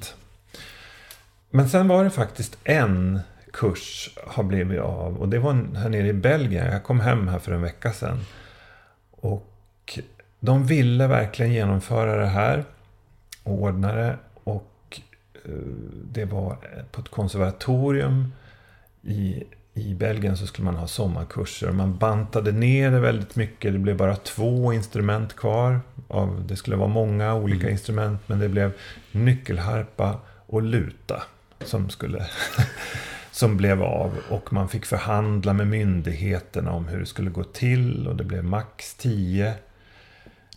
Men 1.49 1.69
sen 1.69 1.87
var 1.87 2.03
det 2.03 2.09
faktiskt 2.09 2.57
en 2.63 3.19
kurs 3.53 4.09
har 4.27 4.43
blivit 4.43 4.79
av 4.79 5.17
och 5.17 5.29
det 5.29 5.39
var 5.39 5.75
här 5.75 5.89
nere 5.89 6.07
i 6.07 6.13
Belgien. 6.13 6.73
Jag 6.73 6.83
kom 6.83 6.99
hem 6.99 7.27
här 7.27 7.39
för 7.39 7.51
en 7.51 7.61
vecka 7.61 7.93
sedan. 7.93 8.25
Och 9.11 9.99
de 10.39 10.65
ville 10.65 11.07
verkligen 11.07 11.53
genomföra 11.53 12.15
det 12.15 12.25
här 12.25 12.63
och 13.43 13.53
ordna 13.53 13.95
det. 13.95 14.17
Och 14.43 15.01
eh, 15.45 15.51
det 16.11 16.25
var 16.25 16.57
på 16.91 17.01
ett 17.01 17.09
konservatorium 17.09 18.33
i 19.01 19.43
i 19.79 19.93
Belgien 19.93 20.37
så 20.37 20.47
skulle 20.47 20.65
man 20.65 20.75
ha 20.75 20.87
sommarkurser. 20.87 21.71
Man 21.71 21.97
bantade 21.97 22.51
ner 22.51 22.91
det 22.91 22.99
väldigt 22.99 23.35
mycket. 23.35 23.73
Det 23.73 23.79
blev 23.79 23.97
bara 23.97 24.15
två 24.15 24.73
instrument 24.73 25.35
kvar. 25.35 25.81
Av, 26.07 26.43
det 26.47 26.55
skulle 26.55 26.75
vara 26.75 26.87
många 26.87 27.35
olika 27.35 27.61
mm. 27.61 27.71
instrument. 27.71 28.21
Men 28.27 28.39
det 28.39 28.49
blev 28.49 28.71
nyckelharpa 29.11 30.19
och 30.45 30.61
luta. 30.61 31.23
Som, 31.65 31.89
skulle, 31.89 32.25
som 33.31 33.57
blev 33.57 33.83
av. 33.83 34.17
Och 34.29 34.53
man 34.53 34.69
fick 34.69 34.85
förhandla 34.85 35.53
med 35.53 35.67
myndigheterna 35.67 36.71
om 36.71 36.87
hur 36.87 36.99
det 36.99 37.05
skulle 37.05 37.29
gå 37.29 37.43
till. 37.43 38.07
Och 38.07 38.15
det 38.15 38.23
blev 38.23 38.43
max 38.43 38.95
tio 38.95 39.53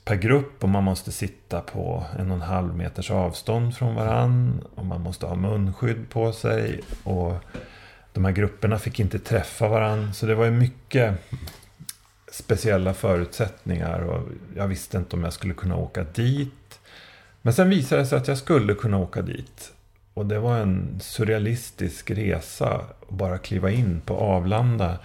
per 0.04 0.16
grupp 0.16 0.62
och 0.62 0.68
man 0.68 0.84
måste 0.84 1.12
sitta 1.12 1.60
på 1.60 2.04
en 2.18 2.30
och 2.30 2.36
en 2.36 2.42
halv 2.42 2.76
meters 2.76 3.10
avstånd 3.10 3.76
från 3.76 3.94
varann. 3.94 4.64
Och 4.74 4.86
man 4.86 5.00
måste 5.00 5.26
ha 5.26 5.34
munskydd 5.34 6.10
på 6.10 6.32
sig. 6.32 6.80
Och 7.04 7.34
de 8.12 8.24
här 8.24 8.32
grupperna 8.32 8.78
fick 8.78 9.00
inte 9.00 9.18
träffa 9.18 9.68
varann. 9.68 10.14
Så 10.14 10.26
det 10.26 10.34
var 10.34 10.44
ju 10.44 10.50
mycket 10.50 11.14
speciella 12.32 12.94
förutsättningar. 12.94 14.00
Och 14.00 14.28
jag 14.56 14.68
visste 14.68 14.96
inte 14.96 15.16
om 15.16 15.24
jag 15.24 15.32
skulle 15.32 15.54
kunna 15.54 15.76
åka 15.76 16.04
dit. 16.04 16.80
Men 17.42 17.54
sen 17.54 17.68
visade 17.68 18.02
det 18.02 18.06
sig 18.06 18.18
att 18.18 18.28
jag 18.28 18.38
skulle 18.38 18.74
kunna 18.74 18.98
åka 18.98 19.22
dit. 19.22 19.72
Och 20.14 20.26
det 20.26 20.38
var 20.38 20.56
en 20.56 21.00
surrealistisk 21.00 22.10
resa. 22.10 22.74
Att 22.74 23.08
bara 23.08 23.38
kliva 23.38 23.70
in 23.70 24.00
på 24.04 24.16
Avlanda. 24.16 24.98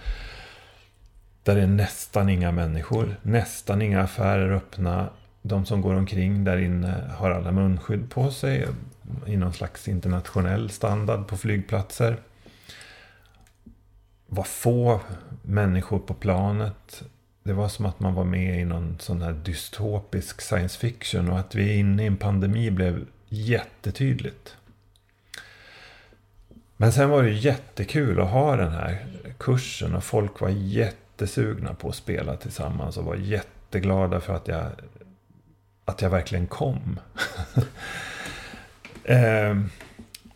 Där 1.48 1.56
det 1.56 1.62
är 1.62 1.66
nästan 1.66 2.28
inga 2.28 2.52
människor. 2.52 3.16
Nästan 3.22 3.82
inga 3.82 4.02
affärer 4.02 4.50
öppna. 4.50 5.08
De 5.42 5.66
som 5.66 5.80
går 5.80 5.94
omkring 5.94 6.44
där 6.44 6.56
inne 6.56 7.10
har 7.16 7.30
alla 7.30 7.52
munskydd 7.52 8.10
på 8.10 8.30
sig. 8.30 8.66
I 9.26 9.36
någon 9.36 9.52
slags 9.52 9.88
internationell 9.88 10.70
standard 10.70 11.28
på 11.28 11.36
flygplatser. 11.36 12.16
var 14.26 14.44
få 14.44 15.00
människor 15.42 15.98
på 15.98 16.14
planet. 16.14 17.02
Det 17.42 17.52
var 17.52 17.68
som 17.68 17.86
att 17.86 18.00
man 18.00 18.14
var 18.14 18.24
med 18.24 18.60
i 18.60 18.64
någon 18.64 18.96
sån 19.00 19.22
här 19.22 19.32
dystopisk 19.32 20.40
science 20.40 20.78
fiction. 20.78 21.30
Och 21.30 21.38
att 21.38 21.54
vi 21.54 21.70
är 21.70 21.76
inne 21.76 22.02
i 22.02 22.06
en 22.06 22.16
pandemi 22.16 22.70
blev 22.70 23.06
jättetydligt. 23.28 24.56
Men 26.76 26.92
sen 26.92 27.10
var 27.10 27.22
det 27.22 27.30
jättekul 27.30 28.20
att 28.20 28.30
ha 28.30 28.56
den 28.56 28.72
här 28.72 29.06
kursen. 29.38 29.94
Och 29.94 30.04
folk 30.04 30.40
var 30.40 30.48
jättesugna 31.18 31.74
på 31.74 31.88
att 31.88 31.94
spela 31.94 32.36
tillsammans. 32.36 32.96
Och 32.96 33.04
var 33.04 33.16
jätteglada 33.16 34.20
för 34.20 34.34
att 34.34 34.48
jag, 34.48 34.66
att 35.84 36.02
jag 36.02 36.10
verkligen 36.10 36.46
kom. 36.46 37.00
eh, 39.04 39.56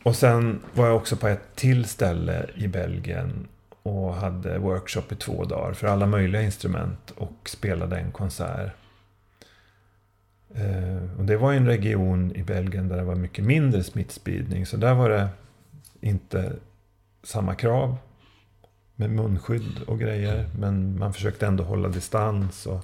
och 0.02 0.16
sen 0.16 0.60
var 0.74 0.86
jag 0.86 0.96
också 0.96 1.16
på 1.16 1.28
ett 1.28 1.56
till 1.56 1.84
ställe 1.84 2.46
i 2.54 2.68
Belgien 2.68 3.48
och 3.82 4.14
hade 4.14 4.58
workshop 4.58 5.12
i 5.12 5.16
två 5.16 5.44
dagar 5.44 5.72
för 5.72 5.86
alla 5.86 6.06
möjliga 6.06 6.42
instrument 6.42 7.10
och 7.16 7.48
spelade 7.48 7.96
en 7.96 8.12
konsert. 8.12 8.72
Eh, 10.54 11.18
och 11.18 11.24
det 11.24 11.36
var 11.36 11.52
en 11.52 11.66
region 11.66 12.36
i 12.36 12.42
Belgien 12.42 12.88
där 12.88 12.96
det 12.96 13.04
var 13.04 13.14
mycket 13.14 13.44
mindre 13.44 13.82
smittspridning 13.82 14.66
så 14.66 14.76
där 14.76 14.94
var 14.94 15.10
det 15.10 15.28
inte 16.00 16.52
samma 17.22 17.54
krav 17.54 17.96
med 18.96 19.10
munskydd 19.10 19.82
och 19.86 19.98
grejer. 20.00 20.48
Men 20.58 20.98
man 20.98 21.12
försökte 21.12 21.46
ändå 21.46 21.64
hålla 21.64 21.88
distans. 21.88 22.66
Och 22.66 22.80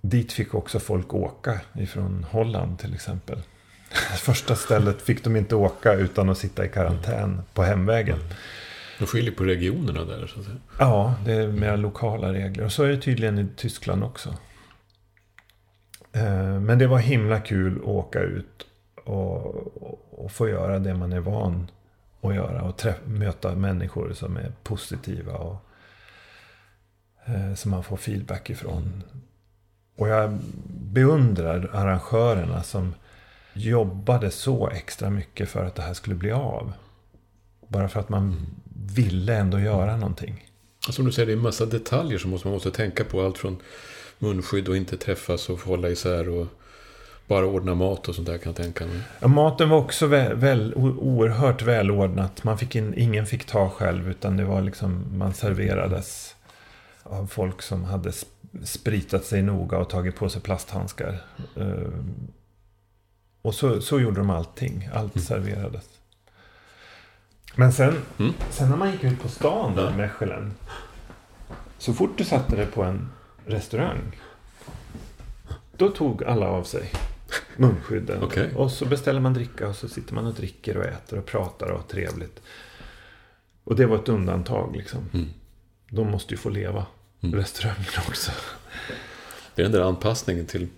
dit 0.00 0.32
fick 0.32 0.54
också 0.54 0.78
folk 0.78 1.14
åka 1.14 1.60
ifrån 1.72 2.26
Holland 2.30 2.78
till 2.78 2.94
exempel. 2.94 3.38
Första 4.18 4.56
stället 4.56 5.02
fick 5.02 5.24
de 5.24 5.36
inte 5.36 5.54
åka 5.54 5.92
utan 5.92 6.28
att 6.28 6.38
sitta 6.38 6.64
i 6.64 6.68
karantän 6.68 7.42
på 7.54 7.62
hemvägen. 7.62 8.18
De 8.98 9.06
skiljer 9.06 9.32
på 9.32 9.44
regionerna 9.44 10.04
där 10.04 10.26
så 10.26 10.40
att 10.40 10.44
säga. 10.44 10.56
Ja, 10.78 11.14
det 11.24 11.32
är 11.32 11.48
mer 11.48 11.76
lokala 11.76 12.32
regler. 12.32 12.64
Och 12.64 12.72
så 12.72 12.82
är 12.82 12.88
det 12.88 13.00
tydligen 13.00 13.38
i 13.38 13.46
Tyskland 13.56 14.04
också. 14.04 14.34
Eh, 16.12 16.60
men 16.60 16.78
det 16.78 16.86
var 16.86 16.98
himla 16.98 17.40
kul 17.40 17.76
att 17.76 17.84
åka 17.84 18.20
ut 18.20 18.66
och, 19.04 20.24
och 20.24 20.32
få 20.32 20.48
göra 20.48 20.78
det 20.78 20.94
man 20.94 21.12
är 21.12 21.20
van 21.20 21.70
att 22.20 22.34
göra. 22.34 22.62
Och 22.62 22.76
träff, 22.76 22.96
möta 23.04 23.54
människor 23.54 24.12
som 24.12 24.36
är 24.36 24.52
positiva 24.62 25.32
och 25.32 25.56
eh, 27.24 27.54
som 27.54 27.70
man 27.70 27.84
får 27.84 27.96
feedback 27.96 28.50
ifrån. 28.50 29.02
Och 29.96 30.08
jag 30.08 30.38
beundrar 30.68 31.70
arrangörerna 31.72 32.62
som 32.62 32.94
jobbade 33.52 34.30
så 34.30 34.68
extra 34.68 35.10
mycket 35.10 35.48
för 35.48 35.64
att 35.64 35.74
det 35.74 35.82
här 35.82 35.94
skulle 35.94 36.16
bli 36.16 36.32
av. 36.32 36.72
Bara 37.68 37.88
för 37.88 38.00
att 38.00 38.08
man 38.08 38.46
ville 38.94 39.36
ändå 39.36 39.60
göra 39.60 39.96
någonting. 39.96 40.46
Som 40.90 41.04
du 41.04 41.12
säger, 41.12 41.26
det 41.26 41.32
är 41.32 41.36
en 41.36 41.42
massa 41.42 41.66
detaljer 41.66 42.18
som 42.18 42.30
man 42.30 42.40
måste 42.44 42.70
tänka 42.70 43.04
på. 43.04 43.22
Allt 43.22 43.38
från 43.38 43.62
munskydd 44.18 44.68
och 44.68 44.76
inte 44.76 44.96
träffas 44.96 45.48
och 45.48 45.60
hålla 45.60 45.88
isär 45.88 46.28
och 46.28 46.46
bara 47.30 47.46
ordna 47.46 47.74
mat 47.74 48.08
och 48.08 48.14
sånt 48.14 48.26
där 48.26 48.38
kan 48.38 48.50
jag 48.50 48.56
tänka 48.56 48.86
mig. 48.86 49.00
Ja, 49.20 49.28
maten 49.28 49.68
var 49.68 49.78
också 49.78 50.06
väl, 50.06 50.34
väl, 50.34 50.74
oerhört 50.74 51.62
välordnat. 51.62 52.44
Man 52.44 52.58
fick 52.58 52.76
in, 52.76 52.94
ingen 52.96 53.26
fick 53.26 53.44
ta 53.44 53.70
själv 53.70 54.10
utan 54.10 54.36
det 54.36 54.44
var 54.44 54.62
liksom, 54.62 55.04
man 55.18 55.34
serverades 55.34 56.34
av 57.02 57.26
folk 57.26 57.62
som 57.62 57.84
hade 57.84 58.12
spritat 58.64 59.24
sig 59.24 59.42
noga 59.42 59.78
och 59.78 59.90
tagit 59.90 60.16
på 60.16 60.28
sig 60.28 60.42
plasthandskar. 60.42 61.22
Uh, 61.56 62.04
och 63.42 63.54
så, 63.54 63.80
så 63.80 64.00
gjorde 64.00 64.20
de 64.20 64.30
allting. 64.30 64.88
Allt 64.94 65.16
mm. 65.16 65.24
serverades. 65.24 65.88
Men 67.54 67.72
sen, 67.72 68.02
mm. 68.18 68.34
sen 68.50 68.70
när 68.70 68.76
man 68.76 68.92
gick 68.92 69.04
ut 69.04 69.22
på 69.22 69.28
stan 69.28 69.76
där, 69.76 69.96
Mechelen. 69.96 70.54
Så 71.78 71.92
fort 71.92 72.18
du 72.18 72.24
satte 72.24 72.56
dig 72.56 72.66
på 72.66 72.82
en 72.82 73.08
restaurang. 73.46 74.16
Då 75.76 75.88
tog 75.88 76.24
alla 76.24 76.48
av 76.48 76.64
sig 76.64 76.90
munskydden. 77.56 78.22
Okay. 78.22 78.54
Och 78.54 78.70
så 78.70 78.86
beställer 78.86 79.20
man 79.20 79.34
dricka 79.34 79.68
och 79.68 79.76
så 79.76 79.88
sitter 79.88 80.14
man 80.14 80.26
och 80.26 80.34
dricker 80.34 80.76
och 80.76 80.84
äter 80.84 81.18
och 81.18 81.26
pratar 81.26 81.70
och 81.70 81.78
har 81.78 81.86
trevligt. 81.86 82.42
Och 83.64 83.76
det 83.76 83.86
var 83.86 83.96
ett 83.96 84.08
undantag 84.08 84.76
liksom. 84.76 85.00
Mm. 85.12 85.26
De 85.90 86.10
måste 86.10 86.34
ju 86.34 86.38
få 86.38 86.48
leva, 86.48 86.86
mm. 87.20 87.34
restaurangen 87.34 87.84
också. 88.08 88.30
Det 89.54 89.62
är 89.62 89.64
den 89.64 89.72
där 89.72 89.88
anpassningen 89.88 90.46
till 90.46 90.68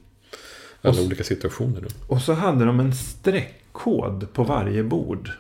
alla 0.82 1.00
och, 1.00 1.07
olika 1.07 1.24
situationer. 1.24 1.80
Då. 1.80 2.14
Och 2.14 2.22
så 2.22 2.32
hade 2.32 2.64
de 2.64 2.80
en 2.80 2.94
streckkod 2.94 4.32
på 4.32 4.44
varje 4.44 4.82
bord. 4.82 5.30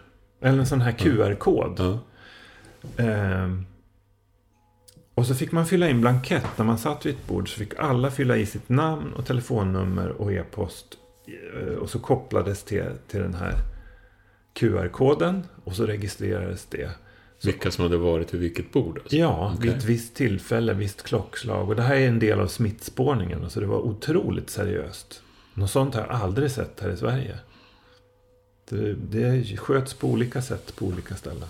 Eller 0.40 0.58
en 0.58 0.66
sån 0.66 0.80
här 0.80 0.92
QR-kod. 0.92 1.80
Mm. 2.96 3.58
Eh, 3.58 3.64
och 5.14 5.26
så 5.26 5.34
fick 5.34 5.52
man 5.52 5.66
fylla 5.66 5.88
in 5.88 6.00
blankett. 6.00 6.46
När 6.56 6.64
man 6.64 6.78
satt 6.78 7.06
vid 7.06 7.14
ett 7.14 7.26
bord 7.26 7.52
så 7.52 7.58
fick 7.58 7.78
alla 7.78 8.10
fylla 8.10 8.36
i 8.36 8.46
sitt 8.46 8.68
namn 8.68 9.12
och 9.12 9.26
telefonnummer 9.26 10.08
och 10.08 10.32
e-post. 10.32 10.98
Eh, 11.26 11.74
och 11.74 11.90
så 11.90 11.98
kopplades 11.98 12.62
till, 12.62 12.84
till 13.08 13.20
den 13.20 13.34
här 13.34 13.54
QR-koden. 14.54 15.42
Och 15.64 15.76
så 15.76 15.86
registrerades 15.86 16.66
det. 16.66 16.90
Så, 17.38 17.46
Vilka 17.48 17.70
som 17.70 17.82
hade 17.82 17.96
varit 17.96 18.34
vid 18.34 18.40
vilket 18.40 18.72
bord? 18.72 18.98
Alltså. 18.98 19.16
Ja, 19.16 19.54
okay. 19.54 19.68
vid 19.68 19.78
ett 19.78 19.84
visst 19.84 20.14
tillfälle, 20.14 20.74
visst 20.74 21.02
klockslag. 21.02 21.68
Och 21.68 21.76
det 21.76 21.82
här 21.82 21.96
är 21.96 22.08
en 22.08 22.18
del 22.18 22.40
av 22.40 22.46
smittspårningen. 22.46 23.50
Så 23.50 23.60
det 23.60 23.66
var 23.66 23.78
otroligt 23.78 24.50
seriöst. 24.50 25.22
Något 25.54 25.70
sånt 25.70 25.94
har 25.94 26.02
jag 26.02 26.10
aldrig 26.10 26.50
sett 26.50 26.80
här 26.80 26.90
i 26.90 26.96
Sverige. 26.96 27.38
Det, 28.68 28.94
det 28.94 29.56
sköts 29.56 29.94
på 29.94 30.08
olika 30.08 30.42
sätt 30.42 30.76
på 30.76 30.86
olika 30.86 31.16
ställen. 31.16 31.48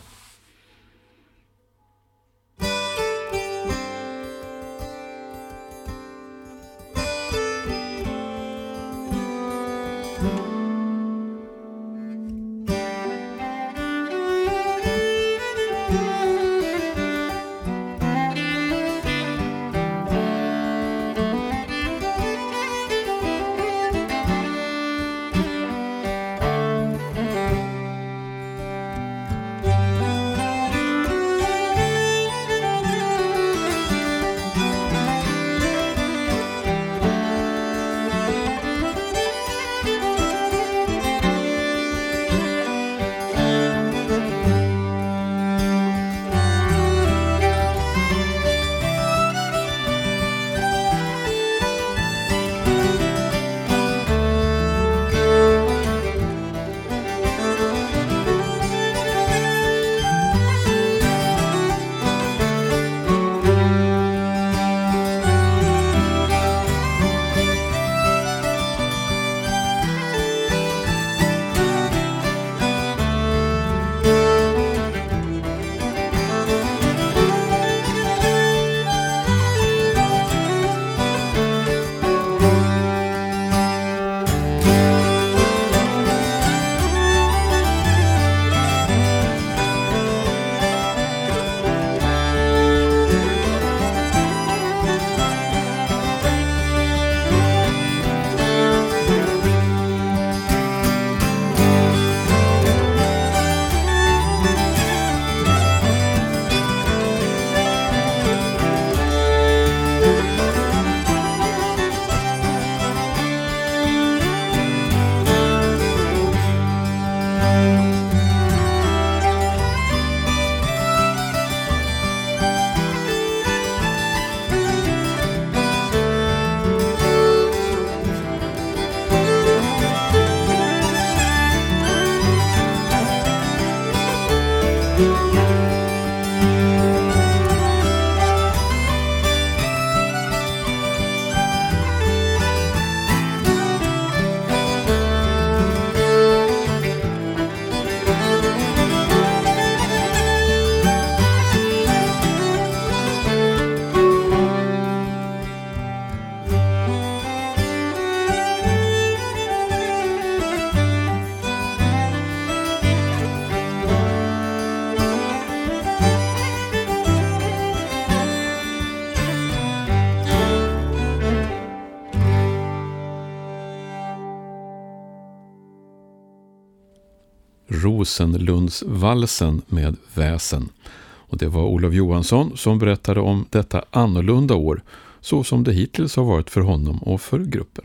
Rosenlundsvalsen 178.03 179.63
med 179.67 179.97
väsen. 180.15 180.69
Och 181.05 181.39
det 181.39 181.49
var 181.49 181.63
Olof 181.63 181.95
Johansson 181.95 182.57
som 182.57 182.79
berättade 182.79 183.21
om 183.21 183.47
detta 183.51 183.85
annorlunda 183.91 184.55
år 184.55 184.83
så 185.21 185.45
som 185.45 185.65
det 185.65 185.73
hittills 185.73 186.17
har 186.17 186.25
varit 186.25 186.51
för 186.51 186.61
honom 186.61 186.99
och 186.99 187.21
för 187.21 187.39
gruppen. 187.39 187.85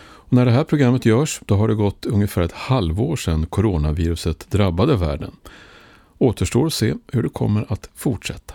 Och 0.00 0.32
när 0.32 0.44
det 0.44 0.50
här 0.50 0.64
programmet 0.64 1.06
görs 1.06 1.40
då 1.46 1.56
har 1.56 1.68
det 1.68 1.74
gått 1.74 2.06
ungefär 2.06 2.42
ett 2.42 2.52
halvår 2.52 3.16
sedan 3.16 3.46
coronaviruset 3.46 4.50
drabbade 4.50 4.96
världen. 4.96 5.30
Återstår 6.18 6.66
att 6.66 6.74
se 6.74 6.94
hur 7.12 7.22
det 7.22 7.28
kommer 7.28 7.72
att 7.72 7.90
fortsätta. 7.94 8.54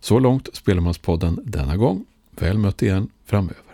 Så 0.00 0.18
långt 0.18 0.48
Spelmanspodden 0.52 1.40
denna 1.44 1.76
gång. 1.76 2.04
Väl 2.30 2.58
mött 2.58 2.82
igen 2.82 3.08
framöver. 3.24 3.71